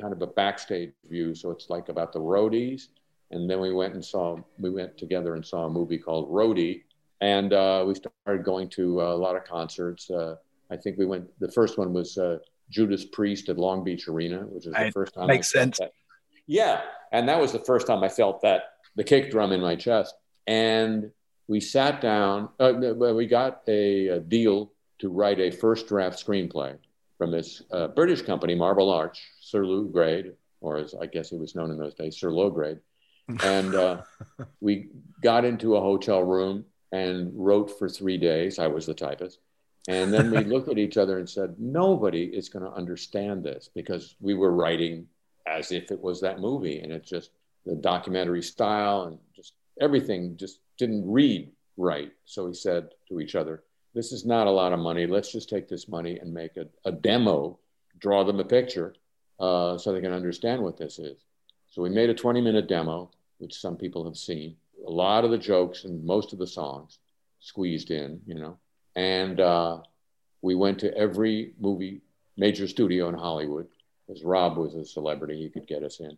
kind 0.00 0.12
of 0.12 0.20
a 0.20 0.26
backstage 0.26 0.92
view. 1.08 1.34
So 1.34 1.50
it's 1.50 1.70
like 1.70 1.88
about 1.88 2.12
the 2.12 2.20
roadies. 2.20 2.88
And 3.30 3.48
then 3.48 3.60
we 3.60 3.72
went 3.72 3.94
and 3.94 4.04
saw, 4.04 4.36
we 4.58 4.70
went 4.70 4.96
together 4.96 5.34
and 5.34 5.44
saw 5.44 5.66
a 5.66 5.70
movie 5.70 5.98
called 5.98 6.30
Roadie. 6.30 6.82
And 7.20 7.52
uh, 7.52 7.84
we 7.86 7.94
started 7.94 8.44
going 8.44 8.68
to 8.70 9.00
a 9.02 9.16
lot 9.16 9.36
of 9.36 9.44
concerts. 9.44 10.10
Uh, 10.10 10.36
I 10.70 10.76
think 10.76 10.98
we 10.98 11.06
went, 11.06 11.28
the 11.40 11.50
first 11.50 11.78
one 11.78 11.92
was 11.92 12.18
uh, 12.18 12.38
Judas 12.70 13.04
Priest 13.04 13.48
at 13.48 13.58
Long 13.58 13.82
Beach 13.82 14.08
Arena, 14.08 14.40
which 14.40 14.66
is 14.66 14.72
the 14.72 14.90
first 14.92 15.14
time. 15.14 15.26
Makes 15.26 15.50
sense. 15.50 15.78
that. 15.78 15.92
Yeah. 16.46 16.82
And 17.12 17.28
that 17.28 17.40
was 17.40 17.52
the 17.52 17.58
first 17.58 17.86
time 17.86 18.02
I 18.04 18.08
felt 18.08 18.42
that, 18.42 18.74
the 18.96 19.04
kick 19.04 19.30
drum 19.30 19.52
in 19.52 19.60
my 19.60 19.74
chest. 19.76 20.14
And 20.46 21.10
we 21.48 21.60
sat 21.60 22.00
down, 22.00 22.48
uh, 22.60 22.72
we 22.72 23.26
got 23.26 23.62
a, 23.66 24.08
a 24.08 24.20
deal 24.20 24.72
to 24.98 25.08
write 25.08 25.40
a 25.40 25.50
first 25.50 25.88
draft 25.88 26.24
screenplay 26.24 26.76
from 27.18 27.30
this 27.30 27.62
uh, 27.72 27.88
British 27.88 28.22
company, 28.22 28.54
Marble 28.54 28.90
Arch, 28.90 29.20
Sir 29.40 29.66
Lew 29.66 29.88
Grade, 29.88 30.32
or 30.60 30.76
as 30.78 30.94
I 30.94 31.06
guess 31.06 31.32
it 31.32 31.38
was 31.38 31.54
known 31.54 31.70
in 31.70 31.78
those 31.78 31.94
days, 31.94 32.18
Sir 32.18 32.30
Low 32.30 32.50
Grade. 32.50 32.78
And 33.42 33.74
uh, 33.74 34.02
we 34.60 34.88
got 35.22 35.44
into 35.44 35.76
a 35.76 35.80
hotel 35.80 36.22
room 36.22 36.64
and 36.92 37.32
wrote 37.34 37.78
for 37.78 37.88
three 37.88 38.18
days. 38.18 38.58
I 38.58 38.66
was 38.66 38.86
the 38.86 38.94
typist. 38.94 39.38
And 39.88 40.12
then 40.12 40.30
we 40.30 40.44
looked 40.44 40.68
at 40.68 40.78
each 40.78 40.96
other 40.96 41.18
and 41.18 41.28
said, 41.28 41.56
nobody 41.58 42.24
is 42.24 42.48
going 42.48 42.64
to 42.64 42.72
understand 42.72 43.44
this 43.44 43.68
because 43.74 44.16
we 44.20 44.34
were 44.34 44.52
writing 44.52 45.06
as 45.46 45.72
if 45.72 45.90
it 45.90 46.00
was 46.00 46.20
that 46.20 46.40
movie. 46.40 46.80
And 46.80 46.92
it's 46.92 47.08
just 47.08 47.30
the 47.66 47.74
documentary 47.74 48.42
style 48.42 49.04
and 49.04 49.18
just 49.34 49.54
everything 49.80 50.36
just 50.36 50.60
didn't 50.78 51.10
read 51.10 51.50
right. 51.76 52.12
So 52.24 52.46
we 52.46 52.54
said 52.54 52.90
to 53.08 53.20
each 53.20 53.34
other, 53.34 53.62
this 53.94 54.12
is 54.12 54.24
not 54.24 54.46
a 54.46 54.50
lot 54.50 54.72
of 54.72 54.78
money. 54.78 55.06
Let's 55.06 55.32
just 55.32 55.48
take 55.48 55.68
this 55.68 55.88
money 55.88 56.18
and 56.18 56.32
make 56.32 56.56
a, 56.56 56.66
a 56.84 56.92
demo, 56.92 57.58
draw 57.98 58.24
them 58.24 58.40
a 58.40 58.44
picture 58.44 58.94
uh, 59.38 59.78
so 59.78 59.92
they 59.92 60.00
can 60.00 60.12
understand 60.12 60.62
what 60.62 60.76
this 60.76 60.98
is. 60.98 61.18
So 61.74 61.82
we 61.82 61.90
made 61.90 62.08
a 62.08 62.14
20 62.14 62.40
minute 62.40 62.68
demo, 62.68 63.10
which 63.38 63.60
some 63.60 63.76
people 63.76 64.04
have 64.04 64.16
seen. 64.16 64.54
A 64.86 64.90
lot 64.90 65.24
of 65.24 65.32
the 65.32 65.38
jokes 65.38 65.82
and 65.82 66.04
most 66.04 66.32
of 66.32 66.38
the 66.38 66.46
songs 66.46 67.00
squeezed 67.40 67.90
in, 67.90 68.20
you 68.28 68.36
know. 68.36 68.58
And 68.94 69.40
uh, 69.40 69.78
we 70.40 70.54
went 70.54 70.78
to 70.78 70.96
every 70.96 71.52
movie, 71.58 72.02
major 72.36 72.68
studio 72.68 73.08
in 73.08 73.16
Hollywood, 73.16 73.66
because 74.06 74.22
Rob 74.22 74.56
was 74.56 74.76
a 74.76 74.84
celebrity, 74.84 75.36
he 75.36 75.50
could 75.50 75.66
get 75.66 75.82
us 75.82 75.98
in, 75.98 76.16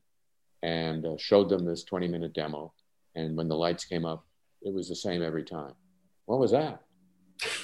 and 0.63 1.07
uh, 1.07 1.17
showed 1.17 1.49
them 1.49 1.65
this 1.65 1.85
20 1.85 2.07
minute 2.07 2.35
demo. 2.35 2.75
And 3.15 3.35
when 3.35 3.49
the 3.49 3.57
lights 3.57 3.87
came 3.87 4.05
up, 4.05 4.27
it 4.61 4.75
was 4.75 4.91
the 4.91 4.95
same 4.95 5.23
every 5.23 5.45
time. 5.45 5.73
What 6.27 6.39
was 6.39 6.51
that? 6.51 6.83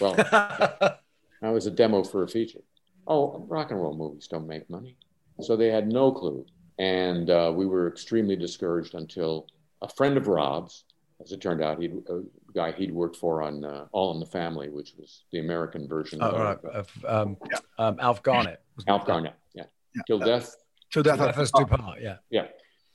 Well, 0.00 0.14
that 0.16 0.98
was 1.42 1.66
a 1.66 1.70
demo 1.70 2.04
for 2.04 2.22
a 2.22 2.28
feature. 2.28 2.62
Oh, 3.06 3.44
rock 3.50 3.70
and 3.70 3.82
roll 3.82 3.94
movies 3.94 4.28
don't 4.28 4.46
make 4.46 4.70
money. 4.70 4.96
So 5.42 5.56
they 5.56 5.68
had 5.68 5.88
no 5.88 6.10
clue. 6.10 6.46
And 6.78 7.30
uh, 7.30 7.52
we 7.54 7.66
were 7.66 7.88
extremely 7.88 8.36
discouraged 8.36 8.94
until 8.94 9.46
a 9.82 9.88
friend 9.88 10.16
of 10.16 10.26
Rob's, 10.26 10.84
as 11.20 11.32
it 11.32 11.40
turned 11.40 11.62
out, 11.62 11.80
he'd, 11.80 11.92
a 12.08 12.22
guy 12.54 12.72
he'd 12.72 12.92
worked 12.92 13.16
for 13.16 13.42
on 13.42 13.64
uh, 13.64 13.86
All 13.92 14.12
in 14.14 14.20
the 14.20 14.26
Family, 14.26 14.68
which 14.68 14.94
was 14.98 15.22
the 15.32 15.38
American 15.38 15.86
version 15.86 16.20
Oh, 16.22 16.30
of 16.30 16.40
right, 16.40 16.74
of, 16.74 17.04
um, 17.06 17.36
um, 17.78 17.96
Alf 18.00 18.22
Garnett. 18.22 18.62
Alf 18.88 19.06
Garnett. 19.06 19.34
Yeah. 19.54 19.64
Till 20.06 20.18
death. 20.18 20.56
Till 20.90 21.02
Death 21.02 21.20
Us 21.20 21.50
Do 21.52 21.64
Part, 21.64 22.00
yeah. 22.02 22.16
Yeah. 22.30 22.48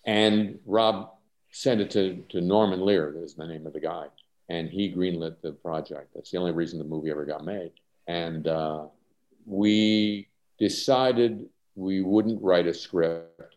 And 0.05 0.59
Rob 0.65 1.09
sent 1.51 1.81
it 1.81 1.89
to, 1.91 2.23
to 2.29 2.41
Norman 2.41 2.81
Lear, 2.81 3.15
is 3.23 3.35
the 3.35 3.47
name 3.47 3.65
of 3.65 3.73
the 3.73 3.79
guy. 3.79 4.05
And 4.49 4.69
he 4.69 4.93
greenlit 4.93 5.41
the 5.41 5.51
project. 5.51 6.11
That's 6.13 6.31
the 6.31 6.37
only 6.37 6.51
reason 6.51 6.77
the 6.79 6.85
movie 6.85 7.09
ever 7.09 7.25
got 7.25 7.43
made. 7.43 7.71
And 8.07 8.47
uh, 8.47 8.85
we 9.45 10.29
decided 10.59 11.47
we 11.75 12.01
wouldn't 12.01 12.41
write 12.41 12.67
a 12.67 12.73
script 12.73 13.56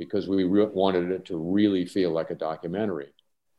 because 0.00 0.26
we 0.26 0.44
re- 0.44 0.64
wanted 0.64 1.10
it 1.10 1.26
to 1.26 1.36
really 1.36 1.84
feel 1.84 2.10
like 2.10 2.30
a 2.30 2.34
documentary. 2.34 3.10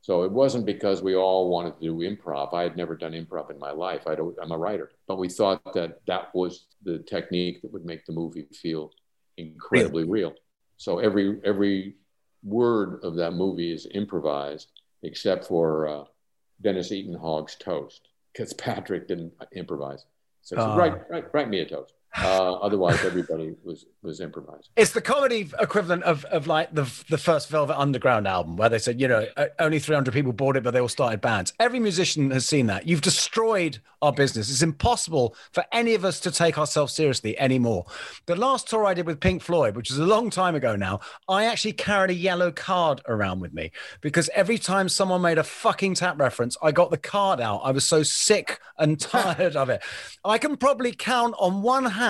So 0.02 0.24
it 0.24 0.32
wasn't 0.32 0.66
because 0.66 1.04
we 1.04 1.16
all 1.16 1.50
wanted 1.52 1.76
to 1.80 1.82
do 1.82 1.98
improv. 1.98 2.52
I 2.56 2.64
had 2.64 2.76
never 2.76 2.96
done 2.96 3.12
improv 3.12 3.52
in 3.52 3.60
my 3.60 3.70
life. 3.70 4.08
I 4.08 4.16
don't, 4.16 4.36
I'm 4.42 4.52
a 4.52 4.58
writer. 4.58 4.90
But 5.08 5.20
we 5.20 5.30
thought 5.30 5.62
that 5.76 6.00
that 6.08 6.34
was 6.34 6.66
the 6.82 6.98
technique 6.98 7.62
that 7.62 7.72
would 7.72 7.86
make 7.86 8.04
the 8.08 8.14
movie 8.14 8.48
feel 8.52 8.90
incredibly 9.38 10.04
real. 10.04 10.34
So 10.78 10.98
every 10.98 11.40
every 11.46 11.98
word 12.44 13.02
of 13.04 13.16
that 13.18 13.34
movie 13.34 13.72
is 13.72 13.86
improvised, 13.94 14.72
except 15.04 15.46
for 15.46 15.88
uh, 15.88 16.04
Denis 16.60 16.92
Eton-Hogg's 16.92 17.56
toast, 17.56 18.08
because 18.34 18.52
Patrick 18.54 19.08
didn't 19.08 19.34
improvise. 19.54 20.06
So 20.42 20.56
said, 20.56 20.64
Ah. 20.64 20.76
write, 20.76 21.08
write, 21.12 21.34
write 21.36 21.50
me 21.50 21.60
a 21.60 21.68
toast. 21.70 21.94
Uh, 22.18 22.54
otherwise, 22.56 23.04
everybody 23.06 23.56
was 23.64 23.86
was 24.02 24.20
improvising. 24.20 24.66
It's 24.76 24.92
the 24.92 25.02
comedy 25.02 25.50
equivalent 25.62 26.04
of, 26.04 26.26
of 26.26 26.46
like 26.46 26.74
the 26.74 26.84
the 27.10 27.18
first 27.18 27.48
Velvet 27.50 27.80
Underground 27.80 28.28
album, 28.28 28.58
where 28.58 28.68
they 28.68 28.80
said, 28.80 29.00
you 29.00 29.08
know, 29.08 29.26
only 29.60 29.80
300 29.80 30.14
people 30.14 30.34
bought 30.34 30.58
it, 30.58 30.64
but 30.64 30.72
they 30.72 30.82
all 30.82 30.90
started 30.90 31.22
bands. 31.22 31.54
Every 31.58 31.80
musician 31.80 32.32
has 32.32 32.46
seen 32.46 32.68
that. 32.68 32.86
You've 32.86 33.02
destroyed 33.02 33.80
our 34.02 34.12
business. 34.12 34.50
It's 34.50 34.62
impossible 34.62 35.36
for 35.54 35.64
any 35.72 35.94
of 35.94 36.04
us 36.04 36.20
to 36.22 36.32
take 36.32 36.58
ourselves 36.58 36.94
seriously 36.94 37.40
anymore. 37.40 37.86
The 38.26 38.36
last 38.36 38.68
tour 38.68 38.86
I 38.86 38.94
did 38.94 39.06
with 39.06 39.20
Pink 39.20 39.42
Floyd, 39.42 39.76
which 39.76 39.92
is 39.92 39.98
a 39.98 40.06
long 40.06 40.30
time 40.30 40.56
ago 40.56 40.76
now, 40.76 41.00
I 41.30 41.46
actually 41.46 41.74
carried 41.74 42.10
a 42.10 42.16
yellow 42.16 42.52
card 42.52 43.02
around 43.08 43.40
with 43.40 43.54
me 43.54 43.72
because 44.02 44.30
every 44.34 44.58
time 44.58 44.90
someone 44.90 45.22
made 45.22 45.38
a 45.38 45.44
fucking 45.44 45.94
tap 45.94 46.20
reference, 46.20 46.58
I 46.62 46.72
got 46.72 46.90
the 46.90 46.98
card 46.98 47.40
out. 47.40 47.62
I 47.64 47.72
was 47.72 47.86
so 47.86 48.04
sick 48.04 48.60
and 48.78 49.00
tired 49.00 49.56
of 49.56 49.70
it. 49.70 49.82
I 50.26 50.40
can 50.40 50.58
probably 50.58 50.92
count 50.92 51.36
on 51.40 51.62
one 51.62 51.86
hand 51.86 52.01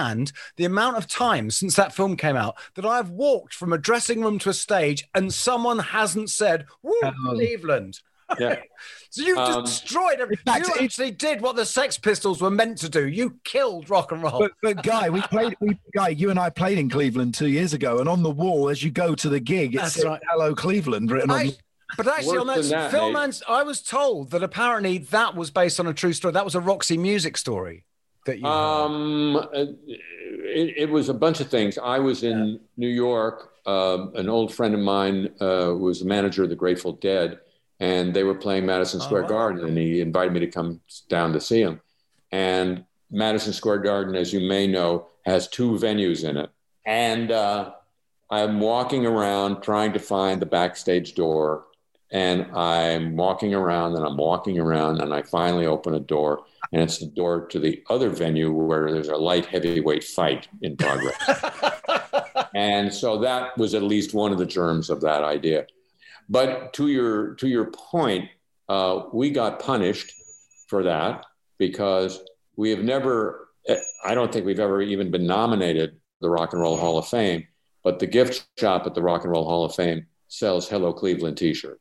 the 0.57 0.65
amount 0.65 0.97
of 0.97 1.07
times 1.07 1.57
since 1.57 1.75
that 1.75 1.93
film 1.93 2.15
came 2.17 2.35
out 2.35 2.55
that 2.75 2.85
I've 2.85 3.09
walked 3.09 3.53
from 3.53 3.73
a 3.73 3.77
dressing 3.77 4.21
room 4.21 4.39
to 4.39 4.49
a 4.49 4.53
stage 4.53 5.07
and 5.13 5.33
someone 5.33 5.79
hasn't 5.79 6.29
said, 6.29 6.65
Woo, 6.81 6.93
Cleveland. 7.25 7.99
Yeah. 8.39 8.57
So 9.13 9.23
you've 9.23 9.37
Um, 9.37 9.65
destroyed 9.65 10.21
everything. 10.21 10.45
fact, 10.45 10.65
you 10.69 10.85
actually 10.85 11.11
did 11.11 11.41
what 11.41 11.57
the 11.57 11.65
Sex 11.65 11.97
Pistols 11.97 12.39
were 12.41 12.49
meant 12.49 12.77
to 12.77 12.87
do. 12.87 13.09
You 13.09 13.37
killed 13.43 13.89
rock 13.89 14.13
and 14.13 14.23
roll. 14.23 14.39
But, 14.39 14.53
but 14.61 14.83
Guy, 14.83 15.09
we 15.09 15.19
played. 15.23 15.53
We, 15.59 15.77
Guy, 15.93 16.07
you 16.09 16.29
and 16.29 16.39
I 16.39 16.49
played 16.49 16.77
in 16.77 16.89
Cleveland 16.89 17.33
two 17.33 17.49
years 17.49 17.73
ago, 17.73 17.99
and 17.99 18.07
on 18.07 18.23
the 18.23 18.29
wall 18.31 18.69
as 18.69 18.81
you 18.81 18.89
go 18.89 19.13
to 19.15 19.27
the 19.27 19.41
gig, 19.41 19.75
it's 19.75 19.95
said 19.95 20.05
right. 20.05 20.21
"Hello 20.29 20.55
Cleveland" 20.55 21.11
written 21.11 21.29
on. 21.29 21.39
I- 21.39 21.51
but 21.97 22.07
actually, 22.07 22.37
on 22.37 22.47
that, 22.47 22.63
that. 22.69 23.11
Mans, 23.11 23.43
I 23.49 23.63
was 23.63 23.81
told 23.81 24.31
that 24.31 24.43
apparently 24.43 24.99
that 24.99 25.35
was 25.35 25.51
based 25.51 25.77
on 25.81 25.87
a 25.87 25.93
true 25.93 26.13
story. 26.13 26.31
That 26.31 26.45
was 26.45 26.55
a 26.55 26.61
Roxy 26.61 26.97
Music 26.97 27.35
story. 27.35 27.83
That 28.25 28.39
you 28.39 28.45
Um, 28.45 29.35
uh, 29.35 29.45
it, 29.53 30.73
it 30.77 30.89
was 30.89 31.09
a 31.09 31.13
bunch 31.13 31.39
of 31.39 31.49
things. 31.49 31.77
I 31.77 31.99
was 31.99 32.23
in 32.23 32.59
New 32.77 32.87
York. 32.87 33.51
Um, 33.65 34.13
an 34.15 34.29
old 34.29 34.53
friend 34.53 34.73
of 34.73 34.79
mine 34.79 35.29
uh, 35.39 35.73
was 35.77 35.99
the 35.99 36.05
manager 36.05 36.43
of 36.43 36.49
the 36.49 36.55
Grateful 36.55 36.93
Dead, 36.93 37.39
and 37.79 38.13
they 38.13 38.23
were 38.23 38.35
playing 38.35 38.65
Madison 38.65 38.99
Square 39.01 39.23
Garden, 39.23 39.65
and 39.67 39.77
he 39.77 40.01
invited 40.01 40.33
me 40.33 40.39
to 40.41 40.47
come 40.47 40.81
down 41.09 41.33
to 41.33 41.39
see 41.39 41.61
him. 41.61 41.81
And 42.31 42.85
Madison 43.11 43.53
Square 43.53 43.79
Garden, 43.79 44.15
as 44.15 44.33
you 44.33 44.39
may 44.47 44.67
know, 44.67 45.07
has 45.25 45.47
two 45.47 45.71
venues 45.73 46.27
in 46.27 46.37
it. 46.37 46.49
And 46.85 47.31
uh, 47.31 47.73
I'm 48.29 48.59
walking 48.59 49.05
around 49.05 49.61
trying 49.61 49.93
to 49.93 49.99
find 49.99 50.41
the 50.41 50.45
backstage 50.45 51.13
door, 51.13 51.65
and 52.11 52.45
I'm 52.55 53.15
walking 53.15 53.53
around 53.53 53.95
and 53.95 54.05
I'm 54.05 54.17
walking 54.17 54.59
around, 54.59 55.01
and 55.01 55.13
I 55.13 55.21
finally 55.21 55.65
open 55.65 55.93
a 55.93 55.99
door, 55.99 56.43
and 56.71 56.81
it's 56.81 56.99
the 56.99 57.07
door 57.07 57.47
to 57.47 57.59
the 57.59 57.83
other 57.89 58.09
venue 58.09 58.51
where 58.51 58.91
there's 58.91 59.09
a 59.09 59.15
light 59.15 59.45
heavyweight 59.45 60.03
fight 60.03 60.47
in 60.61 60.77
progress. 60.77 61.17
and 62.55 62.93
so 62.93 63.19
that 63.19 63.57
was 63.57 63.73
at 63.73 63.83
least 63.83 64.13
one 64.13 64.31
of 64.31 64.37
the 64.37 64.45
germs 64.45 64.89
of 64.89 65.01
that 65.01 65.23
idea. 65.23 65.67
But 66.29 66.73
to 66.73 66.87
your 66.87 67.35
to 67.35 67.47
your 67.47 67.71
point, 67.71 68.29
uh, 68.69 69.03
we 69.11 69.31
got 69.31 69.59
punished 69.59 70.13
for 70.67 70.83
that 70.83 71.25
because 71.57 72.21
we 72.55 72.69
have 72.69 72.83
never. 72.83 73.49
I 74.03 74.15
don't 74.15 74.31
think 74.33 74.45
we've 74.45 74.59
ever 74.59 74.81
even 74.81 75.11
been 75.11 75.27
nominated 75.27 75.97
the 76.21 76.29
Rock 76.29 76.53
and 76.53 76.61
Roll 76.61 76.77
Hall 76.77 76.97
of 76.97 77.07
Fame. 77.07 77.47
But 77.83 77.99
the 77.99 78.07
gift 78.07 78.47
shop 78.59 78.85
at 78.85 78.93
the 78.93 79.01
Rock 79.01 79.23
and 79.23 79.31
Roll 79.31 79.45
Hall 79.45 79.65
of 79.65 79.75
Fame 79.75 80.05
sells 80.27 80.69
Hello 80.69 80.93
Cleveland 80.93 81.37
T-shirts. 81.37 81.80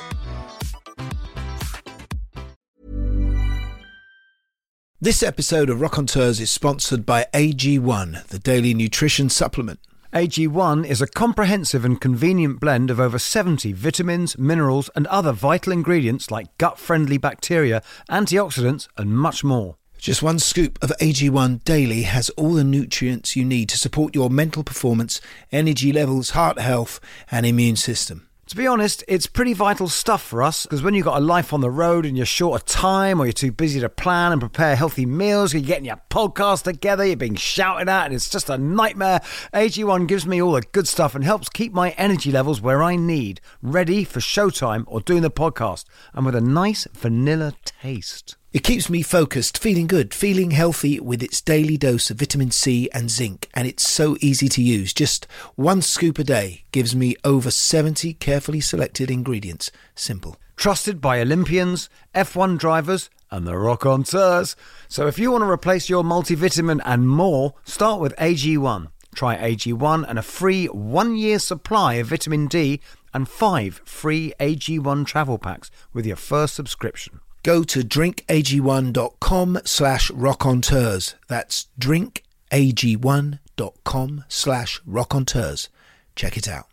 This 5.03 5.23
episode 5.23 5.71
of 5.71 5.79
Rockonteurs 5.79 6.39
is 6.39 6.51
sponsored 6.51 7.07
by 7.07 7.25
AG1, 7.33 8.27
the 8.27 8.37
daily 8.37 8.75
nutrition 8.75 9.29
supplement. 9.29 9.79
AG1 10.13 10.85
is 10.85 11.01
a 11.01 11.07
comprehensive 11.07 11.83
and 11.83 11.99
convenient 11.99 12.59
blend 12.59 12.91
of 12.91 12.99
over 12.99 13.17
70 13.17 13.73
vitamins, 13.73 14.37
minerals, 14.37 14.91
and 14.95 15.07
other 15.07 15.31
vital 15.31 15.73
ingredients 15.73 16.29
like 16.29 16.55
gut 16.59 16.77
friendly 16.77 17.17
bacteria, 17.17 17.81
antioxidants, 18.11 18.89
and 18.95 19.17
much 19.17 19.43
more. 19.43 19.75
Just 19.97 20.21
one 20.21 20.37
scoop 20.37 20.77
of 20.83 20.93
AG1 21.01 21.63
daily 21.63 22.03
has 22.03 22.29
all 22.37 22.53
the 22.53 22.63
nutrients 22.63 23.35
you 23.35 23.43
need 23.43 23.69
to 23.69 23.79
support 23.79 24.13
your 24.13 24.29
mental 24.29 24.63
performance, 24.63 25.19
energy 25.51 25.91
levels, 25.91 26.29
heart 26.29 26.59
health, 26.59 26.99
and 27.31 27.47
immune 27.47 27.75
system. 27.75 28.27
To 28.51 28.57
be 28.57 28.67
honest, 28.67 29.01
it's 29.07 29.27
pretty 29.27 29.53
vital 29.53 29.87
stuff 29.87 30.21
for 30.21 30.43
us 30.43 30.65
because 30.65 30.83
when 30.83 30.93
you've 30.93 31.05
got 31.05 31.15
a 31.15 31.23
life 31.23 31.53
on 31.53 31.61
the 31.61 31.71
road 31.71 32.05
and 32.05 32.17
you're 32.17 32.25
short 32.25 32.59
of 32.59 32.67
time 32.67 33.21
or 33.21 33.25
you're 33.25 33.31
too 33.31 33.53
busy 33.53 33.79
to 33.79 33.87
plan 33.87 34.33
and 34.33 34.41
prepare 34.41 34.75
healthy 34.75 35.05
meals, 35.05 35.53
you're 35.53 35.63
getting 35.63 35.85
your 35.85 36.01
podcast 36.09 36.63
together, 36.63 37.05
you're 37.05 37.15
being 37.15 37.35
shouted 37.35 37.87
at, 37.87 38.07
and 38.07 38.13
it's 38.13 38.29
just 38.29 38.49
a 38.49 38.57
nightmare. 38.57 39.21
AG1 39.53 40.05
gives 40.05 40.27
me 40.27 40.41
all 40.41 40.51
the 40.51 40.63
good 40.73 40.85
stuff 40.85 41.15
and 41.15 41.23
helps 41.23 41.47
keep 41.47 41.71
my 41.71 41.91
energy 41.91 42.29
levels 42.29 42.59
where 42.59 42.83
I 42.83 42.97
need, 42.97 43.39
ready 43.61 44.03
for 44.03 44.19
showtime 44.19 44.83
or 44.85 44.99
doing 44.99 45.21
the 45.21 45.31
podcast, 45.31 45.85
and 46.13 46.25
with 46.25 46.35
a 46.35 46.41
nice 46.41 46.85
vanilla 46.91 47.53
taste. 47.63 48.35
It 48.53 48.65
keeps 48.65 48.89
me 48.89 49.01
focused, 49.01 49.57
feeling 49.57 49.87
good, 49.87 50.13
feeling 50.13 50.51
healthy 50.51 50.99
with 50.99 51.23
its 51.23 51.39
daily 51.39 51.77
dose 51.77 52.11
of 52.11 52.17
vitamin 52.17 52.51
C 52.51 52.89
and 52.93 53.09
zinc, 53.09 53.47
and 53.53 53.65
it's 53.65 53.87
so 53.87 54.17
easy 54.19 54.49
to 54.49 54.61
use. 54.61 54.93
Just 54.93 55.25
one 55.55 55.81
scoop 55.81 56.19
a 56.19 56.25
day 56.25 56.65
gives 56.73 56.93
me 56.93 57.15
over 57.23 57.49
70 57.49 58.13
carefully 58.15 58.59
selected 58.59 59.09
ingredients. 59.09 59.71
Simple. 59.95 60.35
Trusted 60.57 60.99
by 60.99 61.21
Olympians, 61.21 61.89
F1 62.13 62.57
drivers, 62.57 63.09
and 63.31 63.47
the 63.47 63.53
Rockonteurs. 63.53 64.55
So 64.89 65.07
if 65.07 65.17
you 65.17 65.31
want 65.31 65.43
to 65.43 65.49
replace 65.49 65.89
your 65.89 66.03
multivitamin 66.03 66.81
and 66.83 67.07
more, 67.07 67.53
start 67.63 68.01
with 68.01 68.13
AG1. 68.17 68.89
Try 69.15 69.37
AG1 69.37 70.05
and 70.09 70.19
a 70.19 70.23
free 70.23 70.65
one 70.65 71.15
year 71.15 71.39
supply 71.39 71.93
of 71.93 72.07
vitamin 72.07 72.47
D 72.47 72.81
and 73.13 73.29
five 73.29 73.81
free 73.85 74.33
AG1 74.41 75.05
travel 75.05 75.37
packs 75.37 75.71
with 75.93 76.05
your 76.05 76.17
first 76.17 76.53
subscription. 76.53 77.21
Go 77.43 77.63
to 77.63 77.79
drinkag1.com 77.79 79.59
slash 79.65 80.11
rockonteurs. 80.11 81.15
That's 81.27 81.67
drinkag1.com 81.79 84.25
slash 84.27 84.81
rockonteurs. 84.83 85.69
Check 86.15 86.37
it 86.37 86.47
out. 86.47 86.67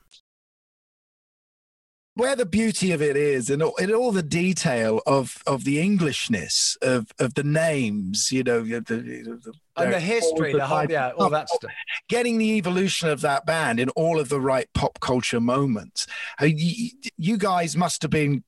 Where 2.14 2.34
the 2.34 2.46
beauty 2.46 2.90
of 2.90 3.00
it 3.00 3.16
is, 3.16 3.48
and 3.48 3.62
all, 3.62 3.76
in 3.76 3.94
all 3.94 4.10
the 4.10 4.24
detail 4.24 5.00
of, 5.06 5.40
of 5.46 5.62
the 5.62 5.80
Englishness 5.80 6.76
of, 6.82 7.12
of 7.20 7.34
the 7.34 7.44
names, 7.44 8.32
you 8.32 8.42
know, 8.42 8.62
the, 8.64 8.80
the, 8.80 9.52
And 9.76 9.92
the 9.92 10.00
history, 10.00 10.52
the 10.52 10.66
whole, 10.66 10.90
yeah, 10.90 11.12
all 11.16 11.30
that 11.30 11.48
stuff. 11.48 11.70
getting 12.08 12.38
the 12.38 12.56
evolution 12.56 13.08
of 13.08 13.20
that 13.20 13.46
band 13.46 13.78
in 13.78 13.88
all 13.90 14.18
of 14.18 14.30
the 14.30 14.40
right 14.40 14.66
pop 14.74 14.98
culture 14.98 15.38
moments. 15.40 16.08
Uh, 16.42 16.46
You, 16.46 16.90
you 17.16 17.36
guys 17.38 17.76
must 17.76 18.02
have 18.02 18.10
been 18.10 18.42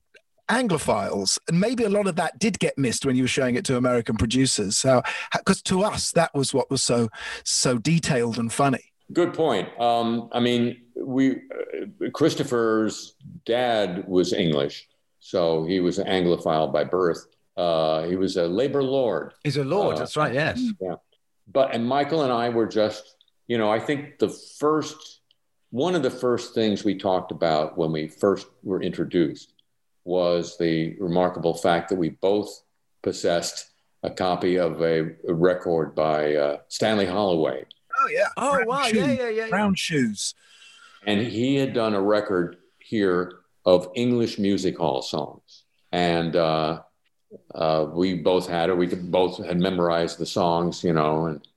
Anglophiles, 0.51 1.39
and 1.47 1.59
maybe 1.59 1.85
a 1.85 1.89
lot 1.89 2.07
of 2.07 2.17
that 2.17 2.37
did 2.37 2.59
get 2.59 2.77
missed 2.77 3.05
when 3.05 3.15
you 3.15 3.23
were 3.23 3.27
showing 3.27 3.55
it 3.55 3.63
to 3.65 3.77
American 3.77 4.17
producers. 4.17 4.77
So, 4.77 5.01
because 5.33 5.61
to 5.63 5.83
us, 5.83 6.11
that 6.11 6.33
was 6.35 6.53
what 6.53 6.69
was 6.69 6.83
so 6.83 7.07
so 7.45 7.77
detailed 7.77 8.37
and 8.37 8.51
funny. 8.51 8.83
Good 9.13 9.33
point. 9.33 9.69
Um, 9.79 10.29
I 10.33 10.41
mean, 10.41 10.81
we 10.95 11.31
uh, 11.31 12.09
Christopher's 12.13 13.15
dad 13.45 14.05
was 14.07 14.33
English, 14.33 14.89
so 15.19 15.63
he 15.63 15.79
was 15.79 15.99
an 15.99 16.07
Anglophile 16.07 16.71
by 16.71 16.83
birth. 16.83 17.27
Uh, 17.55 18.03
he 18.03 18.17
was 18.17 18.35
a 18.35 18.47
labor 18.47 18.83
lord. 18.83 19.33
He's 19.43 19.57
a 19.57 19.63
lord. 19.63 19.95
Uh, 19.95 19.99
that's 19.99 20.17
right. 20.17 20.33
Yes. 20.33 20.61
Yeah. 20.81 20.95
but 21.47 21.73
and 21.73 21.87
Michael 21.87 22.23
and 22.23 22.31
I 22.31 22.49
were 22.49 22.67
just, 22.67 23.15
you 23.47 23.57
know, 23.57 23.71
I 23.71 23.79
think 23.79 24.19
the 24.19 24.29
first 24.59 25.21
one 25.69 25.95
of 25.95 26.03
the 26.03 26.11
first 26.11 26.53
things 26.53 26.83
we 26.83 26.97
talked 26.97 27.31
about 27.31 27.77
when 27.77 27.93
we 27.93 28.09
first 28.09 28.47
were 28.63 28.81
introduced 28.81 29.53
was 30.03 30.57
the 30.57 30.95
remarkable 30.99 31.53
fact 31.53 31.89
that 31.89 31.95
we 31.95 32.09
both 32.09 32.63
possessed 33.01 33.69
a 34.03 34.09
copy 34.09 34.57
of 34.57 34.81
a, 34.81 35.15
a 35.27 35.33
record 35.33 35.93
by 35.95 36.35
uh, 36.35 36.57
Stanley 36.67 37.05
Holloway. 37.05 37.65
Oh 37.99 38.09
yeah. 38.09 38.27
Oh 38.37 38.53
Brown 38.53 38.67
wow, 38.67 38.83
shoes. 38.83 38.95
yeah, 38.95 39.11
yeah, 39.11 39.29
yeah. 39.29 39.49
Brown 39.49 39.75
shoes. 39.75 40.33
And 41.05 41.21
he 41.21 41.55
had 41.55 41.73
done 41.73 41.93
a 41.93 42.01
record 42.01 42.57
here 42.79 43.39
of 43.65 43.89
English 43.95 44.39
music 44.39 44.77
hall 44.77 45.01
songs. 45.01 45.63
And 45.91 46.35
uh, 46.35 46.81
uh, 47.53 47.87
we 47.91 48.15
both 48.15 48.47
had 48.47 48.69
it. 48.69 48.77
We 48.77 48.87
could 48.87 49.11
both 49.11 49.43
had 49.43 49.59
memorized 49.59 50.17
the 50.17 50.25
songs, 50.25 50.83
you 50.83 50.93
know, 50.93 51.25
and 51.25 51.47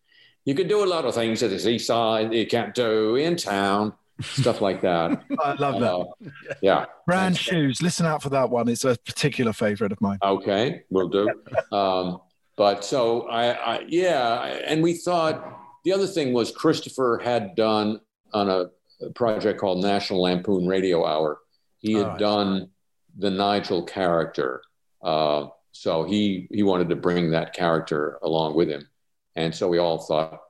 you 0.44 0.54
could 0.54 0.68
do 0.68 0.84
a 0.84 0.86
lot 0.86 1.04
of 1.04 1.14
things 1.14 1.42
at 1.42 1.50
the 1.50 1.58
seaside 1.58 2.34
you 2.34 2.46
can't 2.46 2.74
do 2.74 3.16
in 3.16 3.36
town, 3.36 3.94
stuff 4.20 4.60
like 4.60 4.80
that. 4.82 5.22
I 5.42 5.54
love 5.54 5.80
that. 5.80 5.94
Uh, 5.94 6.30
yeah. 6.62 6.84
Brown 7.06 7.34
shoes. 7.34 7.82
Listen 7.82 8.06
out 8.06 8.22
for 8.22 8.30
that 8.30 8.50
one. 8.50 8.68
It's 8.68 8.84
a 8.84 8.96
particular 9.04 9.52
favorite 9.52 9.92
of 9.92 10.00
mine. 10.00 10.18
Okay, 10.22 10.82
we'll 10.90 11.08
do. 11.08 11.28
Um, 11.72 12.20
but 12.56 12.84
so 12.84 13.22
I, 13.28 13.52
I, 13.76 13.84
yeah, 13.88 14.42
and 14.66 14.82
we 14.82 14.94
thought 14.94 15.58
the 15.84 15.92
other 15.92 16.06
thing 16.06 16.32
was 16.32 16.50
Christopher 16.52 17.20
had 17.22 17.54
done 17.56 18.00
on 18.32 18.48
a, 18.48 18.66
a 19.04 19.10
project 19.14 19.60
called 19.60 19.82
National 19.82 20.22
Lampoon 20.22 20.66
Radio 20.66 21.04
Hour. 21.04 21.38
He 21.78 21.94
had 21.94 22.06
Oh, 22.06 22.16
done 22.18 22.70
the 23.18 23.30
Nigel 23.30 23.82
character, 23.82 24.62
uh, 25.02 25.48
so 25.72 26.04
he 26.04 26.46
he 26.50 26.62
wanted 26.62 26.88
to 26.90 26.96
bring 26.96 27.32
that 27.32 27.52
character 27.52 28.18
along 28.22 28.54
with 28.54 28.68
him, 28.68 28.88
and 29.36 29.54
so 29.54 29.68
we 29.68 29.78
all 29.78 29.98
thought, 29.98 30.40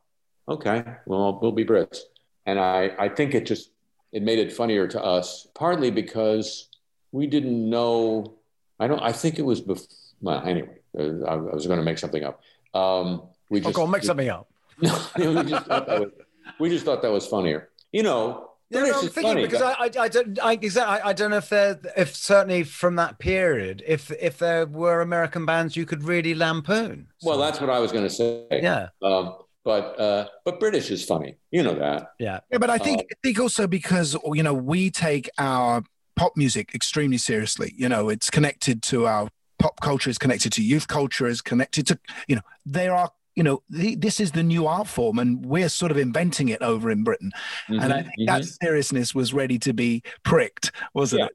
okay, 0.48 0.84
well 1.06 1.38
we'll 1.42 1.52
be 1.52 1.64
Brits, 1.64 1.98
and 2.46 2.58
I 2.58 2.90
I 2.98 3.08
think 3.08 3.34
it 3.34 3.46
just 3.46 3.70
it 4.12 4.22
made 4.22 4.38
it 4.38 4.52
funnier 4.52 4.86
to 4.88 5.02
us, 5.02 5.46
partly 5.54 5.90
because 5.90 6.68
we 7.12 7.26
didn't 7.26 7.68
know. 7.68 8.34
I 8.78 8.86
don't. 8.86 9.00
I 9.02 9.12
think 9.12 9.38
it 9.38 9.42
was 9.44 9.60
before. 9.60 9.86
Well, 10.20 10.42
anyway, 10.46 10.78
uh, 10.98 11.24
I, 11.26 11.34
I 11.34 11.54
was 11.54 11.66
going 11.66 11.78
to 11.78 11.84
make 11.84 11.98
something 11.98 12.24
up. 12.24 12.40
Um, 12.72 13.22
we 13.50 13.60
Oh, 13.60 13.64
just 13.64 13.74
go 13.76 13.86
make 13.86 14.02
something 14.04 14.28
up. 14.28 14.48
No, 14.82 14.92
we 15.18 15.44
just 15.44 15.66
thought 15.66 15.86
that 15.86 16.00
was, 16.00 16.10
we 16.58 16.68
just 16.70 16.84
thought 16.84 17.02
that 17.02 17.12
was 17.12 17.26
funnier. 17.26 17.68
You 17.92 18.02
know, 18.02 18.50
Yeah, 18.70 18.80
no, 18.80 18.86
I'm 19.00 19.08
thinking 19.08 19.22
funny. 19.22 19.42
because 19.42 19.62
I, 19.62 19.72
I, 19.72 19.90
I 20.00 20.08
don't, 20.08 20.38
I, 20.42 20.52
exactly, 20.54 21.00
I, 21.00 21.10
I 21.10 21.12
don't 21.12 21.30
know 21.30 21.36
if 21.36 21.48
there, 21.48 21.78
if 21.96 22.16
certainly 22.16 22.64
from 22.64 22.96
that 22.96 23.18
period, 23.20 23.84
if 23.86 24.10
if 24.12 24.38
there 24.38 24.66
were 24.66 25.00
American 25.00 25.46
bands 25.46 25.76
you 25.76 25.86
could 25.86 26.02
really 26.02 26.34
lampoon. 26.34 27.06
well, 27.22 27.38
that's 27.38 27.60
what 27.60 27.70
I 27.70 27.78
was 27.78 27.92
going 27.92 28.04
to 28.04 28.10
say. 28.10 28.46
Yeah. 28.50 28.88
Um, 29.02 29.36
but 29.64 29.98
uh, 29.98 30.28
but 30.44 30.60
British 30.60 30.90
is 30.90 31.04
funny. 31.04 31.36
You 31.50 31.62
know 31.62 31.74
that. 31.74 32.12
Yeah. 32.18 32.40
Yeah, 32.52 32.58
but 32.58 32.70
I 32.70 32.78
think 32.78 33.00
Um, 33.00 33.06
I 33.10 33.14
think 33.22 33.40
also 33.40 33.66
because 33.66 34.16
you 34.32 34.42
know 34.42 34.54
we 34.54 34.90
take 34.90 35.28
our 35.38 35.82
pop 36.16 36.32
music 36.36 36.74
extremely 36.74 37.18
seriously. 37.18 37.74
You 37.76 37.88
know, 37.88 38.08
it's 38.08 38.30
connected 38.30 38.82
to 38.84 39.06
our 39.06 39.28
pop 39.58 39.80
culture, 39.80 40.10
is 40.10 40.18
connected 40.18 40.52
to 40.54 40.62
youth 40.62 40.86
culture, 40.86 41.26
is 41.26 41.40
connected 41.40 41.86
to 41.88 41.98
you 42.28 42.36
know 42.36 42.42
there 42.66 42.94
are 42.94 43.10
you 43.34 43.42
know 43.42 43.62
the, 43.68 43.96
this 43.96 44.20
is 44.20 44.32
the 44.32 44.42
new 44.42 44.66
art 44.66 44.86
form, 44.86 45.18
and 45.18 45.44
we're 45.44 45.68
sort 45.68 45.90
of 45.90 45.96
inventing 45.98 46.50
it 46.50 46.62
over 46.62 46.90
in 46.90 47.02
Britain. 47.02 47.32
and 47.68 47.92
I 47.92 48.02
think 48.02 48.28
that 48.28 48.44
seriousness 48.44 49.14
was 49.14 49.34
ready 49.34 49.58
to 49.60 49.72
be 49.72 50.02
pricked, 50.22 50.70
wasn't 50.92 51.20
Yeah. 51.20 51.26
it? 51.26 51.32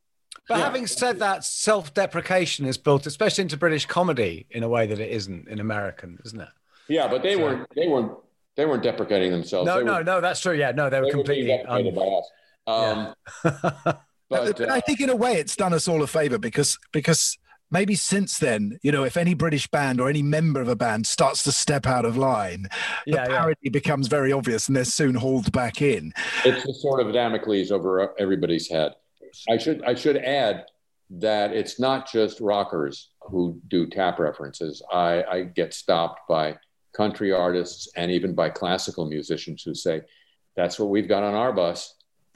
But 0.47 0.61
having 0.61 0.87
said 0.87 1.19
that, 1.19 1.43
self-deprecation 1.43 2.65
is 2.65 2.75
built, 2.77 3.05
especially 3.05 3.43
into 3.43 3.55
British 3.57 3.85
comedy, 3.85 4.47
in 4.49 4.63
a 4.63 4.69
way 4.69 4.87
that 4.87 4.99
it 4.99 5.11
isn't 5.11 5.47
in 5.47 5.59
American, 5.59 6.17
isn't 6.25 6.41
it? 6.41 6.49
Yeah, 6.89 7.07
but 7.07 7.23
they 7.23 7.35
weren't. 7.35 7.67
They 7.75 7.87
weren't. 7.87 8.11
They 8.55 8.65
weren't 8.65 8.83
deprecating 8.83 9.31
themselves. 9.31 9.65
No, 9.67 9.77
They 9.79 9.85
no, 9.85 9.93
were- 9.95 10.03
no, 10.03 10.21
that's 10.21 10.41
true. 10.41 10.53
Yeah, 10.53 10.71
no, 10.71 10.89
they 10.89 10.99
were 10.99 11.05
they 11.05 11.11
completely. 11.11 11.47
deprecated 11.47 11.95
by 11.95 12.01
us. 12.01 12.29
Um, 12.67 13.13
but 14.29 14.61
I 14.61 14.77
uh, 14.77 14.81
think 14.81 14.99
in 14.99 15.09
a 15.09 15.15
way 15.15 15.33
it's 15.33 15.55
done 15.55 15.73
us 15.73 15.87
all 15.87 16.03
a 16.03 16.07
favor 16.07 16.37
because 16.37 16.77
because 16.91 17.37
maybe 17.71 17.95
since 17.95 18.37
then, 18.37 18.77
you 18.83 18.91
know, 18.91 19.03
if 19.03 19.15
any 19.17 19.33
British 19.33 19.67
band 19.67 20.01
or 20.01 20.09
any 20.09 20.21
member 20.21 20.59
of 20.61 20.67
a 20.67 20.75
band 20.75 21.07
starts 21.07 21.43
to 21.43 21.51
step 21.51 21.85
out 21.87 22.03
of 22.05 22.17
line, 22.17 22.63
the 23.05 23.13
Yeah, 23.13 23.15
yeah. 23.23 23.25
parody 23.27 23.69
becomes 23.69 24.07
very 24.07 24.31
obvious 24.31 24.67
and 24.67 24.75
they're 24.75 24.83
soon 24.85 25.15
hauled 25.15 25.51
back 25.51 25.81
in. 25.81 26.11
it's 26.45 26.65
a 26.65 26.73
sort 26.73 26.99
of 27.05 27.13
Damocles 27.13 27.71
over 27.71 28.13
everybody's 28.19 28.69
head. 28.69 28.93
I 29.49 29.57
should 29.57 29.83
I 29.83 29.93
should 29.95 30.17
add 30.17 30.65
that 31.11 31.51
it's 31.53 31.79
not 31.79 32.11
just 32.11 32.39
rockers 32.39 33.09
who 33.21 33.59
do 33.67 33.87
tap 33.87 34.19
references. 34.19 34.81
I, 34.91 35.23
I 35.23 35.43
get 35.43 35.73
stopped 35.73 36.21
by 36.27 36.57
country 37.01 37.31
artists 37.31 37.87
and 37.95 38.11
even 38.11 38.31
by 38.41 38.47
classical 38.49 39.05
musicians 39.15 39.63
who 39.63 39.73
say, 39.73 40.01
"That's 40.57 40.77
what 40.79 40.89
we've 40.89 41.07
got 41.07 41.23
on 41.23 41.33
our 41.33 41.53
bus." 41.53 41.95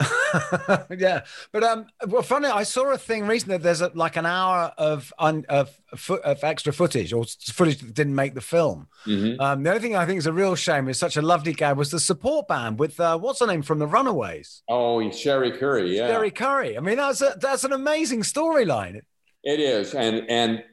yeah, 0.98 1.20
but 1.52 1.62
um, 1.62 1.86
well, 2.08 2.22
funny, 2.22 2.48
I 2.48 2.64
saw 2.64 2.92
a 2.92 2.98
thing 2.98 3.26
recently. 3.26 3.58
There's 3.58 3.80
a, 3.80 3.90
like 3.94 4.16
an 4.16 4.26
hour 4.26 4.72
of 4.76 5.12
un, 5.18 5.44
of 5.48 5.78
of 6.24 6.42
extra 6.42 6.72
footage 6.72 7.12
or 7.12 7.24
footage 7.58 7.78
that 7.80 7.94
didn't 7.94 8.14
make 8.16 8.34
the 8.34 8.40
film. 8.40 8.88
Mhm. 9.06 9.40
Um, 9.40 9.62
the 9.62 9.70
only 9.70 9.80
thing 9.82 9.96
I 9.96 10.06
think 10.06 10.18
is 10.18 10.26
a 10.26 10.32
real 10.32 10.56
shame 10.56 10.88
is 10.88 10.98
such 10.98 11.16
a 11.16 11.22
lovely 11.22 11.52
guy 11.52 11.72
was 11.72 11.90
the 11.90 12.00
support 12.00 12.48
band 12.48 12.78
with 12.80 12.98
uh, 12.98 13.16
what's 13.18 13.40
her 13.40 13.46
name 13.46 13.62
from 13.62 13.78
the 13.78 13.86
Runaways, 13.86 14.62
Oh, 14.68 15.08
Cherie 15.10 15.52
Currie, 15.52 15.96
yeah. 15.96 16.08
Cherie 16.08 16.30
Currie. 16.32 16.76
I 16.76 16.80
mean, 16.80 16.96
that's 16.96 17.20
a, 17.20 17.36
that's 17.40 17.64
an 17.64 17.72
amazing 17.72 18.22
storyline. 18.22 19.02
It 19.44 19.60
is, 19.60 19.94
and 19.94 20.28
and 20.28 20.64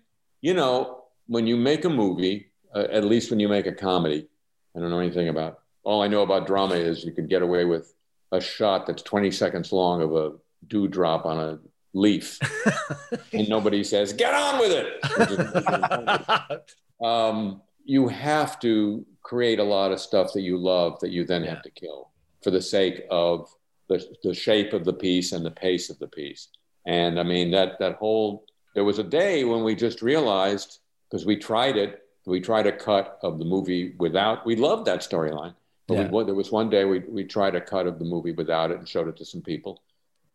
you 0.42 0.54
know 0.54 1.04
when 1.28 1.46
you 1.48 1.56
make 1.58 1.86
a 1.86 1.90
movie, 1.90 2.51
uh, 2.74 2.88
at 2.92 3.04
least 3.04 3.30
when 3.30 3.40
you 3.40 3.48
make 3.48 3.68
a 3.68 3.72
comedy, 3.72 4.28
I 4.76 4.80
don't 4.80 4.90
know 4.90 5.00
anything 5.00 5.30
about. 5.30 5.60
All 5.84 6.02
I 6.02 6.08
know 6.08 6.22
about 6.22 6.48
drama 6.48 6.76
is 6.76 7.04
you 7.04 7.12
can 7.12 7.28
get 7.28 7.42
away 7.42 7.66
with 7.66 7.94
a 8.32 8.40
shot 8.40 8.86
that's 8.88 9.02
20 9.02 9.32
seconds 9.32 9.72
long 9.72 10.02
of 10.02 10.16
a 10.16 10.34
dewdrop 10.68 11.26
on 11.26 11.40
a 11.40 11.60
leaf, 11.94 12.40
and 13.34 13.50
nobody 13.50 13.84
says 13.84 14.14
"get 14.14 14.34
on 14.34 14.60
with 14.60 14.72
it." 14.72 16.64
um, 17.06 17.62
you 17.84 18.08
have 18.08 18.60
to 18.60 19.06
create 19.22 19.60
a 19.60 19.64
lot 19.64 19.92
of 19.92 20.00
stuff 20.00 20.34
that 20.34 20.42
you 20.42 20.58
love 20.58 21.00
that 21.00 21.12
you 21.12 21.26
then 21.26 21.44
have 21.44 21.62
to 21.64 21.70
kill 21.72 22.10
for 22.44 22.52
the 22.52 22.62
sake 22.62 23.04
of 23.10 23.50
the, 23.90 24.04
the 24.24 24.34
shape 24.34 24.74
of 24.74 24.86
the 24.86 24.94
piece 24.94 25.32
and 25.32 25.46
the 25.46 25.52
pace 25.52 25.90
of 25.90 26.00
the 26.00 26.08
piece. 26.08 26.50
And 26.86 27.20
I 27.20 27.24
mean 27.24 27.52
that 27.52 27.78
that 27.80 27.96
whole 27.96 28.46
there 28.74 28.84
was 28.84 29.00
a 29.00 29.04
day 29.04 29.44
when 29.44 29.64
we 29.64 29.76
just 29.76 30.02
realized 30.02 30.80
because 31.10 31.26
we 31.26 31.36
tried 31.36 31.76
it, 31.76 32.00
we 32.26 32.40
tried 32.42 32.68
a 32.68 32.72
cut 32.72 33.18
of 33.24 33.40
the 33.40 33.46
movie 33.46 33.94
without. 33.98 34.46
We 34.46 34.56
loved 34.56 34.86
that 34.86 35.00
storyline, 35.02 35.56
but 35.88 35.96
Yeah. 35.98 36.10
we, 36.10 36.24
there 36.24 36.36
was 36.36 36.52
one 36.52 36.70
day 36.70 36.86
we 36.86 37.00
we 37.00 37.24
tried 37.24 37.56
a 37.56 37.62
cut 37.62 37.88
of 37.88 38.00
the 38.00 38.06
movie 38.06 38.32
without 38.32 38.72
it 38.72 38.78
and 38.80 38.88
showed 38.88 39.08
it 39.08 39.18
to 39.18 39.26
some 39.26 39.42
people, 39.42 39.82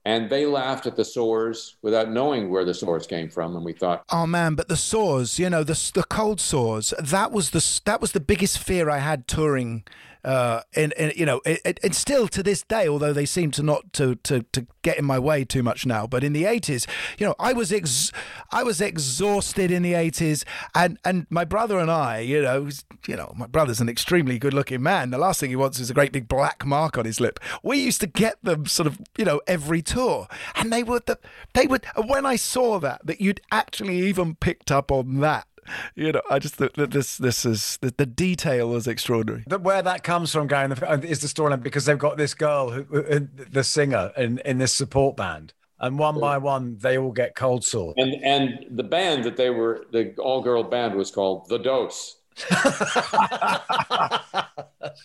and 0.04 0.28
they 0.30 0.46
laughed 0.46 0.86
at 0.86 0.96
the 0.96 1.04
sores 1.04 1.76
without 1.82 2.10
knowing 2.10 2.50
where 2.50 2.64
the 2.64 2.74
sores 2.74 3.06
came 3.06 3.28
from, 3.28 3.54
and 3.56 3.64
we 3.64 3.72
thought, 3.72 4.04
Oh 4.10 4.26
man, 4.26 4.54
but 4.54 4.68
the 4.68 4.76
sores, 4.76 5.38
you 5.38 5.48
know, 5.50 5.62
the 5.64 5.78
the 5.94 6.04
cold 6.04 6.40
sores. 6.40 6.92
That 6.98 7.30
was 7.32 7.50
the 7.50 7.80
that 7.84 8.00
was 8.00 8.12
the 8.12 8.20
biggest 8.20 8.58
fear 8.58 8.90
I 8.90 8.98
had 8.98 9.26
touring. 9.28 9.84
Uh, 10.26 10.62
and, 10.74 10.92
and 10.94 11.14
you 11.14 11.24
know, 11.24 11.40
it, 11.46 11.78
it's 11.84 11.96
still 11.96 12.26
to 12.26 12.42
this 12.42 12.62
day, 12.62 12.88
although 12.88 13.12
they 13.12 13.24
seem 13.24 13.52
to 13.52 13.62
not 13.62 13.92
to, 13.92 14.16
to 14.16 14.42
to 14.50 14.66
get 14.82 14.98
in 14.98 15.04
my 15.04 15.20
way 15.20 15.44
too 15.44 15.62
much 15.62 15.86
now. 15.86 16.04
But 16.04 16.24
in 16.24 16.32
the 16.32 16.46
eighties, 16.46 16.84
you 17.16 17.24
know, 17.24 17.36
I 17.38 17.52
was 17.52 17.72
ex- 17.72 18.10
I 18.50 18.64
was 18.64 18.80
exhausted 18.80 19.70
in 19.70 19.84
the 19.84 19.94
eighties, 19.94 20.44
and 20.74 20.98
and 21.04 21.28
my 21.30 21.44
brother 21.44 21.78
and 21.78 21.92
I, 21.92 22.18
you 22.18 22.42
know, 22.42 22.68
you 23.06 23.14
know, 23.14 23.34
my 23.36 23.46
brother's 23.46 23.80
an 23.80 23.88
extremely 23.88 24.36
good-looking 24.36 24.82
man. 24.82 25.10
The 25.10 25.18
last 25.18 25.38
thing 25.38 25.50
he 25.50 25.56
wants 25.56 25.78
is 25.78 25.90
a 25.90 25.94
great 25.94 26.10
big 26.10 26.26
black 26.26 26.66
mark 26.66 26.98
on 26.98 27.04
his 27.04 27.20
lip. 27.20 27.38
We 27.62 27.78
used 27.78 28.00
to 28.00 28.08
get 28.08 28.34
them 28.42 28.66
sort 28.66 28.88
of, 28.88 28.98
you 29.16 29.24
know, 29.24 29.40
every 29.46 29.80
tour, 29.80 30.26
and 30.56 30.72
they 30.72 30.82
would 30.82 31.06
the 31.06 31.20
they 31.54 31.68
would. 31.68 31.86
When 32.04 32.26
I 32.26 32.34
saw 32.34 32.80
that, 32.80 33.06
that 33.06 33.20
you'd 33.20 33.40
actually 33.52 34.00
even 34.08 34.34
picked 34.34 34.72
up 34.72 34.90
on 34.90 35.20
that. 35.20 35.46
You 35.94 36.12
know, 36.12 36.22
I 36.30 36.38
just 36.38 36.54
thought 36.56 36.74
that 36.74 36.90
this 36.90 37.16
this 37.16 37.44
is 37.44 37.78
the, 37.80 37.92
the 37.96 38.06
detail 38.06 38.68
was 38.68 38.86
extraordinary. 38.86 39.44
That 39.48 39.62
where 39.62 39.82
that 39.82 40.02
comes 40.02 40.32
from, 40.32 40.46
going 40.46 40.72
uh, 40.72 41.00
is 41.02 41.20
the 41.20 41.28
storyline 41.28 41.62
because 41.62 41.84
they've 41.84 41.98
got 41.98 42.16
this 42.16 42.34
girl, 42.34 42.70
who, 42.70 42.82
who- 42.84 43.28
the 43.50 43.64
singer, 43.64 44.12
in 44.16 44.38
in 44.44 44.58
this 44.58 44.74
support 44.74 45.16
band, 45.16 45.52
and 45.80 45.98
one 45.98 46.18
by 46.20 46.38
one 46.38 46.78
they 46.78 46.98
all 46.98 47.12
get 47.12 47.34
cold 47.34 47.64
sore. 47.64 47.94
and 47.96 48.14
and 48.22 48.66
the 48.76 48.82
band 48.84 49.24
that 49.24 49.36
they 49.36 49.50
were 49.50 49.86
the 49.92 50.14
all 50.18 50.42
girl 50.42 50.62
band 50.62 50.94
was 50.94 51.10
called 51.10 51.48
the 51.48 51.58
Dose. 51.58 52.15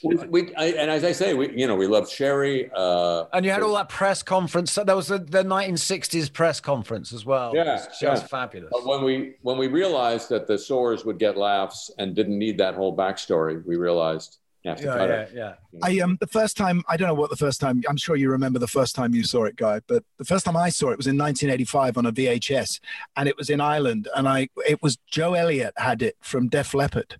We, 0.03 0.15
we 0.15 0.55
I, 0.55 0.67
and 0.67 0.89
as 0.89 1.03
I 1.03 1.11
say, 1.11 1.33
we 1.33 1.51
you 1.57 1.67
know 1.67 1.75
we 1.75 1.87
love 1.87 2.09
Cherie. 2.09 2.69
Uh, 2.73 3.25
And 3.33 3.45
you 3.45 3.51
had 3.51 3.61
all 3.61 3.73
that 3.75 3.89
press 3.89 4.23
conference. 4.23 4.73
There 4.73 4.95
was 4.95 5.07
the, 5.07 5.19
the 5.19 5.43
1960s 5.43 6.31
press 6.31 6.59
conference 6.59 7.13
as 7.13 7.25
well. 7.25 7.51
Yeah, 7.53 7.85
just 7.99 8.01
yeah. 8.01 8.15
fabulous. 8.15 8.69
But 8.71 8.85
when 8.85 9.03
we 9.03 9.35
when 9.41 9.57
we 9.57 9.67
realized 9.67 10.29
that 10.29 10.47
the 10.47 10.57
sores 10.57 11.05
would 11.05 11.19
get 11.19 11.37
laughs 11.37 11.91
and 11.97 12.15
didn't 12.15 12.37
need 12.37 12.57
that 12.59 12.75
whole 12.75 12.95
backstory, 12.95 13.63
we 13.65 13.75
realized 13.75 14.37
Yeah, 14.63 14.75
cut 14.75 15.09
yeah, 15.33 15.55
yeah. 15.71 15.79
I 15.81 15.99
um 15.99 16.17
the 16.19 16.27
first 16.27 16.55
time 16.55 16.83
I 16.87 16.95
don't 16.95 17.07
know 17.07 17.15
what 17.15 17.31
the 17.31 17.35
first 17.35 17.59
time 17.59 17.81
I'm 17.89 17.97
sure 17.97 18.15
you 18.15 18.29
remember 18.29 18.59
the 18.59 18.67
first 18.67 18.93
time 18.93 19.15
you 19.15 19.23
saw 19.23 19.45
it, 19.45 19.55
guy. 19.55 19.81
But 19.87 20.03
the 20.19 20.25
first 20.25 20.45
time 20.45 20.55
I 20.55 20.69
saw 20.69 20.91
it 20.91 20.97
was 20.97 21.07
in 21.07 21.17
1985 21.17 21.97
on 21.97 22.05
a 22.05 22.11
VHS, 22.11 22.79
and 23.15 23.27
it 23.27 23.35
was 23.37 23.49
in 23.49 23.59
Ireland, 23.59 24.07
and 24.15 24.27
I 24.27 24.49
it 24.67 24.81
was 24.83 24.97
Joe 25.07 25.33
Elliott 25.33 25.73
had 25.77 26.03
it 26.03 26.15
from 26.21 26.47
Def 26.47 26.75
Leppard, 26.75 27.17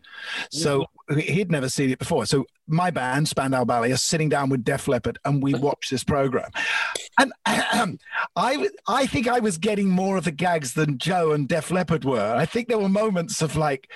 so 0.52 0.86
he'd 1.18 1.52
never 1.52 1.68
seen 1.68 1.90
it 1.90 1.98
before. 1.98 2.28
So 2.28 2.46
my 2.68 2.92
band 2.92 3.28
Spandau 3.28 3.66
Ballet 3.66 3.92
are 3.92 3.98
sitting 3.98 4.30
down 4.30 4.50
with 4.50 4.64
Def 4.64 4.88
Leppard, 4.88 5.18
and 5.26 5.42
we 5.42 5.54
watched 5.68 5.90
this 5.90 6.04
program, 6.04 6.52
and 7.18 7.34
I, 8.36 8.68
I 8.88 9.08
think 9.08 9.28
I 9.28 9.40
was 9.40 9.58
getting 9.58 9.90
more 9.90 10.16
of 10.16 10.26
the 10.26 10.32
gags 10.32 10.74
than 10.74 11.00
Joe 11.00 11.32
and 11.32 11.48
Def 11.48 11.72
Leppard 11.72 12.06
were. 12.06 12.36
I 12.36 12.46
think 12.46 12.68
there 12.68 12.80
were 12.80 12.90
moments 12.90 13.42
of 13.42 13.56
like. 13.58 13.90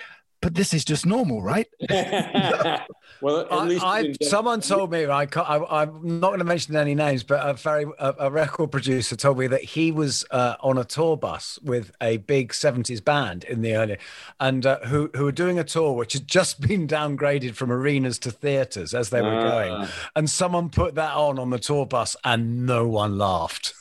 But 0.46 0.54
this 0.54 0.76
is 0.76 0.86
just 0.86 1.08
normal, 1.08 1.42
right? 1.42 1.68
well, 1.90 3.40
at 3.40 3.52
I, 3.52 3.64
least 3.66 3.82
you 3.82 3.88
I, 3.88 4.02
didn't 4.04 4.26
someone 4.26 4.62
told 4.62 4.92
me 4.92 5.08
I, 5.08 5.26
can't, 5.26 5.50
I 5.50 5.82
I'm 5.82 6.20
not 6.20 6.28
going 6.28 6.38
to 6.38 6.46
mention 6.46 6.76
any 6.76 6.94
names, 6.94 7.24
but 7.24 7.44
a 7.44 7.56
very 7.56 7.88
a, 7.98 8.14
a 8.20 8.30
record 8.30 8.70
producer 8.70 9.16
told 9.16 9.40
me 9.40 9.48
that 9.48 9.64
he 9.64 9.92
was 9.92 10.24
uh, 10.30 10.54
on 10.60 10.78
a 10.78 10.84
tour 10.84 11.18
bus 11.18 11.58
with 11.64 11.94
a 12.00 12.18
big 12.18 12.52
'70s 12.52 13.04
band 13.04 13.44
in 13.46 13.64
the 13.64 13.76
early, 13.76 13.98
and 14.40 14.68
uh, 14.68 14.78
who 14.82 15.10
who 15.16 15.24
were 15.24 15.32
doing 15.32 15.58
a 15.58 15.64
tour 15.64 15.94
which 15.94 16.14
had 16.14 16.28
just 16.28 16.62
been 16.68 16.88
downgraded 16.88 17.56
from 17.56 17.72
arenas 17.72 18.20
to 18.20 18.30
theaters 18.30 18.94
as 18.94 19.10
they 19.10 19.24
were 19.24 19.42
going, 19.42 19.74
Ah. 19.74 19.92
and 20.16 20.30
someone 20.30 20.70
put 20.70 20.94
that 20.94 21.16
on 21.16 21.40
on 21.40 21.50
the 21.50 21.58
tour 21.58 21.88
bus, 21.88 22.16
and 22.24 22.68
no 22.68 22.88
one 22.88 23.18
laughed. 23.18 23.74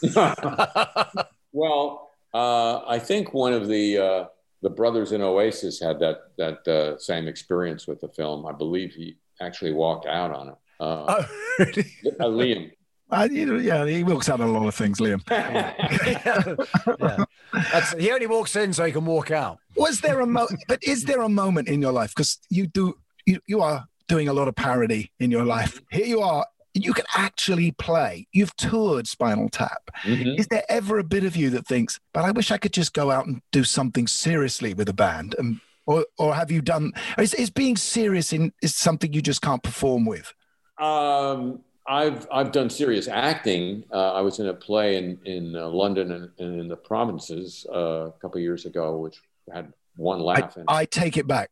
Well, 1.52 2.10
uh, 2.32 2.78
I 2.88 2.98
think 2.98 3.34
one 3.34 3.52
of 3.52 3.68
the 3.68 3.98
uh, 3.98 4.24
the 4.64 4.70
brothers 4.70 5.12
in 5.12 5.20
Oasis 5.20 5.78
had 5.78 6.00
that 6.00 6.22
that 6.38 6.66
uh, 6.66 6.98
same 6.98 7.28
experience 7.28 7.86
with 7.86 8.00
the 8.00 8.08
film. 8.08 8.46
I 8.46 8.52
believe 8.52 8.94
he 8.94 9.18
actually 9.40 9.72
walked 9.72 10.06
out 10.06 10.32
on 10.32 10.48
it. 10.48 10.54
Uh, 10.80 11.04
oh, 11.08 11.26
really? 11.58 11.92
uh, 12.18 12.24
Liam. 12.24 12.70
Uh, 13.10 13.28
you 13.30 13.44
know, 13.44 13.58
yeah, 13.58 13.84
he 13.84 14.02
walks 14.02 14.30
out 14.30 14.40
on 14.40 14.48
a 14.48 14.52
lot 14.52 14.66
of 14.66 14.74
things, 14.74 14.98
Liam. 14.98 15.20
yeah. 15.30 17.24
That's, 17.72 17.92
he 17.92 18.10
only 18.10 18.26
walks 18.26 18.56
in 18.56 18.72
so 18.72 18.86
he 18.86 18.92
can 18.92 19.04
walk 19.04 19.30
out. 19.30 19.58
Was 19.76 20.00
there 20.00 20.20
a 20.20 20.26
mo- 20.26 20.48
but 20.66 20.82
is 20.82 21.04
there 21.04 21.20
a 21.20 21.28
moment 21.28 21.68
in 21.68 21.82
your 21.82 21.92
life 21.92 22.14
because 22.14 22.38
you 22.48 22.66
do 22.66 22.94
you, 23.26 23.40
you 23.46 23.60
are 23.60 23.84
doing 24.08 24.28
a 24.28 24.32
lot 24.32 24.48
of 24.48 24.56
parody 24.56 25.12
in 25.18 25.30
your 25.30 25.44
life. 25.44 25.80
Here 25.90 26.06
you 26.06 26.20
are. 26.20 26.46
You 26.74 26.92
can 26.92 27.04
actually 27.16 27.70
play. 27.72 28.26
You've 28.32 28.54
toured 28.56 29.06
Spinal 29.06 29.48
Tap. 29.48 29.90
Mm-hmm. 30.02 30.38
Is 30.40 30.48
there 30.48 30.64
ever 30.68 30.98
a 30.98 31.04
bit 31.04 31.24
of 31.24 31.36
you 31.36 31.48
that 31.50 31.66
thinks, 31.66 32.00
"But 32.12 32.24
I 32.24 32.32
wish 32.32 32.50
I 32.50 32.58
could 32.58 32.72
just 32.72 32.92
go 32.92 33.10
out 33.12 33.26
and 33.26 33.40
do 33.52 33.62
something 33.64 34.06
seriously 34.08 34.74
with 34.74 34.88
a 34.88 34.92
band"? 34.92 35.34
And 35.38 35.60
or 35.86 36.04
or 36.18 36.34
have 36.34 36.50
you 36.50 36.60
done? 36.62 36.92
Is, 37.18 37.32
is 37.34 37.50
being 37.50 37.76
serious 37.76 38.32
in 38.32 38.52
is 38.60 38.74
something 38.74 39.12
you 39.12 39.22
just 39.22 39.40
can't 39.40 39.62
perform 39.62 40.04
with? 40.04 40.32
Um, 40.80 41.60
I've 41.86 42.26
I've 42.32 42.50
done 42.50 42.70
serious 42.70 43.06
acting. 43.08 43.84
Uh, 43.92 44.12
I 44.14 44.20
was 44.20 44.40
in 44.40 44.46
a 44.48 44.54
play 44.54 44.96
in 44.96 45.18
in 45.24 45.54
uh, 45.54 45.68
London 45.68 46.10
and, 46.10 46.30
and 46.38 46.60
in 46.60 46.68
the 46.68 46.76
provinces 46.76 47.66
uh, 47.72 48.06
a 48.08 48.12
couple 48.20 48.38
of 48.38 48.42
years 48.42 48.64
ago, 48.66 48.96
which 48.98 49.20
had 49.52 49.72
one 49.96 50.18
laugh. 50.20 50.56
in. 50.56 50.64
I 50.66 50.86
take 50.86 51.16
it 51.16 51.26
back. 51.28 51.50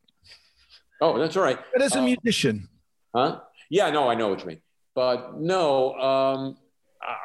oh, 1.00 1.16
that's 1.18 1.36
all 1.36 1.44
right. 1.44 1.58
But 1.72 1.82
as 1.82 1.94
a 1.94 2.00
Uh, 2.00 2.02
musician, 2.04 2.68
Huh? 3.14 3.40
Yeah, 3.70 3.90
no, 3.90 4.08
I 4.08 4.14
know 4.14 4.28
what 4.30 4.40
you 4.40 4.46
mean. 4.46 4.60
But 4.95 5.40
no, 5.40 5.95
um, 5.95 6.57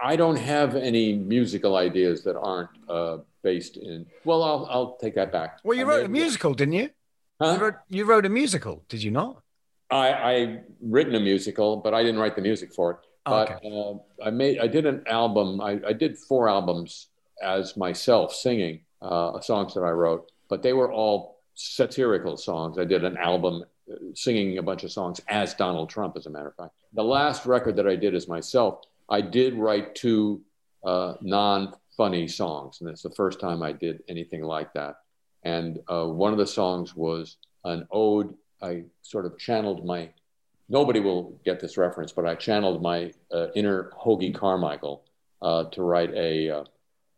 I- 0.04 0.16
don't 0.16 0.38
have 0.38 0.76
any 0.76 1.14
musical 1.14 1.76
ideas 1.76 2.24
that 2.24 2.38
aren't 2.38 2.70
uh, 2.90 3.18
based 3.44 3.78
in. 3.78 4.06
Well, 4.26 4.44
I'll, 4.44 4.68
I'll 4.70 4.98
take 4.98 5.16
that 5.16 5.32
back. 5.32 5.60
Well, 5.64 5.78
you 5.78 5.86
wrote 5.86 6.06
a 6.06 6.10
musical, 6.10 6.54
didn't 6.54 6.74
you? 6.74 6.90
Huh? 7.42 7.54
You, 7.54 7.60
wrote, 7.60 7.74
you 7.90 8.06
wrote 8.06 8.26
a 8.26 8.30
musical, 8.30 8.84
did 8.90 9.04
you 9.04 9.12
not? 9.12 9.44
I, 9.92 10.08
I 10.14 10.60
written 10.82 11.16
a 11.16 11.20
musical, 11.20 11.78
but 11.78 11.94
I 11.94 12.02
didn't 12.04 12.20
write 12.20 12.36
the 12.36 12.42
music 12.42 12.74
for 12.74 12.92
it. 12.92 12.98
Oh, 13.26 13.32
But 13.32 13.52
okay. 13.52 13.70
uh, 13.70 14.26
I 14.28 14.32
made 14.32 14.60
I 14.60 14.68
did 14.68 14.86
an 14.86 15.04
album. 15.08 15.62
I, 15.62 15.80
I 15.88 15.94
did 15.94 16.18
four 16.18 16.50
albums 16.50 17.08
as 17.44 17.78
myself 17.78 18.34
singing 18.34 18.82
uh, 19.02 19.40
songs 19.42 19.74
that 19.76 19.82
I 19.82 19.92
wrote, 19.92 20.32
but 20.50 20.62
they 20.64 20.74
were 20.74 20.92
all 20.92 21.40
satirical 21.54 22.38
songs. 22.38 22.78
I 22.80 22.86
did 22.86 23.04
an 23.04 23.18
album 23.18 23.64
uh, 23.92 23.96
singing 24.16 24.58
a 24.58 24.64
bunch 24.64 24.84
of 24.84 24.92
songs 24.92 25.22
as 25.28 25.54
Donald 25.54 25.90
Trump, 25.90 26.18
as 26.18 26.26
a 26.26 26.30
matter 26.30 26.48
of 26.48 26.56
fact. 26.56 26.74
The 26.98 27.04
last 27.04 27.46
record 27.46 27.76
that 27.76 27.88
I 27.88 27.96
did 27.96 28.16
as 28.16 28.28
myself, 28.28 28.82
I 29.08 29.22
did 29.22 29.54
write 29.54 29.94
two 29.94 30.42
uh, 30.84 31.14
non-funny 31.22 32.28
songs, 32.28 32.82
and 32.82 32.90
it's 32.90 33.04
the 33.04 33.12
first 33.12 33.40
time 33.40 33.62
I 33.62 33.72
did 33.72 34.02
anything 34.10 34.42
like 34.42 34.74
that. 34.74 34.96
And 35.44 35.78
uh, 35.88 36.08
one 36.08 36.32
of 36.32 36.40
the 36.40 36.48
songs 36.48 36.96
was 36.96 37.38
an 37.64 37.88
ode. 37.92 38.34
I 38.64 38.86
sort 39.04 39.28
of 39.28 39.38
channeled 39.38 39.86
my. 39.86 40.10
Nobody 40.70 41.00
will 41.00 41.40
get 41.46 41.60
this 41.60 41.78
reference, 41.78 42.12
but 42.12 42.26
I 42.26 42.34
channeled 42.34 42.82
my 42.82 43.14
uh, 43.32 43.52
inner 43.54 43.92
Hoagy 43.92 44.34
Carmichael 44.34 45.04
uh, 45.44 45.66
to 45.66 45.84
write 45.84 46.16
a 46.16 46.50
uh, 46.50 46.64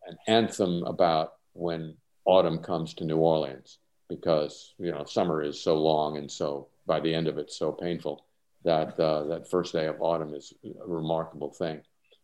an 0.08 0.18
anthem 0.28 0.84
about 0.84 1.36
when 1.54 1.96
autumn 2.26 2.60
comes 2.60 2.94
to 2.96 3.06
New 3.06 3.20
Orleans, 3.20 3.78
because 4.10 4.74
you 4.78 4.92
know 4.92 5.06
summer 5.06 5.42
is 5.42 5.58
so 5.64 5.78
long 5.78 6.18
and 6.18 6.30
so 6.30 6.68
by 6.86 7.00
the 7.00 7.16
end 7.16 7.30
of 7.30 7.38
it 7.38 7.50
so 7.50 7.72
painful 7.72 8.26
that 8.64 9.00
uh, 9.00 9.24
that 9.26 9.50
first 9.50 9.74
day 9.74 9.88
of 9.88 9.98
autumn 10.00 10.34
is 10.34 10.54
a 10.64 10.88
remarkable 10.88 11.52
thing. 11.52 11.82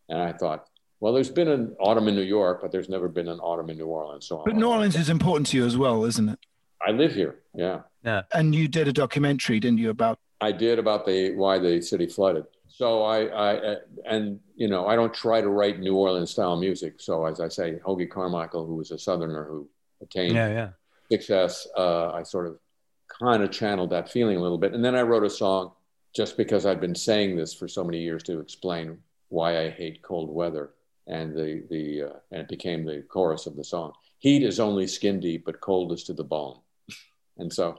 And 0.10 0.20
I 0.20 0.34
thought, 0.34 0.68
well, 1.00 1.14
there's 1.14 1.30
been 1.30 1.48
an 1.48 1.76
autumn 1.80 2.08
in 2.08 2.16
New 2.16 2.22
York, 2.22 2.62
but 2.62 2.72
there's 2.72 2.90
never 2.90 3.08
been 3.08 3.28
an 3.28 3.40
autumn 3.40 3.70
in 3.70 3.78
New 3.78 3.88
Orleans. 3.88 4.28
So 4.28 4.44
but 4.46 4.56
New 4.56 4.68
Orleans 4.70 4.96
is 4.96 5.10
important 5.10 5.48
to 5.48 5.58
you 5.58 5.66
as 5.66 5.78
well, 5.78 6.06
isn't 6.06 6.30
it? 6.30 6.40
I 6.86 6.92
live 6.92 7.14
here. 7.14 7.40
Yeah. 7.54 7.82
Yeah. 8.04 8.24
And 8.34 8.54
you 8.54 8.68
did 8.68 8.88
a 8.88 8.94
documentary, 8.94 9.60
didn't 9.60 9.80
you, 9.80 9.90
about 9.90 10.20
I 10.42 10.52
did 10.52 10.80
about 10.80 11.06
the 11.06 11.32
why 11.36 11.60
the 11.60 11.82
city 11.82 12.08
flooded. 12.08 12.46
So 12.68 13.04
I, 13.04 13.26
I 13.26 13.56
uh, 13.56 13.76
and 14.06 14.40
you 14.56 14.68
know 14.68 14.86
I 14.86 14.96
don't 14.96 15.14
try 15.14 15.42
to 15.42 15.50
write 15.50 15.80
New 15.80 15.96
Orleans 15.96 16.32
style 16.32 16.58
music. 16.58 16.96
So 17.00 17.26
as 17.26 17.40
I 17.40 17.48
say, 17.48 17.80
Hoagy 17.86 18.10
Carmichael, 18.10 18.66
who 18.66 18.76
was 18.76 18.92
a 18.92 19.00
Southerner 19.00 19.46
who 19.46 19.70
attained 20.02 20.36
Yeah, 20.36 20.50
yeah. 20.50 20.70
success, 21.10 21.68
uh, 21.78 22.12
I 22.12 22.24
sort 22.24 22.48
of 22.48 22.60
kind 23.22 23.44
of 23.44 23.52
channeled 23.52 23.92
that 23.92 24.12
feeling 24.12 24.38
a 24.38 24.42
little 24.42 24.58
bit. 24.58 24.74
And 24.74 24.84
then 24.84 24.96
I 24.96 25.02
wrote 25.04 25.24
a 25.24 25.30
song 25.30 25.72
just 26.16 26.38
because 26.38 26.66
I'd 26.66 26.80
been 26.82 26.96
saying 26.96 27.36
this 27.36 27.54
for 27.54 27.68
so 27.68 27.84
many 27.84 28.00
years 28.00 28.24
to 28.24 28.40
explain 28.40 28.98
why 29.30 29.60
I 29.66 29.70
hate 29.70 30.02
cold 30.02 30.30
weather, 30.30 30.72
and 31.08 31.36
the 31.36 31.64
the 31.70 32.04
uh, 32.04 32.14
and 32.32 32.42
it 32.42 32.48
became 32.48 32.86
the 32.86 33.04
chorus 33.10 33.46
of 33.48 33.56
the 33.56 33.64
song. 33.64 33.94
Heat 34.20 34.44
is 34.44 34.60
only 34.60 34.88
skin 34.88 35.20
deep, 35.20 35.46
but 35.46 35.60
cold 35.62 35.92
is 35.92 36.04
to 36.06 36.14
the 36.14 36.24
bone. 36.24 36.60
And 37.38 37.52
so, 37.52 37.76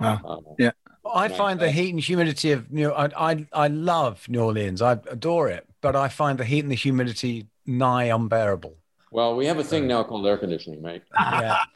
Wow. 0.00 0.56
yeah. 0.58 0.70
I 1.04 1.28
find 1.28 1.60
the 1.60 1.70
heat 1.70 1.90
and 1.90 2.02
humidity 2.02 2.52
of 2.52 2.72
New. 2.72 2.90
I, 2.92 3.30
I 3.30 3.46
I 3.52 3.68
love 3.68 4.26
New 4.28 4.40
Orleans. 4.42 4.80
I 4.80 4.92
adore 5.10 5.48
it, 5.50 5.64
but 5.82 5.94
I 5.94 6.08
find 6.08 6.38
the 6.38 6.44
heat 6.44 6.60
and 6.64 6.70
the 6.70 6.76
humidity 6.76 7.46
nigh 7.66 8.04
unbearable. 8.04 8.74
well, 9.12 9.36
we 9.36 9.44
have 9.46 9.58
a 9.58 9.64
thing 9.64 9.86
now 9.86 10.02
called 10.02 10.26
air 10.26 10.38
conditioning, 10.38 10.80
mate. 10.82 11.02
Yeah. 11.14 11.58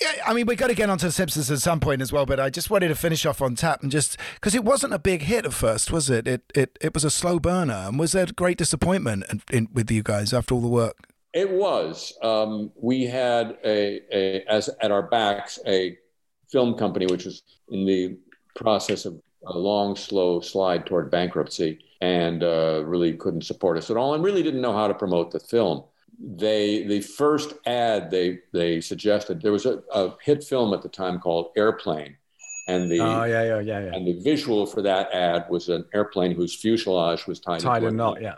Yeah, 0.00 0.22
I 0.26 0.32
mean, 0.32 0.46
we've 0.46 0.58
got 0.58 0.68
to 0.68 0.74
get 0.74 0.90
onto 0.90 1.06
the 1.06 1.12
Simpsons 1.12 1.50
at 1.50 1.58
some 1.60 1.80
point 1.80 2.02
as 2.02 2.12
well, 2.12 2.24
but 2.24 2.38
I 2.38 2.50
just 2.50 2.70
wanted 2.70 2.88
to 2.88 2.94
finish 2.94 3.26
off 3.26 3.42
on 3.42 3.54
Tap 3.54 3.82
and 3.82 3.90
just 3.90 4.16
because 4.34 4.54
it 4.54 4.64
wasn't 4.64 4.94
a 4.94 4.98
big 4.98 5.22
hit 5.22 5.44
at 5.44 5.52
first, 5.52 5.90
was 5.90 6.08
it? 6.08 6.26
It 6.26 6.52
it 6.54 6.78
it 6.80 6.94
was 6.94 7.04
a 7.04 7.10
slow 7.10 7.38
burner, 7.38 7.86
and 7.88 7.98
was 7.98 8.12
there 8.12 8.24
a 8.24 8.32
great 8.32 8.58
disappointment 8.58 9.24
in, 9.30 9.42
in, 9.50 9.68
with 9.72 9.90
you 9.90 10.02
guys 10.02 10.32
after 10.32 10.54
all 10.54 10.60
the 10.60 10.68
work? 10.68 11.08
It 11.32 11.50
was. 11.50 12.16
Um, 12.22 12.70
we 12.76 13.04
had 13.04 13.58
a, 13.64 14.02
a 14.12 14.44
as 14.48 14.68
at 14.80 14.90
our 14.90 15.02
backs 15.02 15.58
a 15.66 15.96
film 16.50 16.76
company 16.76 17.06
which 17.06 17.24
was 17.24 17.42
in 17.70 17.86
the 17.86 18.18
process 18.54 19.04
of 19.06 19.20
a 19.46 19.58
long, 19.58 19.96
slow 19.96 20.40
slide 20.40 20.86
toward 20.86 21.10
bankruptcy, 21.10 21.78
and 22.00 22.42
uh, 22.42 22.82
really 22.84 23.14
couldn't 23.14 23.42
support 23.42 23.78
us 23.78 23.90
at 23.90 23.96
all, 23.96 24.14
and 24.14 24.22
really 24.22 24.42
didn't 24.42 24.60
know 24.60 24.74
how 24.74 24.86
to 24.86 24.94
promote 24.94 25.32
the 25.32 25.40
film. 25.40 25.84
They 26.24 26.84
the 26.86 27.00
first 27.00 27.54
ad 27.66 28.10
they 28.10 28.38
they 28.52 28.80
suggested 28.80 29.42
there 29.42 29.50
was 29.52 29.66
a, 29.66 29.82
a 29.92 30.14
hit 30.22 30.44
film 30.44 30.72
at 30.72 30.82
the 30.82 30.88
time 30.88 31.18
called 31.18 31.50
Airplane, 31.56 32.16
and 32.68 32.88
the 32.88 33.00
oh 33.00 33.24
yeah, 33.24 33.42
yeah, 33.42 33.60
yeah, 33.60 33.80
yeah. 33.80 33.94
and 33.94 34.06
the 34.06 34.20
visual 34.22 34.64
for 34.66 34.82
that 34.82 35.12
ad 35.12 35.46
was 35.50 35.68
an 35.68 35.84
airplane 35.92 36.32
whose 36.32 36.54
fuselage 36.54 37.26
was 37.26 37.40
tied, 37.40 37.60
Tied 37.60 37.78
into 37.78 37.88
in 37.88 37.94
a 37.94 37.96
knot. 37.96 38.22
Yeah. 38.22 38.36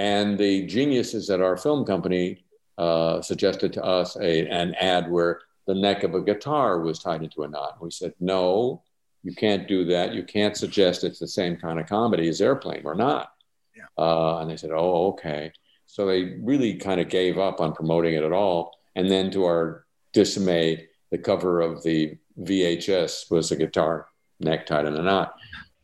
and 0.00 0.36
the 0.36 0.66
geniuses 0.66 1.30
at 1.30 1.40
our 1.40 1.56
film 1.56 1.84
company 1.84 2.44
uh, 2.78 3.22
suggested 3.22 3.72
to 3.74 3.84
us 3.84 4.16
a, 4.16 4.46
an 4.48 4.74
ad 4.74 5.10
where 5.10 5.40
the 5.66 5.74
neck 5.74 6.02
of 6.02 6.14
a 6.14 6.20
guitar 6.20 6.80
was 6.80 6.98
tied 6.98 7.22
into 7.22 7.42
a 7.42 7.48
knot. 7.48 7.78
We 7.80 7.90
said, 7.90 8.14
no, 8.20 8.82
you 9.22 9.34
can't 9.34 9.66
do 9.66 9.84
that. 9.86 10.12
You 10.14 10.22
can't 10.22 10.56
suggest 10.56 11.02
it's 11.02 11.18
the 11.18 11.26
same 11.26 11.56
kind 11.56 11.80
of 11.80 11.86
comedy 11.88 12.28
as 12.28 12.40
Airplane. 12.40 12.82
We're 12.84 12.94
not. 12.94 13.32
Uh, 13.98 14.38
and 14.38 14.50
they 14.50 14.56
said, 14.56 14.70
oh, 14.72 15.08
okay. 15.08 15.52
So 15.96 16.04
they 16.04 16.36
really 16.42 16.74
kind 16.74 17.00
of 17.00 17.08
gave 17.08 17.38
up 17.38 17.58
on 17.58 17.72
promoting 17.72 18.12
it 18.12 18.22
at 18.22 18.30
all. 18.30 18.76
And 18.96 19.10
then 19.10 19.30
to 19.30 19.46
our 19.46 19.86
dismay, 20.12 20.88
the 21.10 21.16
cover 21.16 21.62
of 21.62 21.82
the 21.84 22.18
VHS 22.38 23.30
was 23.30 23.50
a 23.50 23.56
guitar 23.56 24.08
neck 24.38 24.66
tied 24.66 24.84
in 24.84 24.94
a 24.94 25.02
knot. 25.02 25.36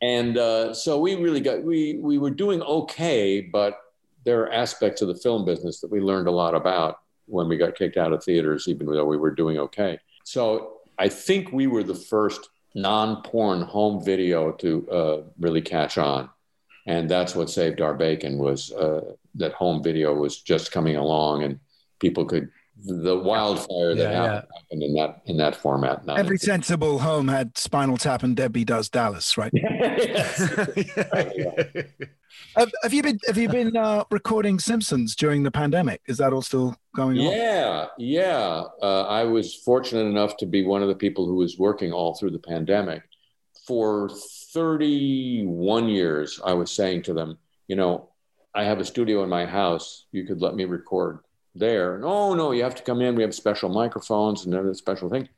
And 0.03 0.37
uh, 0.37 0.75
so 0.75 1.01
we 1.01 1.15
really 1.15 1.41
got, 1.41 1.63
we, 1.63 1.97
we 2.03 2.19
were 2.19 2.29
doing 2.29 2.61
okay, 2.61 3.41
but 3.41 3.79
there 4.25 4.43
are 4.43 4.53
aspects 4.53 5.01
of 5.01 5.09
the 5.09 5.15
film 5.15 5.47
business 5.47 5.81
that 5.81 5.91
we 5.91 5.99
learned 5.99 6.29
a 6.29 6.31
lot 6.31 6.55
about 6.55 6.99
when 7.25 7.49
we 7.49 7.57
got 7.57 7.75
kicked 7.75 7.97
out 7.97 8.13
of 8.13 8.23
theaters, 8.23 8.69
even 8.69 8.87
though 8.87 9.07
we 9.07 9.17
were 9.17 9.31
doing 9.31 9.57
okay. 9.57 9.99
So 10.25 10.81
I 10.99 11.09
think 11.09 11.53
we 11.53 11.67
were 11.67 11.85
the 11.85 11.95
first 11.95 12.51
non-porn 12.75 13.63
home 13.63 14.05
video 14.05 14.53
to 14.53 14.91
uh, 14.91 15.23
really 15.41 15.63
catch 15.63 15.97
on, 15.97 16.29
and 16.87 17.09
that's 17.09 17.35
what 17.35 17.51
saved 17.51 17.81
our 17.81 17.95
bacon 17.95 18.39
was 18.39 18.73
uh, 18.73 19.13
that 19.35 19.53
home 19.53 19.83
video 19.83 20.15
was 20.15 20.41
just 20.43 20.73
coming 20.73 20.97
along 20.97 21.43
and 21.45 21.59
people 22.01 22.25
could 22.25 22.49
the 22.85 23.17
wildfire 23.19 23.95
that 23.95 24.03
Yeah, 24.03 24.11
yeah. 24.11 24.33
happened, 24.35 24.53
happened 24.55 24.83
in 24.83 24.95
that 24.95 25.23
in 25.27 25.37
that 25.37 25.55
format. 25.55 26.03
Every 26.09 26.39
sensible 26.39 26.99
home 26.99 27.29
had 27.29 27.57
Spinal 27.57 27.97
Tap 27.97 28.23
and 28.23 28.35
Debbie 28.35 28.65
Does 28.65 28.89
Dallas, 28.89 29.37
right? 29.39 29.53
have, 32.57 32.73
have 32.83 32.93
you 32.93 33.03
been 33.03 33.19
Have 33.27 33.39
you 33.39 33.49
been 33.49 33.77
uh, 33.77 34.05
recording 34.11 34.59
Simpsons 34.59 35.15
during 35.15 35.43
the 35.43 35.51
pandemic? 35.51 36.01
Is 36.07 36.19
that 36.19 36.33
all 36.33 36.43
still 36.43 36.75
going 36.97 37.19
on? 37.19 37.33
Yeah, 37.33 37.87
yeah. 37.99 38.63
Uh, 38.83 39.03
I 39.03 39.25
was 39.25 39.55
fortunate 39.55 40.07
enough 40.07 40.37
to 40.39 40.47
be 40.47 40.65
one 40.65 40.83
of 40.83 40.89
the 40.89 40.95
people 40.95 41.27
who 41.27 41.37
was 41.37 41.59
working 41.59 41.93
all 41.93 42.15
through 42.15 42.31
the 42.33 42.39
pandemic. 42.39 43.03
For 43.67 44.11
31 44.53 45.89
years, 45.89 46.41
I 46.45 46.53
was 46.53 46.71
saying 46.71 47.03
to 47.05 47.15
them, 47.15 47.39
you 47.69 47.77
know, 47.77 48.09
I 48.55 48.65
have 48.65 48.81
a 48.81 48.85
studio 48.85 49.23
in 49.23 49.29
my 49.29 49.47
house. 49.47 50.07
You 50.13 50.25
could 50.25 50.43
let 50.43 50.55
me 50.55 50.65
record 50.65 51.21
there. 51.55 51.99
No, 51.99 52.09
oh, 52.09 52.35
no, 52.35 52.53
you 52.53 52.63
have 52.63 52.75
to 52.75 52.83
come 52.83 53.01
in. 53.01 53.15
We 53.15 53.23
have 53.23 53.35
special 53.35 53.71
microphones 53.71 54.45
and 54.45 54.55
other 54.55 54.75
special 54.75 55.09
thing. 55.09 55.29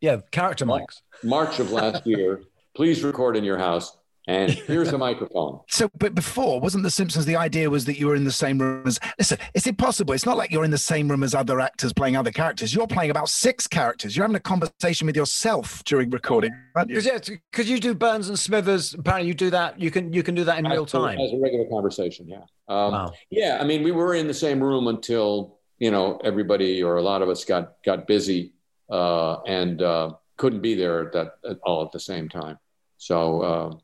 Yeah, 0.00 0.18
character 0.30 0.64
mics. 0.64 1.02
March 1.22 1.58
of 1.58 1.72
last 1.72 2.06
year, 2.06 2.42
please 2.74 3.02
record 3.02 3.36
in 3.36 3.44
your 3.44 3.58
house. 3.58 3.96
And 4.26 4.50
here's 4.66 4.90
the 4.90 4.98
microphone. 4.98 5.60
So, 5.68 5.88
but 5.98 6.14
before, 6.14 6.60
wasn't 6.60 6.84
The 6.84 6.90
Simpsons? 6.90 7.24
The 7.24 7.36
idea 7.36 7.70
was 7.70 7.84
that 7.86 7.98
you 7.98 8.06
were 8.06 8.14
in 8.14 8.24
the 8.24 8.32
same 8.32 8.58
room 8.58 8.86
as. 8.86 9.00
Listen, 9.18 9.38
is 9.54 9.66
it 9.66 9.78
possible? 9.78 10.12
It's 10.14 10.26
not 10.26 10.36
like 10.36 10.50
you're 10.50 10.64
in 10.64 10.70
the 10.70 10.78
same 10.78 11.08
room 11.10 11.22
as 11.22 11.34
other 11.34 11.60
actors 11.60 11.92
playing 11.92 12.16
other 12.16 12.30
characters. 12.30 12.74
You're 12.74 12.86
playing 12.86 13.10
about 13.10 13.28
six 13.28 13.66
characters. 13.66 14.16
You're 14.16 14.24
having 14.24 14.36
a 14.36 14.40
conversation 14.40 15.06
with 15.06 15.16
yourself 15.16 15.82
during 15.84 16.10
recording, 16.10 16.52
aren't 16.76 16.90
you? 16.90 16.96
Because 16.96 17.28
yeah, 17.28 17.36
because 17.50 17.68
you 17.70 17.80
do 17.80 17.94
Burns 17.94 18.28
and 18.28 18.38
Smithers. 18.38 18.94
Apparently, 18.94 19.28
you 19.28 19.34
do 19.34 19.50
that. 19.50 19.80
You 19.80 19.90
can 19.90 20.12
you 20.12 20.22
can 20.22 20.34
do 20.34 20.44
that 20.44 20.58
in 20.58 20.66
real 20.66 20.84
As 20.84 20.94
a- 20.94 20.98
time. 20.98 21.18
As 21.18 21.32
a 21.32 21.38
regular 21.38 21.68
conversation, 21.68 22.28
yeah. 22.28 22.42
Um, 22.68 22.92
Wow. 22.92 23.12
Yeah, 23.30 23.58
I 23.60 23.64
mean, 23.64 23.82
we 23.82 23.90
were 23.90 24.14
in 24.14 24.26
the 24.28 24.34
same 24.34 24.62
room 24.62 24.86
until 24.88 25.58
you 25.78 25.90
know 25.90 26.20
everybody 26.22 26.82
or 26.82 26.96
a 26.96 27.02
lot 27.02 27.22
of 27.22 27.28
us 27.28 27.44
got 27.44 27.74
got 27.84 28.06
busy 28.06 28.52
uh, 28.90 29.40
and 29.42 29.80
uh, 29.82 30.12
couldn't 30.36 30.60
be 30.60 30.74
there 30.74 31.06
at 31.06 31.12
that 31.12 31.32
at 31.48 31.58
all 31.64 31.84
at 31.84 31.90
the 31.92 32.00
same 32.00 32.28
time. 32.28 32.58
So 32.98 33.40
uh, 33.40 33.76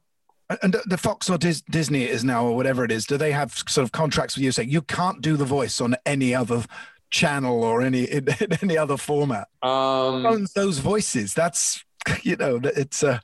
And 0.63 0.75
the- 0.75 0.83
the 0.87 0.97
Fox 0.99 1.29
or 1.29 1.39
Dis- 1.39 1.63
Disney 1.63 2.05
is 2.05 2.25
now, 2.25 2.45
or 2.47 2.55
whatever 2.55 2.85
it 2.85 2.93
is, 2.93 3.05
do 3.07 3.17
they 3.17 3.33
have 3.33 3.53
sort 3.69 3.85
of 3.85 3.93
contracts 3.93 4.37
with 4.37 4.45
you 4.45 4.53
saying 4.53 4.71
you 4.71 4.83
can't 4.83 5.21
do 5.21 5.37
the 5.37 5.45
voice 5.45 5.81
on 5.81 5.97
any 6.07 6.35
other 6.35 6.65
channel 7.11 7.65
or 7.65 7.83
any 7.83 8.05
in, 8.05 8.29
any 8.63 8.79
other 8.79 8.97
format? 8.97 9.49
um, 9.63 10.25
Owns 10.27 10.53
those 10.53 10.79
voices. 10.79 11.35
That's 11.35 11.85
you 12.23 12.37
know, 12.37 12.61
it's 12.63 13.03
uh, 13.03 13.19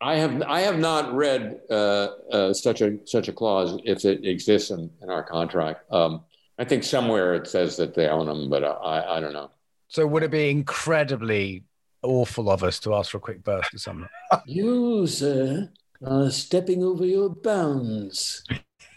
I 0.00 0.16
have 0.16 0.42
I 0.42 0.60
have 0.60 0.78
not 0.78 1.12
read 1.14 1.60
uh, 1.70 2.08
uh, 2.32 2.54
such 2.54 2.80
a 2.80 2.96
such 3.04 3.28
a 3.28 3.32
clause 3.32 3.78
if 3.84 4.04
it 4.06 4.24
exists 4.24 4.70
in, 4.70 4.90
in 5.02 5.10
our 5.10 5.22
contract. 5.22 5.90
Um, 5.92 6.22
I 6.58 6.64
think 6.64 6.84
somewhere 6.84 7.34
it 7.34 7.46
says 7.46 7.76
that 7.76 7.94
they 7.94 8.08
own 8.08 8.24
them, 8.26 8.48
but 8.48 8.64
uh, 8.64 8.78
I 8.82 9.18
I 9.18 9.20
don't 9.20 9.34
know. 9.34 9.50
So 9.88 10.06
would 10.06 10.22
it 10.22 10.30
be 10.30 10.48
incredibly 10.50 11.64
awful 12.02 12.50
of 12.50 12.62
us 12.62 12.78
to 12.80 12.94
ask 12.94 13.10
for 13.10 13.18
a 13.18 13.20
quick 13.20 13.44
burst 13.44 13.74
or 13.74 13.78
something? 13.78 14.08
You, 14.46 15.06
sir, 15.06 15.68
are 16.04 16.30
stepping 16.30 16.82
over 16.82 17.04
your 17.04 17.30
bounds. 17.30 18.44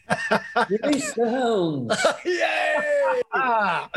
Release 0.70 1.14
the 1.14 1.30
hounds. 1.30 2.06
ah, 3.34 3.90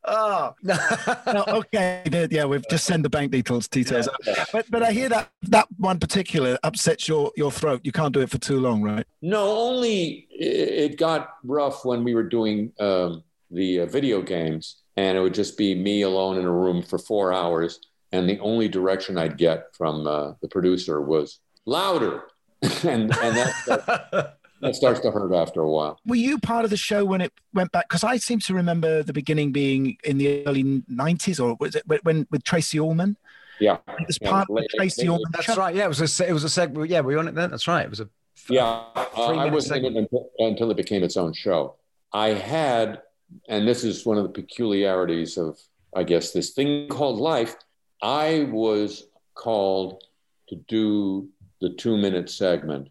oh, 0.04 0.54
no, 0.62 1.44
okay, 1.48 2.02
yeah, 2.30 2.44
we've 2.44 2.64
just 2.70 2.84
send 2.86 3.04
the 3.04 3.10
bank 3.10 3.30
details 3.30 3.68
details. 3.68 4.08
But 4.52 4.70
but 4.70 4.82
I 4.82 4.92
hear 4.92 5.08
that 5.10 5.30
that 5.42 5.68
one 5.76 5.98
particular 5.98 6.58
upsets 6.62 7.08
your 7.08 7.32
your 7.36 7.50
throat. 7.50 7.80
You 7.84 7.92
can't 7.92 8.14
do 8.14 8.20
it 8.20 8.30
for 8.30 8.38
too 8.38 8.58
long, 8.58 8.82
right? 8.82 9.06
No, 9.20 9.50
only 9.50 10.26
it 10.30 10.92
it 10.92 10.98
got 10.98 11.34
rough 11.44 11.84
when 11.84 12.04
we 12.04 12.14
were 12.14 12.22
doing 12.22 12.72
um, 12.80 13.22
the 13.50 13.80
uh, 13.80 13.86
video 13.86 14.22
games, 14.22 14.76
and 14.96 15.18
it 15.18 15.20
would 15.20 15.34
just 15.34 15.58
be 15.58 15.74
me 15.74 16.02
alone 16.02 16.38
in 16.38 16.44
a 16.46 16.52
room 16.52 16.82
for 16.82 16.98
four 16.98 17.32
hours, 17.32 17.80
and 18.12 18.28
the 18.28 18.38
only 18.40 18.68
direction 18.68 19.18
I'd 19.18 19.36
get 19.36 19.76
from 19.76 20.06
uh, 20.06 20.32
the 20.40 20.48
producer 20.48 21.02
was 21.02 21.40
louder, 21.66 22.24
and 22.82 22.82
and 22.84 23.10
that, 23.36 23.54
that 23.66 24.36
that 24.60 24.74
starts 24.74 25.00
to 25.00 25.10
hurt 25.10 25.32
after 25.32 25.60
a 25.60 25.70
while. 25.70 26.00
Were 26.06 26.16
you 26.16 26.38
part 26.38 26.64
of 26.64 26.70
the 26.70 26.76
show 26.76 27.04
when 27.04 27.20
it 27.20 27.32
went 27.54 27.70
back? 27.72 27.88
Because 27.88 28.02
I 28.04 28.16
seem 28.16 28.40
to 28.40 28.54
remember 28.54 29.02
the 29.02 29.12
beginning 29.12 29.52
being 29.52 29.96
in 30.04 30.18
the 30.18 30.44
early 30.46 30.64
'90s, 30.90 31.42
or 31.42 31.56
was 31.60 31.74
it 31.76 31.86
when, 31.86 32.00
when 32.02 32.26
with 32.30 32.42
Tracey 32.44 32.78
Ullman? 32.78 33.16
Yeah, 33.60 33.78
It 33.98 34.06
was 34.06 34.18
Yeah, 34.20 34.30
part 34.30 34.42
of 34.42 34.54
the 34.54 34.60
late- 34.62 34.70
Tracey 34.76 35.02
late- 35.02 35.08
Ullman 35.10 35.30
That's 35.32 35.44
show. 35.46 35.56
right. 35.56 35.74
Yeah, 35.74 35.84
it 35.84 35.88
was 35.88 36.20
a 36.20 36.28
it 36.28 36.32
was 36.32 36.44
a 36.44 36.48
segment. 36.48 36.88
Yeah, 36.90 37.00
we 37.00 37.06
were 37.06 37.12
you 37.12 37.18
on 37.18 37.28
it 37.28 37.34
then? 37.34 37.50
That's 37.50 37.66
right. 37.68 37.84
It 37.84 37.90
was 37.90 38.00
a 38.00 38.08
Yeah, 38.48 38.64
uh, 38.96 39.04
I 39.16 39.50
wasn't 39.50 39.84
in 39.84 39.96
it 39.96 39.98
until, 39.98 40.30
until 40.38 40.70
it 40.70 40.76
became 40.76 41.02
its 41.02 41.16
own 41.16 41.32
show. 41.32 41.74
I 42.12 42.28
had, 42.28 43.02
and 43.48 43.66
this 43.68 43.84
is 43.84 44.06
one 44.06 44.16
of 44.16 44.22
the 44.24 44.30
peculiarities 44.30 45.36
of, 45.36 45.58
I 45.94 46.02
guess, 46.04 46.32
this 46.32 46.50
thing 46.50 46.88
called 46.88 47.18
life. 47.18 47.56
I 48.00 48.48
was 48.50 49.08
called 49.34 50.02
to 50.50 50.56
do 50.68 51.28
the 51.60 51.70
two-minute 51.70 52.30
segment 52.30 52.88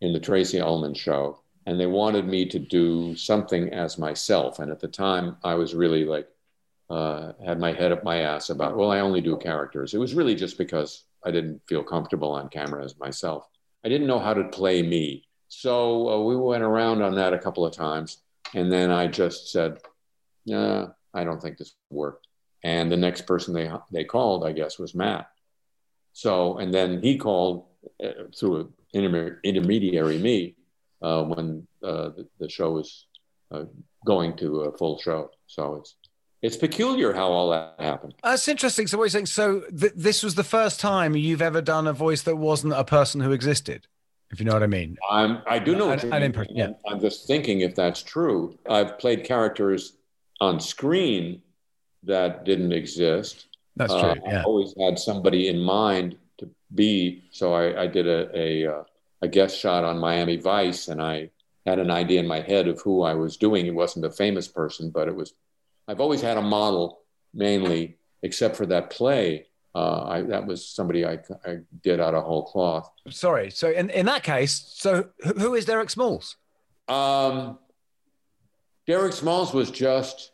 in 0.00 0.12
the 0.12 0.20
Tracey 0.20 0.60
Ullman 0.60 0.94
show, 0.94 1.40
and 1.66 1.78
they 1.78 1.86
wanted 1.86 2.26
me 2.26 2.46
to 2.46 2.58
do 2.58 3.14
something 3.14 3.72
as 3.72 3.98
myself. 3.98 4.58
And 4.58 4.70
at 4.70 4.80
the 4.80 4.88
time, 4.88 5.36
I 5.44 5.54
was 5.54 5.74
really 5.74 6.04
like, 6.04 6.28
uh, 6.88 7.32
had 7.44 7.60
my 7.60 7.72
head 7.72 7.92
up 7.92 8.02
my 8.02 8.18
ass 8.18 8.50
about, 8.50 8.76
well, 8.76 8.90
I 8.90 9.00
only 9.00 9.20
do 9.20 9.36
characters. 9.36 9.94
It 9.94 9.98
was 9.98 10.14
really 10.14 10.34
just 10.34 10.58
because 10.58 11.04
I 11.24 11.30
didn't 11.30 11.60
feel 11.68 11.84
comfortable 11.84 12.30
on 12.30 12.48
camera 12.48 12.84
as 12.84 12.98
myself. 12.98 13.46
I 13.84 13.88
didn't 13.88 14.06
know 14.06 14.18
how 14.18 14.34
to 14.34 14.44
play 14.44 14.82
me. 14.82 15.24
So 15.48 16.08
uh, 16.08 16.24
we 16.24 16.36
went 16.36 16.62
around 16.62 17.02
on 17.02 17.14
that 17.16 17.34
a 17.34 17.38
couple 17.38 17.66
of 17.66 17.74
times. 17.74 18.18
And 18.54 18.72
then 18.72 18.90
I 18.90 19.06
just 19.06 19.52
said, 19.52 19.78
nah, 20.46 20.88
I 21.14 21.24
don't 21.24 21.40
think 21.40 21.58
this 21.58 21.74
worked. 21.90 22.26
And 22.64 22.90
the 22.90 22.96
next 22.96 23.22
person 23.22 23.54
they, 23.54 23.70
they 23.92 24.04
called, 24.04 24.44
I 24.44 24.52
guess, 24.52 24.78
was 24.78 24.94
Matt. 24.94 25.28
So, 26.12 26.58
and 26.58 26.74
then 26.74 27.02
he 27.02 27.16
called 27.16 27.66
through 28.36 28.56
an 28.56 28.68
interme- 28.94 29.36
intermediary, 29.42 30.18
me, 30.18 30.54
uh, 31.02 31.22
when 31.24 31.66
uh, 31.82 32.10
the, 32.10 32.26
the 32.38 32.48
show 32.48 32.72
was 32.72 33.06
uh, 33.50 33.64
going 34.04 34.36
to 34.36 34.62
a 34.62 34.76
full 34.76 34.98
show. 34.98 35.30
So 35.46 35.76
it's, 35.76 35.96
it's 36.42 36.56
peculiar 36.56 37.12
how 37.12 37.28
all 37.28 37.50
that 37.50 37.74
happened. 37.78 38.14
That's 38.22 38.48
interesting. 38.48 38.86
So 38.86 38.98
what 38.98 39.04
you're 39.04 39.10
saying? 39.10 39.26
So 39.26 39.60
th- 39.60 39.92
this 39.94 40.22
was 40.22 40.34
the 40.34 40.44
first 40.44 40.80
time 40.80 41.16
you've 41.16 41.42
ever 41.42 41.60
done 41.60 41.86
a 41.86 41.92
voice 41.92 42.22
that 42.22 42.36
wasn't 42.36 42.72
a 42.74 42.84
person 42.84 43.20
who 43.20 43.32
existed, 43.32 43.86
if 44.30 44.40
you 44.40 44.46
know 44.46 44.52
what 44.52 44.62
I 44.62 44.66
mean. 44.66 44.96
I'm, 45.10 45.42
I 45.46 45.58
do 45.58 45.74
know 45.74 45.90
An- 45.90 46.12
an 46.12 46.46
yeah. 46.50 46.68
I'm 46.86 47.00
just 47.00 47.26
thinking 47.26 47.60
if 47.60 47.74
that's 47.74 48.02
true. 48.02 48.58
I've 48.68 48.98
played 48.98 49.24
characters 49.24 49.96
on 50.40 50.60
screen 50.60 51.42
that 52.04 52.44
didn't 52.44 52.72
exist. 52.72 53.46
That's 53.76 53.92
Uh, 53.92 54.14
true, 54.14 54.22
yeah. 54.26 54.40
I 54.40 54.44
always 54.44 54.74
had 54.80 54.98
somebody 54.98 55.48
in 55.48 55.58
mind 55.58 56.16
to 56.40 56.50
be. 56.74 57.24
So 57.30 57.54
I, 57.54 57.82
I 57.82 57.86
did 57.86 58.06
a, 58.06 58.30
a, 58.36 58.66
uh, 58.66 58.84
a 59.22 59.28
guest 59.28 59.58
shot 59.58 59.84
on 59.84 59.98
Miami 59.98 60.36
Vice, 60.36 60.88
and 60.88 61.00
I 61.00 61.30
had 61.66 61.78
an 61.78 61.90
idea 61.90 62.20
in 62.20 62.26
my 62.26 62.40
head 62.40 62.68
of 62.68 62.80
who 62.80 63.02
I 63.02 63.14
was 63.14 63.36
doing. 63.36 63.66
It 63.66 63.74
wasn't 63.74 64.04
a 64.06 64.10
famous 64.10 64.48
person, 64.48 64.90
but 64.90 65.08
it 65.08 65.14
was. 65.14 65.32
I've 65.88 66.00
always 66.00 66.20
had 66.20 66.36
a 66.36 66.42
model, 66.42 67.00
mainly, 67.32 67.98
except 68.22 68.56
for 68.56 68.66
that 68.66 68.90
play. 68.90 69.46
Uh, 69.74 70.04
I, 70.04 70.22
that 70.22 70.46
was 70.46 70.66
somebody 70.66 71.06
I, 71.06 71.18
I 71.44 71.58
did 71.82 72.00
out 72.00 72.14
of 72.14 72.24
whole 72.24 72.44
cloth. 72.44 72.90
Sorry. 73.08 73.50
So 73.50 73.70
in, 73.70 73.90
in 73.90 74.06
that 74.06 74.22
case, 74.24 74.64
so 74.74 75.10
who, 75.20 75.32
who 75.34 75.54
is 75.54 75.64
Derek 75.64 75.90
Smalls? 75.90 76.36
Um, 76.88 77.58
Derek 78.86 79.12
Smalls 79.12 79.54
was 79.54 79.70
just 79.70 80.32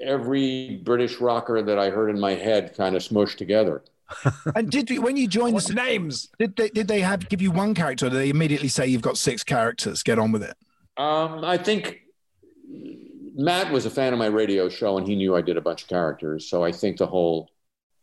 every 0.00 0.80
British 0.84 1.20
rocker 1.20 1.60
that 1.62 1.78
I 1.78 1.90
heard 1.90 2.08
in 2.08 2.18
my 2.18 2.34
head 2.34 2.74
kind 2.76 2.96
of 2.96 3.02
smushed 3.02 3.36
together. 3.36 3.82
And 4.54 4.70
did 4.70 4.90
you, 4.90 5.02
when 5.02 5.16
you 5.16 5.28
joined 5.28 5.58
the 5.58 5.74
names? 5.74 6.28
Did 6.38 6.56
they 6.56 6.68
did 6.70 6.88
they 6.88 7.00
have 7.00 7.28
give 7.28 7.42
you 7.42 7.50
one 7.50 7.74
character? 7.74 8.06
Or 8.06 8.10
did 8.10 8.18
they 8.18 8.30
immediately 8.30 8.68
say 8.68 8.86
you've 8.86 9.02
got 9.02 9.18
six 9.18 9.44
characters? 9.44 10.02
Get 10.02 10.18
on 10.18 10.32
with 10.32 10.42
it. 10.42 10.56
Um, 10.96 11.44
I 11.44 11.58
think 11.58 12.00
Matt 13.36 13.70
was 13.72 13.86
a 13.86 13.90
fan 13.90 14.12
of 14.12 14.18
my 14.18 14.26
radio 14.26 14.68
show 14.68 14.98
and 14.98 15.06
he 15.06 15.14
knew 15.14 15.36
I 15.36 15.42
did 15.42 15.56
a 15.56 15.60
bunch 15.60 15.82
of 15.82 15.88
characters. 15.88 16.48
So 16.48 16.64
I 16.64 16.72
think 16.72 16.96
the 16.96 17.06
whole 17.06 17.50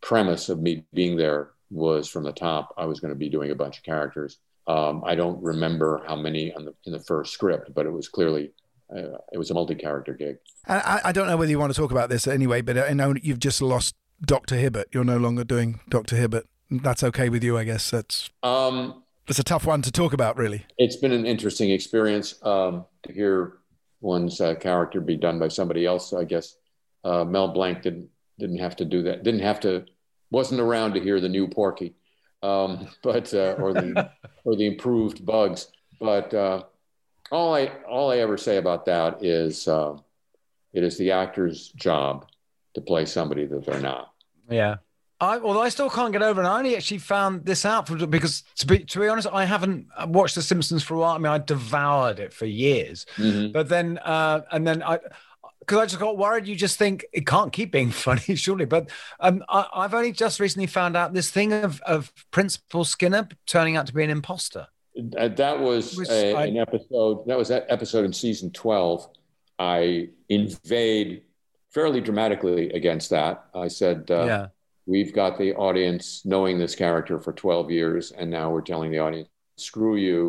premise 0.01 0.49
of 0.49 0.61
me 0.61 0.85
being 0.93 1.17
there 1.17 1.51
was 1.71 2.07
from 2.07 2.23
the 2.23 2.31
top, 2.31 2.73
I 2.77 2.85
was 2.85 2.99
going 2.99 3.09
to 3.09 3.17
be 3.17 3.27
doing 3.27 3.51
a 3.51 3.55
bunch 3.55 3.77
of 3.77 3.83
characters. 3.83 4.37
Um, 4.67 5.03
I 5.05 5.15
don't 5.15 5.41
remember 5.43 6.03
how 6.07 6.15
many 6.15 6.53
on 6.53 6.65
the, 6.65 6.73
in 6.85 6.93
the 6.93 6.99
first 6.99 7.33
script, 7.33 7.73
but 7.73 7.85
it 7.85 7.91
was 7.91 8.07
clearly, 8.07 8.51
uh, 8.95 9.17
it 9.33 9.37
was 9.37 9.51
a 9.51 9.53
multi-character 9.53 10.13
gig. 10.13 10.37
I, 10.67 11.01
I 11.05 11.11
don't 11.11 11.27
know 11.27 11.37
whether 11.37 11.51
you 11.51 11.59
want 11.59 11.73
to 11.73 11.79
talk 11.79 11.91
about 11.91 12.09
this 12.09 12.27
anyway, 12.27 12.61
but 12.61 12.77
I 12.77 12.93
know 12.93 13.13
you've 13.21 13.39
just 13.39 13.61
lost 13.61 13.95
Doctor 14.23 14.55
Hibbert. 14.55 14.87
You're 14.93 15.03
no 15.03 15.17
longer 15.17 15.43
doing 15.43 15.79
Doctor 15.89 16.15
Hibbert. 16.15 16.45
That's 16.71 17.03
okay 17.03 17.29
with 17.29 17.43
you, 17.43 17.57
I 17.57 17.63
guess. 17.63 17.89
That's 17.91 18.29
Um, 18.43 19.03
that's 19.27 19.39
a 19.39 19.43
tough 19.43 19.65
one 19.65 19.81
to 19.83 19.91
talk 19.91 20.13
about, 20.13 20.37
really. 20.37 20.65
it's 20.77 20.95
been 20.95 21.11
an 21.11 21.25
interesting 21.25 21.69
experience 21.71 22.35
um, 22.43 22.85
to 23.03 23.13
hear 23.13 23.57
one's 24.01 24.39
uh, 24.41 24.55
character 24.55 25.01
be 25.01 25.15
done 25.17 25.39
by 25.39 25.47
somebody 25.47 25.85
else. 25.85 26.13
I 26.13 26.23
guess 26.25 26.55
uh, 27.03 27.23
Mel 27.25 27.49
Blanc 27.49 27.81
didn't 27.81 28.09
didn't 28.39 28.59
have 28.59 28.75
to 28.77 28.85
do 28.85 29.03
that. 29.03 29.23
Didn't 29.23 29.41
have 29.41 29.59
to. 29.61 29.85
Wasn't 30.31 30.59
around 30.59 30.93
to 30.93 30.99
hear 30.99 31.19
the 31.21 31.29
new 31.29 31.47
Porky. 31.47 31.95
um, 32.43 32.87
but 33.03 33.33
uh, 33.33 33.55
or 33.59 33.73
the 33.73 34.11
or 34.43 34.55
the 34.55 34.65
improved 34.67 35.25
bugs. 35.25 35.67
But 35.99 36.33
uh, 36.33 36.63
all 37.31 37.55
I 37.55 37.67
all 37.87 38.11
I 38.11 38.17
ever 38.17 38.37
say 38.37 38.57
about 38.57 38.85
that 38.85 39.23
is 39.23 39.67
uh, 39.67 39.97
it 40.73 40.83
is 40.83 40.97
the 40.97 41.11
actor's 41.11 41.69
job 41.69 42.27
to 42.75 42.81
play 42.81 43.05
somebody 43.05 43.45
that 43.45 43.65
they're 43.65 43.81
not. 43.81 44.11
Yeah. 44.49 44.75
I, 45.21 45.39
although 45.39 45.61
I 45.61 45.69
still 45.69 45.89
can't 45.89 46.11
get 46.11 46.21
over, 46.21 46.41
and 46.41 46.47
I 46.47 46.57
only 46.57 46.75
actually 46.75 46.97
found 46.97 47.45
this 47.45 47.63
out 47.65 47.87
for, 47.87 48.05
because, 48.05 48.43
to 48.57 48.67
be 48.67 48.79
to 48.79 48.99
be 48.99 49.07
honest, 49.07 49.27
I 49.31 49.45
haven't 49.45 49.87
watched 50.07 50.35
The 50.35 50.41
Simpsons 50.41 50.83
for 50.83 50.95
a 50.95 50.97
while. 50.99 51.15
I 51.15 51.17
mean, 51.17 51.31
I 51.31 51.37
devoured 51.37 52.19
it 52.19 52.33
for 52.33 52.45
years, 52.45 53.05
Mhm. 53.15 53.53
but 53.53 53.69
then 53.69 53.97
uh, 53.99 54.41
and 54.51 54.67
then 54.67 54.83
I 54.83 54.99
because 55.61 55.79
I 55.79 55.85
just 55.85 55.99
got 55.99 56.17
worried. 56.17 56.47
You 56.47 56.55
just 56.55 56.77
think 56.77 57.05
it 57.13 57.25
can't 57.25 57.53
keep 57.53 57.71
being 57.71 57.91
funny, 58.05 58.35
surely. 58.35 58.65
But 58.65 58.89
um, 59.21 59.41
I, 59.47 59.65
I've 59.73 59.93
only 59.93 60.11
just 60.11 60.41
recently 60.41 60.67
found 60.67 60.97
out 60.97 61.13
this 61.13 61.31
thing 61.31 61.53
of 61.53 61.81
of 61.83 62.11
Principal 62.31 62.83
Skinner 62.83 63.29
turning 63.47 63.77
out 63.77 63.87
to 63.87 63.93
be 63.93 64.03
an 64.03 64.09
imposter. 64.09 64.67
Uh, 65.17 65.29
that 65.29 65.57
was 65.61 65.95
Which 65.95 66.09
a, 66.09 66.33
I- 66.35 66.45
an 66.47 66.57
episode. 66.57 67.25
That 67.25 67.37
was 67.37 67.47
that 67.47 67.65
episode 67.69 68.03
in 68.03 68.11
season 68.11 68.51
twelve. 68.51 69.07
I 69.57 70.09
invade 70.27 71.21
fairly 71.75 72.01
dramatically 72.01 72.69
against 72.79 73.09
that. 73.11 73.35
I 73.53 73.67
said, 73.67 73.99
uh, 74.09 74.25
Yeah. 74.31 74.45
"We've 74.93 75.13
got 75.21 75.37
the 75.37 75.53
audience 75.67 76.05
knowing 76.25 76.57
this 76.57 76.73
character 76.83 77.19
for 77.19 77.33
twelve 77.33 77.67
years, 77.79 78.03
and 78.17 78.27
now 78.31 78.45
we're 78.53 78.67
telling 78.71 78.89
the 78.91 78.99
audience, 78.99 79.29
screw 79.57 79.95
you. 80.07 80.19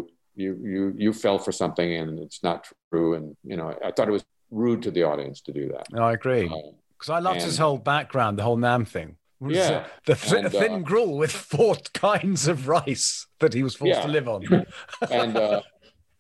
You 0.43 0.51
you 0.73 0.83
you 1.05 1.11
fell 1.25 1.39
for 1.39 1.53
something, 1.63 1.91
and 2.01 2.19
it's 2.19 2.43
not 2.43 2.59
true." 2.91 3.15
And 3.17 3.27
you 3.51 3.57
know, 3.57 3.69
I 3.83 3.91
thought 3.93 4.09
it 4.09 4.17
was 4.19 4.25
rude 4.51 4.83
to 4.83 4.91
the 4.91 5.05
audience 5.05 5.41
to 5.47 5.53
do 5.61 5.65
that. 5.75 5.87
I 6.09 6.13
agree 6.13 6.45
Um, 6.49 6.75
because 6.99 7.11
I 7.11 7.21
loved 7.29 7.43
his 7.43 7.59
whole 7.59 7.79
background, 7.79 8.39
the 8.39 8.43
whole 8.43 8.57
Nam 8.69 8.85
thing. 8.85 9.17
Yeah. 9.41 9.85
the 10.07 10.15
th- 10.15 10.33
And, 10.45 10.51
thin 10.61 10.73
uh, 10.73 10.79
gruel 10.91 11.17
with 11.19 11.31
four 11.31 11.77
kinds 12.09 12.49
of 12.49 12.69
rice 12.69 13.27
that 13.41 13.53
he 13.55 13.63
was 13.63 13.75
forced 13.75 13.99
Yeah. 13.99 14.07
to 14.07 14.09
live 14.09 14.29
on. 14.35 14.41
and 15.11 15.37
uh, 15.37 15.61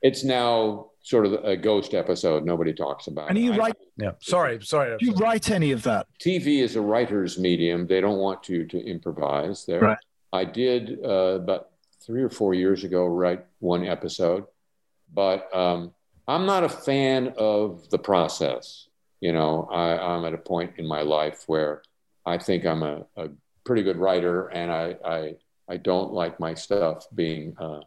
it's 0.02 0.22
now 0.24 0.90
sort 1.06 1.24
of 1.24 1.34
a 1.44 1.56
ghost 1.56 1.94
episode. 1.94 2.44
Nobody 2.44 2.74
talks 2.74 3.06
about. 3.06 3.28
And 3.28 3.38
it. 3.38 3.42
you 3.42 3.52
I- 3.52 3.56
write? 3.56 3.76
Yeah. 3.96 4.10
Sorry. 4.20 4.58
Sorry. 4.60 4.96
Do 4.98 5.06
you 5.06 5.12
write 5.12 5.50
any 5.52 5.70
of 5.70 5.84
that? 5.84 6.08
TV 6.20 6.62
is 6.62 6.74
a 6.74 6.80
writer's 6.80 7.38
medium. 7.38 7.86
They 7.86 8.00
don't 8.00 8.18
want 8.18 8.48
you 8.48 8.66
to 8.66 8.78
improvise 8.84 9.64
there. 9.64 9.80
Right. 9.80 9.98
I 10.32 10.44
did 10.44 10.98
uh, 11.04 11.38
about 11.42 11.68
three 12.04 12.22
or 12.22 12.28
four 12.28 12.54
years 12.54 12.82
ago 12.82 13.06
write 13.06 13.44
one 13.60 13.86
episode, 13.86 14.46
but 15.14 15.48
um, 15.54 15.94
I'm 16.26 16.44
not 16.44 16.64
a 16.64 16.68
fan 16.68 17.32
of 17.38 17.88
the 17.90 17.98
process. 17.98 18.88
You 19.20 19.32
know, 19.32 19.68
I, 19.70 19.96
I'm 19.96 20.24
at 20.24 20.34
a 20.34 20.38
point 20.38 20.72
in 20.76 20.88
my 20.88 21.02
life 21.02 21.44
where 21.46 21.82
I 22.26 22.36
think 22.36 22.66
I'm 22.66 22.82
a, 22.82 23.06
a 23.16 23.28
pretty 23.64 23.84
good 23.84 23.96
writer, 23.96 24.48
and 24.48 24.72
I, 24.72 24.96
I 25.04 25.36
I 25.68 25.76
don't 25.76 26.12
like 26.12 26.40
my 26.40 26.54
stuff 26.54 27.06
being 27.14 27.54
uh, 27.58 27.80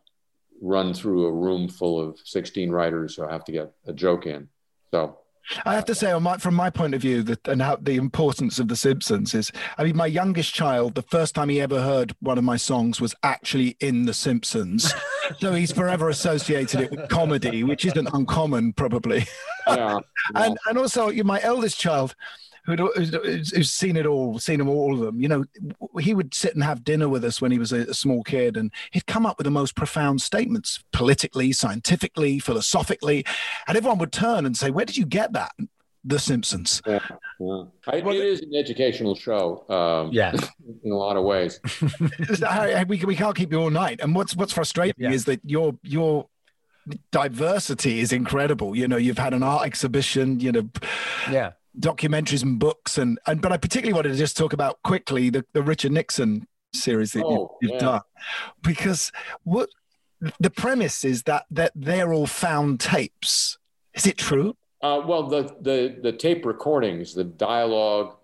run 0.61 0.93
through 0.93 1.25
a 1.25 1.31
room 1.31 1.67
full 1.67 1.99
of 1.99 2.19
16 2.23 2.71
writers 2.71 3.15
who 3.15 3.25
I 3.25 3.31
have 3.31 3.45
to 3.45 3.51
get 3.51 3.71
a 3.85 3.93
joke 3.93 4.25
in. 4.25 4.49
So 4.91 5.17
I 5.65 5.73
have 5.73 5.85
to 5.85 5.95
say, 5.95 6.11
on 6.11 6.23
my, 6.23 6.37
from 6.37 6.53
my 6.53 6.69
point 6.69 6.93
of 6.93 7.01
view, 7.01 7.23
that 7.23 7.47
and 7.47 7.61
how 7.61 7.77
the 7.77 7.95
importance 7.95 8.59
of 8.59 8.67
The 8.67 8.75
Simpsons 8.75 9.33
is. 9.33 9.51
I 9.77 9.83
mean, 9.83 9.95
my 9.95 10.05
youngest 10.05 10.53
child, 10.53 10.95
the 10.95 11.01
first 11.01 11.33
time 11.33 11.49
he 11.49 11.59
ever 11.59 11.81
heard 11.81 12.15
one 12.19 12.37
of 12.37 12.43
my 12.43 12.57
songs 12.57 13.01
was 13.01 13.15
actually 13.23 13.75
in 13.79 14.05
The 14.05 14.13
Simpsons, 14.13 14.93
so 15.39 15.53
he's 15.53 15.71
forever 15.71 16.09
associated 16.09 16.81
it 16.81 16.91
with 16.91 17.09
comedy, 17.09 17.63
which 17.63 17.85
isn't 17.85 18.09
uncommon, 18.13 18.73
probably. 18.73 19.25
yeah, 19.67 19.99
and 20.35 20.57
and 20.67 20.77
also 20.77 21.11
my 21.23 21.41
eldest 21.41 21.79
child 21.79 22.15
who'd, 22.65 22.79
who's, 22.79 23.51
who's 23.55 23.71
seen 23.71 23.95
it 23.97 24.05
all 24.05 24.39
seen 24.39 24.59
them 24.59 24.69
all 24.69 24.93
of 24.93 24.99
them 24.99 25.19
you 25.21 25.27
know 25.27 25.43
he 25.99 26.13
would 26.13 26.33
sit 26.33 26.53
and 26.55 26.63
have 26.63 26.83
dinner 26.83 27.07
with 27.09 27.23
us 27.23 27.41
when 27.41 27.51
he 27.51 27.59
was 27.59 27.71
a, 27.71 27.81
a 27.81 27.93
small 27.93 28.23
kid 28.23 28.57
and 28.57 28.71
he'd 28.91 29.05
come 29.07 29.25
up 29.25 29.37
with 29.37 29.45
the 29.45 29.51
most 29.51 29.75
profound 29.75 30.21
statements 30.21 30.83
politically 30.91 31.51
scientifically 31.51 32.39
philosophically 32.39 33.25
and 33.67 33.77
everyone 33.77 33.97
would 33.97 34.11
turn 34.11 34.45
and 34.45 34.55
say 34.57 34.69
where 34.71 34.85
did 34.85 34.97
you 34.97 35.05
get 35.05 35.33
that 35.33 35.51
the 36.05 36.17
simpsons 36.17 36.81
Yeah, 36.87 36.99
yeah. 37.41 37.63
I, 37.87 37.97
it 37.97 38.07
is 38.07 38.39
an 38.39 38.55
educational 38.55 39.15
show. 39.15 39.65
Um, 39.69 40.13
Yeah. 40.13 40.33
in 40.85 40.91
a 40.93 40.95
lot 40.95 41.17
of 41.17 41.25
ways. 41.25 41.59
I- 42.41 42.73
I- 42.73 42.83
we, 42.85 43.03
we 43.03 43.17
can't 43.17 43.35
keep 43.35 43.51
you 43.51 43.59
all 43.59 43.69
night 43.69 43.99
and 44.01 44.15
what's 44.15 44.33
what's 44.33 44.53
frustrating 44.53 45.11
is 45.11 45.25
that 45.25 45.41
your 45.43 45.75
your 45.83 46.27
diversity 47.11 47.99
is 47.99 48.11
incredible 48.11 48.75
you 48.75 48.87
know 48.87 48.97
you've 48.97 49.17
had 49.17 49.33
an 49.33 49.43
art 49.43 49.65
exhibition 49.65 50.39
you 50.39 50.51
know 50.51 50.69
Yeah. 51.29 51.51
Documentaries 51.79 52.43
and 52.43 52.59
books 52.59 52.97
and, 52.97 53.19
and 53.27 53.41
but 53.41 53.51
I 53.51 53.57
particularly 53.57 53.93
wanted 53.93 54.09
to 54.09 54.17
just 54.17 54.35
talk 54.37 54.53
about 54.53 54.81
quickly 54.83 55.29
the, 55.29 55.45
the 55.53 55.61
Richard 55.63 55.91
Nixon 55.91 56.47
series 56.73 57.13
that 57.13 57.23
Oh, 57.25 57.57
you, 57.61 57.69
have 57.69 57.81
yeah. 57.81 57.87
done 57.87 58.01
because 58.61 59.11
what 59.43 59.69
the 60.39 60.49
premise 60.49 61.05
is 61.05 61.23
that 61.23 61.45
that 61.51 61.71
they're 61.75 62.13
all 62.13 62.27
found 62.27 62.79
tapes. 62.79 63.57
Is 63.93 64.05
it 64.05 64.17
true? 64.17 64.55
Uh, 64.81 65.01
well, 65.05 65.23
the, 65.23 65.55
the 65.61 65.97
the 66.01 66.11
tape 66.11 66.45
recordings, 66.45 67.13
the 67.13 67.23
dialogue, 67.23 68.15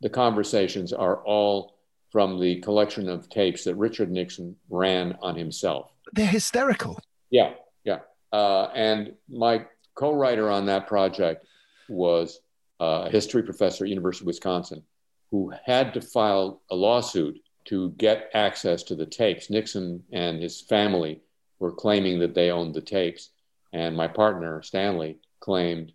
the 0.00 0.10
conversations 0.10 0.92
are 0.92 1.18
all 1.24 1.76
from 2.10 2.40
the 2.40 2.60
collection 2.60 3.08
of 3.08 3.28
tapes 3.28 3.64
that 3.64 3.74
Richard 3.76 4.10
Nixon 4.10 4.56
ran 4.70 5.16
on 5.20 5.36
himself. 5.36 5.92
They're 6.12 6.26
hysterical. 6.26 6.98
Yeah, 7.30 7.54
yeah. 7.84 8.00
Uh, 8.32 8.70
and 8.74 9.14
my 9.28 9.66
co-writer 9.94 10.50
on 10.50 10.66
that 10.66 10.86
project 10.86 11.46
was 11.88 12.40
a 12.80 13.10
history 13.10 13.42
professor 13.42 13.84
at 13.84 13.90
University 13.90 14.24
of 14.24 14.28
Wisconsin 14.28 14.82
who 15.30 15.52
had 15.64 15.92
to 15.94 16.00
file 16.00 16.62
a 16.70 16.76
lawsuit 16.76 17.38
to 17.64 17.90
get 17.92 18.30
access 18.34 18.82
to 18.84 18.94
the 18.94 19.06
tapes. 19.06 19.50
Nixon 19.50 20.02
and 20.12 20.40
his 20.40 20.60
family 20.60 21.20
were 21.58 21.72
claiming 21.72 22.18
that 22.20 22.34
they 22.34 22.50
owned 22.50 22.74
the 22.74 22.80
tapes, 22.80 23.30
and 23.72 23.96
my 23.96 24.06
partner 24.06 24.62
Stanley 24.62 25.18
claimed 25.40 25.92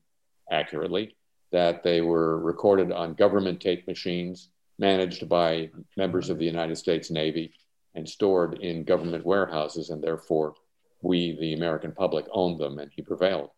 accurately 0.51 1.15
that 1.51 1.83
they 1.83 2.01
were 2.01 2.39
recorded 2.39 2.91
on 2.91 3.13
government 3.13 3.61
tape 3.61 3.87
machines 3.87 4.49
managed 4.79 5.29
by 5.29 5.69
members 5.95 6.29
of 6.29 6.39
the 6.39 6.45
United 6.45 6.75
States 6.75 7.11
Navy 7.11 7.53
and 7.95 8.07
stored 8.07 8.55
in 8.59 8.83
government 8.83 9.25
warehouses, 9.25 9.89
and 9.89 10.03
therefore 10.03 10.55
we, 11.01 11.37
the 11.39 11.53
American 11.53 11.91
public, 11.91 12.25
owned 12.31 12.59
them, 12.59 12.79
and 12.79 12.91
he 12.95 13.01
prevailed. 13.01 13.49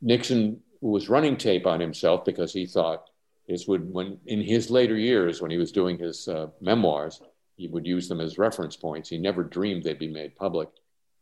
Nixon 0.00 0.60
was 0.80 1.08
running 1.08 1.36
tape 1.36 1.66
on 1.66 1.80
himself 1.80 2.24
because 2.24 2.52
he 2.52 2.66
thought 2.66 3.10
this 3.48 3.66
would, 3.66 3.92
when 3.92 4.18
in 4.26 4.40
his 4.40 4.70
later 4.70 4.96
years, 4.96 5.42
when 5.42 5.50
he 5.50 5.58
was 5.58 5.72
doing 5.72 5.98
his 5.98 6.28
uh, 6.28 6.48
memoirs, 6.60 7.20
he 7.56 7.68
would 7.68 7.86
use 7.86 8.08
them 8.08 8.20
as 8.20 8.38
reference 8.38 8.76
points. 8.76 9.08
He 9.08 9.18
never 9.18 9.42
dreamed 9.42 9.82
they'd 9.82 9.98
be 9.98 10.08
made 10.08 10.36
public. 10.36 10.68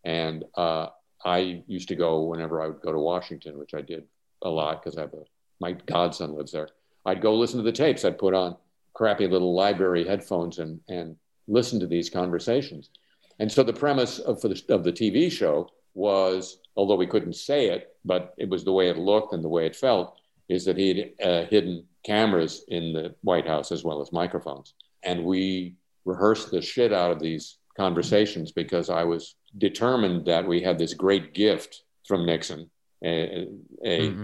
And 0.04 0.44
uh, 0.54 0.88
I 1.24 1.64
used 1.66 1.88
to 1.88 1.96
go 1.96 2.22
whenever 2.22 2.62
I 2.62 2.68
would 2.68 2.80
go 2.80 2.92
to 2.92 2.98
Washington, 2.98 3.58
which 3.58 3.74
I 3.74 3.80
did 3.80 4.04
a 4.42 4.48
lot 4.48 4.82
because 4.82 4.96
I 4.96 5.02
have 5.02 5.14
a, 5.14 5.24
my 5.60 5.72
godson 5.72 6.34
lives 6.34 6.52
there. 6.52 6.68
I'd 7.04 7.22
go 7.22 7.34
listen 7.34 7.58
to 7.58 7.64
the 7.64 7.72
tapes. 7.72 8.04
I'd 8.04 8.18
put 8.18 8.34
on 8.34 8.56
crappy 8.94 9.26
little 9.26 9.54
library 9.54 10.06
headphones 10.06 10.58
and, 10.58 10.80
and 10.88 11.16
listen 11.48 11.80
to 11.80 11.86
these 11.86 12.10
conversations. 12.10 12.90
And 13.38 13.50
so 13.50 13.62
the 13.62 13.72
premise 13.72 14.18
of, 14.18 14.40
the, 14.40 14.62
of 14.68 14.84
the 14.84 14.92
TV 14.92 15.30
show 15.30 15.70
was, 15.94 16.58
although 16.78 16.94
we 16.94 17.08
couldn't 17.08 17.34
say 17.34 17.66
it, 17.70 17.96
but 18.04 18.32
it 18.38 18.48
was 18.48 18.64
the 18.64 18.72
way 18.72 18.88
it 18.88 18.96
looked 18.96 19.34
and 19.34 19.44
the 19.44 19.48
way 19.48 19.66
it 19.66 19.74
felt, 19.74 20.16
is 20.48 20.64
that 20.64 20.78
he 20.78 21.12
had 21.20 21.28
uh, 21.28 21.44
hidden 21.46 21.84
cameras 22.04 22.64
in 22.68 22.92
the 22.92 23.14
White 23.22 23.46
House 23.46 23.72
as 23.72 23.82
well 23.82 24.00
as 24.00 24.12
microphones. 24.12 24.74
And 25.02 25.24
we 25.24 25.74
rehearsed 26.04 26.52
the 26.52 26.62
shit 26.62 26.92
out 26.92 27.10
of 27.10 27.20
these 27.20 27.58
conversations 27.76 28.52
because 28.52 28.90
I 28.90 29.02
was 29.02 29.34
determined 29.58 30.24
that 30.26 30.46
we 30.46 30.62
had 30.62 30.78
this 30.78 30.94
great 30.94 31.34
gift 31.34 31.82
from 32.06 32.24
Nixon, 32.24 32.70
a, 33.04 33.48
a, 33.84 34.14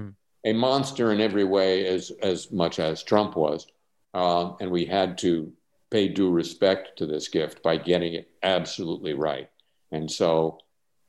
a 0.45 0.53
monster 0.53 1.13
in 1.13 1.21
every 1.21 1.45
way 1.45 1.87
as, 1.87 2.13
as 2.23 2.53
much 2.53 2.79
as 2.79 3.03
Trump 3.03 3.37
was. 3.37 3.67
Um, 4.15 4.57
and 4.61 4.71
we 4.71 4.85
had 4.85 5.19
to 5.19 5.53
pay 5.91 6.07
due 6.07 6.31
respect 6.31 6.99
to 6.99 7.07
this 7.07 7.27
gift 7.27 7.65
by 7.65 7.77
getting 7.77 8.15
it 8.15 8.31
absolutely 8.45 9.13
right. 9.13 9.51
And 9.91 10.11
so 10.11 10.59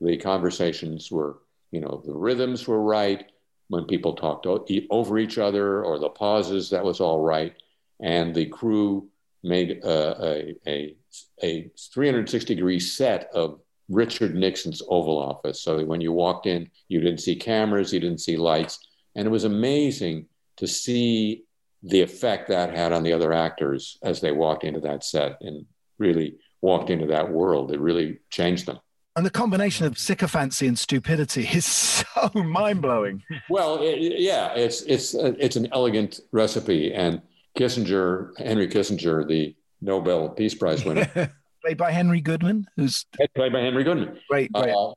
the 0.01 0.17
conversations 0.17 1.11
were, 1.11 1.39
you 1.71 1.79
know, 1.79 2.01
the 2.05 2.13
rhythms 2.13 2.67
were 2.67 2.81
right. 2.81 3.31
When 3.67 3.85
people 3.85 4.13
talked 4.13 4.45
over 4.45 5.17
each 5.17 5.37
other 5.39 5.83
or 5.83 5.97
the 5.97 6.09
pauses, 6.09 6.69
that 6.69 6.83
was 6.83 6.99
all 6.99 7.21
right. 7.21 7.53
And 7.99 8.35
the 8.35 8.45
crew 8.45 9.09
made 9.43 9.83
uh, 9.83 10.15
a, 10.21 10.55
a, 10.67 10.95
a 11.41 11.71
360 11.93 12.53
degree 12.53 12.79
set 12.79 13.29
of 13.33 13.59
Richard 13.89 14.35
Nixon's 14.35 14.81
Oval 14.87 15.17
Office. 15.17 15.61
So 15.61 15.83
when 15.83 16.01
you 16.01 16.11
walked 16.11 16.47
in, 16.47 16.69
you 16.87 16.99
didn't 16.99 17.19
see 17.19 17.35
cameras, 17.35 17.93
you 17.93 17.99
didn't 17.99 18.21
see 18.21 18.37
lights. 18.37 18.79
And 19.15 19.27
it 19.27 19.31
was 19.31 19.43
amazing 19.43 20.27
to 20.57 20.67
see 20.67 21.43
the 21.83 22.01
effect 22.01 22.47
that 22.49 22.75
had 22.75 22.91
on 22.91 23.03
the 23.03 23.13
other 23.13 23.31
actors 23.31 23.97
as 24.01 24.19
they 24.19 24.31
walked 24.31 24.63
into 24.63 24.79
that 24.81 25.03
set 25.03 25.37
and 25.41 25.65
really 25.99 26.35
walked 26.61 26.89
into 26.89 27.07
that 27.07 27.31
world. 27.31 27.71
It 27.71 27.79
really 27.79 28.17
changed 28.31 28.65
them. 28.65 28.79
And 29.15 29.25
the 29.25 29.29
combination 29.31 29.85
of 29.85 29.97
sycophancy 29.97 30.67
and 30.67 30.77
stupidity 30.77 31.47
is 31.47 31.65
so 31.65 32.29
mind 32.33 32.81
blowing. 32.81 33.23
Well, 33.49 33.79
it, 33.81 34.19
yeah, 34.19 34.53
it's 34.53 34.81
it's 34.81 35.13
it's 35.13 35.55
an 35.55 35.69
elegant 35.71 36.19
recipe, 36.31 36.93
and 36.93 37.21
Kissinger, 37.57 38.37
Henry 38.37 38.67
Kissinger, 38.67 39.27
the 39.27 39.55
Nobel 39.81 40.29
Peace 40.29 40.53
Prize 40.53 40.83
winner, 40.83 41.05
Played 41.61 41.77
by 41.77 41.91
Henry 41.91 42.21
Goodman, 42.21 42.67
who's 42.75 43.05
played 43.35 43.51
by 43.51 43.59
Henry 43.59 43.83
Goodman. 43.83 44.19
Great, 44.29 44.51
great. 44.53 44.69
Uh, 44.69 44.93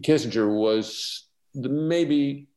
Kissinger 0.00 0.54
was 0.54 1.28
the, 1.54 1.68
maybe 1.68 2.48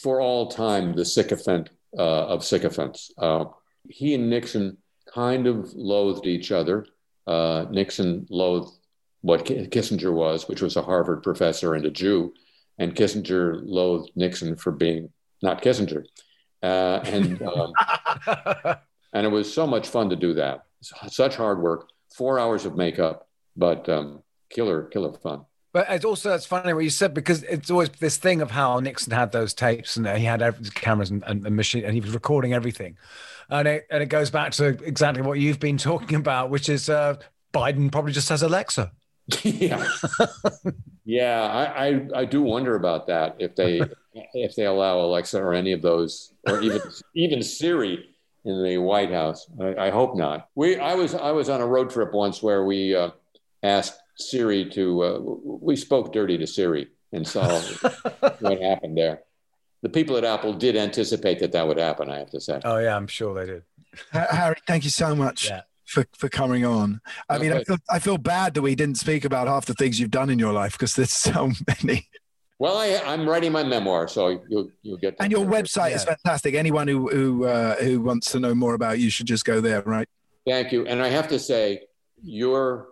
for 0.00 0.20
all 0.20 0.46
time 0.46 0.94
the 0.94 1.04
sycophant 1.04 1.70
uh, 1.98 2.26
of 2.26 2.44
sycophants. 2.44 3.10
Uh, 3.18 3.46
he 3.90 4.14
and 4.14 4.30
Nixon 4.30 4.78
kind 5.12 5.46
of 5.46 5.72
loathed 5.74 6.26
each 6.26 6.52
other. 6.52 6.86
Uh, 7.26 7.66
Nixon 7.70 8.26
loathed 8.30 8.77
what 9.22 9.44
Kissinger 9.44 10.12
was, 10.12 10.48
which 10.48 10.62
was 10.62 10.76
a 10.76 10.82
Harvard 10.82 11.22
professor 11.22 11.74
and 11.74 11.84
a 11.84 11.90
Jew, 11.90 12.34
and 12.78 12.94
Kissinger 12.94 13.60
loathed 13.64 14.10
Nixon 14.14 14.56
for 14.56 14.72
being 14.72 15.10
not 15.42 15.62
Kissinger. 15.62 16.04
Uh, 16.62 17.00
and 17.04 17.42
um, 17.42 17.72
and 19.12 19.26
it 19.26 19.30
was 19.30 19.52
so 19.52 19.66
much 19.66 19.88
fun 19.88 20.10
to 20.10 20.16
do 20.16 20.34
that. 20.34 20.64
Such 20.80 21.36
hard 21.36 21.60
work, 21.60 21.88
four 22.14 22.38
hours 22.38 22.64
of 22.64 22.76
makeup, 22.76 23.28
but 23.56 23.88
um, 23.88 24.22
killer, 24.50 24.84
killer 24.84 25.12
fun. 25.12 25.44
But 25.72 25.86
it's 25.90 26.04
also 26.04 26.34
it's 26.34 26.46
funny 26.46 26.72
what 26.72 26.84
you 26.84 26.90
said 26.90 27.14
because 27.14 27.42
it's 27.42 27.70
always 27.70 27.90
this 27.90 28.16
thing 28.16 28.40
of 28.40 28.50
how 28.50 28.80
Nixon 28.80 29.12
had 29.12 29.32
those 29.32 29.52
tapes 29.52 29.96
and 29.96 30.06
he 30.06 30.24
had 30.24 30.40
every, 30.40 30.64
cameras 30.70 31.10
and, 31.10 31.22
and, 31.26 31.46
and 31.46 31.54
machine 31.54 31.84
and 31.84 31.94
he 31.94 32.00
was 32.00 32.12
recording 32.12 32.54
everything, 32.54 32.96
and 33.50 33.68
it 33.68 33.86
and 33.90 34.02
it 34.02 34.06
goes 34.06 34.30
back 34.30 34.52
to 34.52 34.66
exactly 34.66 35.22
what 35.22 35.38
you've 35.38 35.60
been 35.60 35.78
talking 35.78 36.16
about, 36.16 36.50
which 36.50 36.68
is 36.68 36.88
uh, 36.88 37.16
Biden 37.52 37.92
probably 37.92 38.12
just 38.12 38.28
has 38.30 38.42
Alexa. 38.42 38.92
yeah, 39.42 39.86
yeah. 41.04 41.42
I, 41.42 41.88
I 41.88 42.08
I 42.14 42.24
do 42.24 42.42
wonder 42.42 42.76
about 42.76 43.06
that 43.08 43.36
if 43.38 43.54
they 43.54 43.82
if 44.34 44.56
they 44.56 44.64
allow 44.64 45.00
Alexa 45.00 45.38
or 45.38 45.52
any 45.52 45.72
of 45.72 45.82
those 45.82 46.32
or 46.46 46.62
even 46.62 46.80
even 47.14 47.42
Siri 47.42 48.08
in 48.44 48.62
the 48.62 48.78
White 48.78 49.12
House. 49.12 49.46
I, 49.60 49.74
I, 49.76 49.90
hope 49.90 50.16
not. 50.16 50.48
We 50.54 50.78
I 50.78 50.94
was 50.94 51.14
I 51.14 51.30
was 51.32 51.48
on 51.48 51.60
a 51.60 51.66
road 51.66 51.90
trip 51.90 52.12
once 52.12 52.42
where 52.42 52.64
we 52.64 52.94
uh, 52.94 53.10
asked 53.62 54.00
Siri 54.16 54.68
to 54.70 55.02
uh, 55.02 55.18
we 55.20 55.76
spoke 55.76 56.12
dirty 56.12 56.38
to 56.38 56.46
Siri 56.46 56.88
and 57.12 57.26
saw 57.26 57.60
what 58.40 58.62
happened 58.62 58.96
there. 58.96 59.20
The 59.82 59.88
people 59.88 60.16
at 60.16 60.24
Apple 60.24 60.54
did 60.54 60.76
anticipate 60.76 61.38
that 61.40 61.52
that 61.52 61.68
would 61.68 61.78
happen. 61.78 62.08
I 62.08 62.18
have 62.18 62.30
to 62.30 62.40
say. 62.40 62.60
Oh 62.64 62.78
yeah, 62.78 62.96
I'm 62.96 63.06
sure 63.06 63.34
they 63.34 63.46
did. 63.46 63.62
Harry, 64.12 64.56
thank 64.66 64.84
you 64.84 64.90
so 64.90 65.14
much. 65.14 65.48
Yeah. 65.48 65.62
For, 65.88 66.04
for 66.12 66.28
coming 66.28 66.66
on. 66.66 67.00
I 67.30 67.38
mean, 67.38 67.50
I 67.50 67.64
feel, 67.64 67.78
I 67.88 67.98
feel 67.98 68.18
bad 68.18 68.52
that 68.52 68.60
we 68.60 68.74
didn't 68.74 68.98
speak 68.98 69.24
about 69.24 69.48
half 69.48 69.64
the 69.64 69.72
things 69.72 69.98
you've 69.98 70.10
done 70.10 70.28
in 70.28 70.38
your 70.38 70.52
life 70.52 70.72
because 70.72 70.94
there's 70.94 71.12
so 71.14 71.50
many. 71.66 72.06
Well, 72.58 72.76
I, 72.76 72.86
am 73.10 73.26
writing 73.26 73.52
my 73.52 73.62
memoir, 73.62 74.06
so 74.06 74.42
you'll 74.48 74.68
you'll 74.82 74.98
get. 74.98 75.16
and 75.20 75.30
your 75.30 75.46
website 75.46 75.90
yeah. 75.90 75.96
is 75.96 76.04
fantastic. 76.04 76.54
Anyone 76.54 76.88
who 76.88 77.08
who 77.08 77.44
uh, 77.46 77.76
who 77.76 78.00
wants 78.00 78.32
to 78.32 78.40
know 78.40 78.54
more 78.54 78.74
about 78.74 78.98
you 78.98 79.10
should 79.10 79.26
just 79.26 79.44
go 79.44 79.60
there, 79.60 79.80
right? 79.82 80.08
Thank 80.46 80.72
you. 80.72 80.86
And 80.86 81.00
I 81.00 81.08
have 81.08 81.28
to 81.28 81.38
say, 81.38 81.82
your 82.22 82.88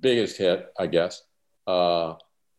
biggest 0.00 0.36
hit, 0.36 0.72
I 0.78 0.86
guess, 0.86 1.22
uh, 1.66 2.14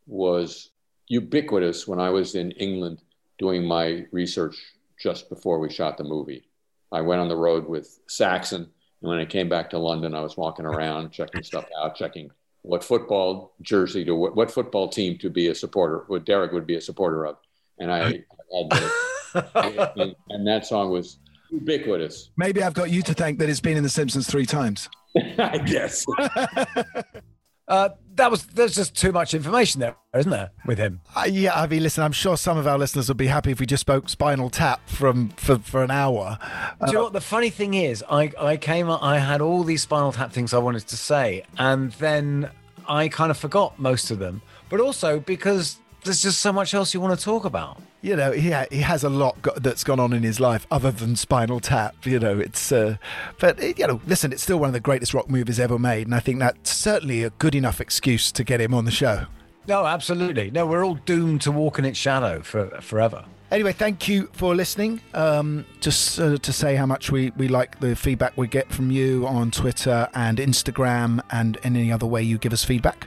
was 0.06 0.70
ubiquitous 1.08 1.86
when 1.88 2.00
I 2.00 2.10
was 2.10 2.34
in 2.34 2.50
England 2.52 3.02
doing 3.38 3.64
my 3.64 4.04
research 4.12 4.56
just 5.00 5.28
before 5.28 5.58
we 5.58 5.70
shot 5.70 5.96
the 5.96 6.04
movie. 6.04 6.44
I 6.92 7.00
went 7.00 7.20
on 7.20 7.28
the 7.28 7.36
road 7.36 7.66
with 7.66 8.00
Saxon 8.06 8.70
and 9.04 9.10
when 9.10 9.20
I 9.20 9.26
came 9.26 9.50
back 9.50 9.68
to 9.68 9.78
London, 9.78 10.14
I 10.14 10.22
was 10.22 10.34
walking 10.38 10.64
around, 10.64 11.12
checking 11.12 11.42
stuff 11.42 11.66
out, 11.78 11.94
checking 11.94 12.30
what 12.62 12.82
football 12.82 13.52
jersey 13.60 14.02
to 14.02 14.14
what, 14.14 14.34
what 14.34 14.50
football 14.50 14.88
team 14.88 15.18
to 15.18 15.28
be 15.28 15.48
a 15.48 15.54
supporter, 15.54 16.04
what 16.06 16.24
Derek 16.24 16.52
would 16.52 16.66
be 16.66 16.76
a 16.76 16.80
supporter 16.80 17.26
of. 17.26 17.36
And 17.78 17.92
I, 17.92 17.98
had 17.98 18.24
the, 18.50 19.92
and, 19.96 20.16
and 20.30 20.46
that 20.46 20.64
song 20.64 20.90
was 20.90 21.18
ubiquitous. 21.50 22.30
Maybe 22.38 22.62
I've 22.62 22.72
got 22.72 22.90
you 22.90 23.02
to 23.02 23.12
thank 23.12 23.38
that 23.40 23.50
it's 23.50 23.60
been 23.60 23.76
in 23.76 23.82
The 23.82 23.90
Simpsons 23.90 24.26
three 24.26 24.46
times. 24.46 24.88
I 25.38 25.58
guess. 25.58 26.06
Uh, 27.66 27.90
that 28.16 28.30
was 28.30 28.44
there's 28.46 28.74
just 28.74 28.94
too 28.94 29.10
much 29.10 29.34
information 29.34 29.80
there, 29.80 29.96
isn't 30.14 30.30
there, 30.30 30.50
with 30.66 30.78
him? 30.78 31.00
Uh, 31.16 31.26
yeah, 31.28 31.58
I 31.58 31.66
mean, 31.66 31.82
listen, 31.82 32.04
I'm 32.04 32.12
sure 32.12 32.36
some 32.36 32.58
of 32.58 32.66
our 32.66 32.78
listeners 32.78 33.08
would 33.08 33.16
be 33.16 33.26
happy 33.26 33.50
if 33.50 33.60
we 33.60 33.66
just 33.66 33.80
spoke 33.80 34.08
Spinal 34.08 34.50
Tap 34.50 34.88
from 34.88 35.30
for, 35.30 35.58
for 35.58 35.82
an 35.82 35.90
hour. 35.90 36.38
Do 36.80 36.86
you 36.88 36.92
know 36.92 37.04
what 37.04 37.12
the 37.12 37.20
funny 37.20 37.50
thing 37.50 37.74
is? 37.74 38.04
I 38.08 38.32
I 38.38 38.56
came 38.56 38.90
I 38.90 39.18
had 39.18 39.40
all 39.40 39.64
these 39.64 39.82
Spinal 39.82 40.12
Tap 40.12 40.32
things 40.32 40.52
I 40.52 40.58
wanted 40.58 40.86
to 40.88 40.96
say, 40.96 41.44
and 41.58 41.92
then 41.92 42.50
I 42.86 43.08
kind 43.08 43.30
of 43.30 43.38
forgot 43.38 43.78
most 43.78 44.10
of 44.10 44.18
them. 44.18 44.42
But 44.68 44.80
also 44.80 45.20
because 45.20 45.78
there's 46.04 46.22
just 46.22 46.40
so 46.40 46.52
much 46.52 46.74
else 46.74 46.94
you 46.94 47.00
want 47.00 47.18
to 47.18 47.24
talk 47.24 47.44
about. 47.44 47.80
You 48.04 48.16
know, 48.16 48.32
he 48.32 48.50
ha- 48.50 48.66
he 48.70 48.80
has 48.80 49.02
a 49.02 49.08
lot 49.08 49.40
go- 49.40 49.54
that's 49.56 49.82
gone 49.82 49.98
on 49.98 50.12
in 50.12 50.22
his 50.22 50.38
life 50.38 50.66
other 50.70 50.90
than 50.90 51.16
Spinal 51.16 51.58
Tap. 51.58 52.04
You 52.04 52.18
know, 52.18 52.38
it's 52.38 52.70
uh, 52.70 52.96
but 53.40 53.58
it, 53.58 53.78
you 53.78 53.86
know, 53.86 53.98
listen, 54.06 54.30
it's 54.30 54.42
still 54.42 54.58
one 54.58 54.68
of 54.68 54.74
the 54.74 54.80
greatest 54.80 55.14
rock 55.14 55.30
movies 55.30 55.58
ever 55.58 55.78
made, 55.78 56.06
and 56.06 56.14
I 56.14 56.20
think 56.20 56.38
that's 56.38 56.70
certainly 56.70 57.24
a 57.24 57.30
good 57.30 57.54
enough 57.54 57.80
excuse 57.80 58.30
to 58.32 58.44
get 58.44 58.60
him 58.60 58.74
on 58.74 58.84
the 58.84 58.90
show. 58.90 59.24
No, 59.66 59.86
absolutely. 59.86 60.50
No, 60.50 60.66
we're 60.66 60.84
all 60.84 60.96
doomed 61.06 61.40
to 61.42 61.50
walk 61.50 61.78
in 61.78 61.86
its 61.86 61.98
shadow 61.98 62.42
for 62.42 62.68
forever. 62.82 63.24
Anyway, 63.50 63.72
thank 63.72 64.06
you 64.08 64.28
for 64.32 64.54
listening. 64.54 65.00
Um, 65.14 65.64
just 65.80 66.18
uh, 66.20 66.36
to 66.36 66.52
say 66.52 66.74
how 66.76 66.84
much 66.86 67.10
we, 67.10 67.30
we 67.38 67.48
like 67.48 67.80
the 67.80 67.96
feedback 67.96 68.36
we 68.36 68.48
get 68.48 68.70
from 68.70 68.90
you 68.90 69.26
on 69.26 69.50
Twitter 69.50 70.08
and 70.12 70.36
Instagram 70.38 71.22
and 71.30 71.56
in 71.62 71.76
any 71.76 71.90
other 71.92 72.04
way 72.06 72.22
you 72.22 72.36
give 72.36 72.52
us 72.52 72.64
feedback 72.64 73.06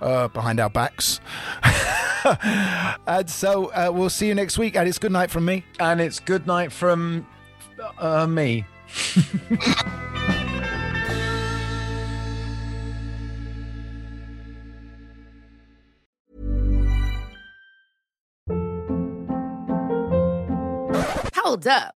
uh, 0.00 0.28
behind 0.28 0.60
our 0.60 0.70
backs. 0.70 1.20
and 3.06 3.28
so 3.28 3.66
uh, 3.66 3.90
we'll 3.92 4.10
see 4.10 4.28
you 4.28 4.34
next 4.34 4.58
week. 4.58 4.76
And 4.76 4.88
it's 4.88 4.98
good 4.98 5.12
night 5.12 5.30
from 5.30 5.44
me. 5.44 5.64
And 5.80 6.00
it's 6.00 6.20
good 6.20 6.46
night 6.46 6.72
from 6.72 7.26
uh, 7.98 8.26
me. 8.26 8.64
Hold 21.34 21.66
up. 21.66 21.97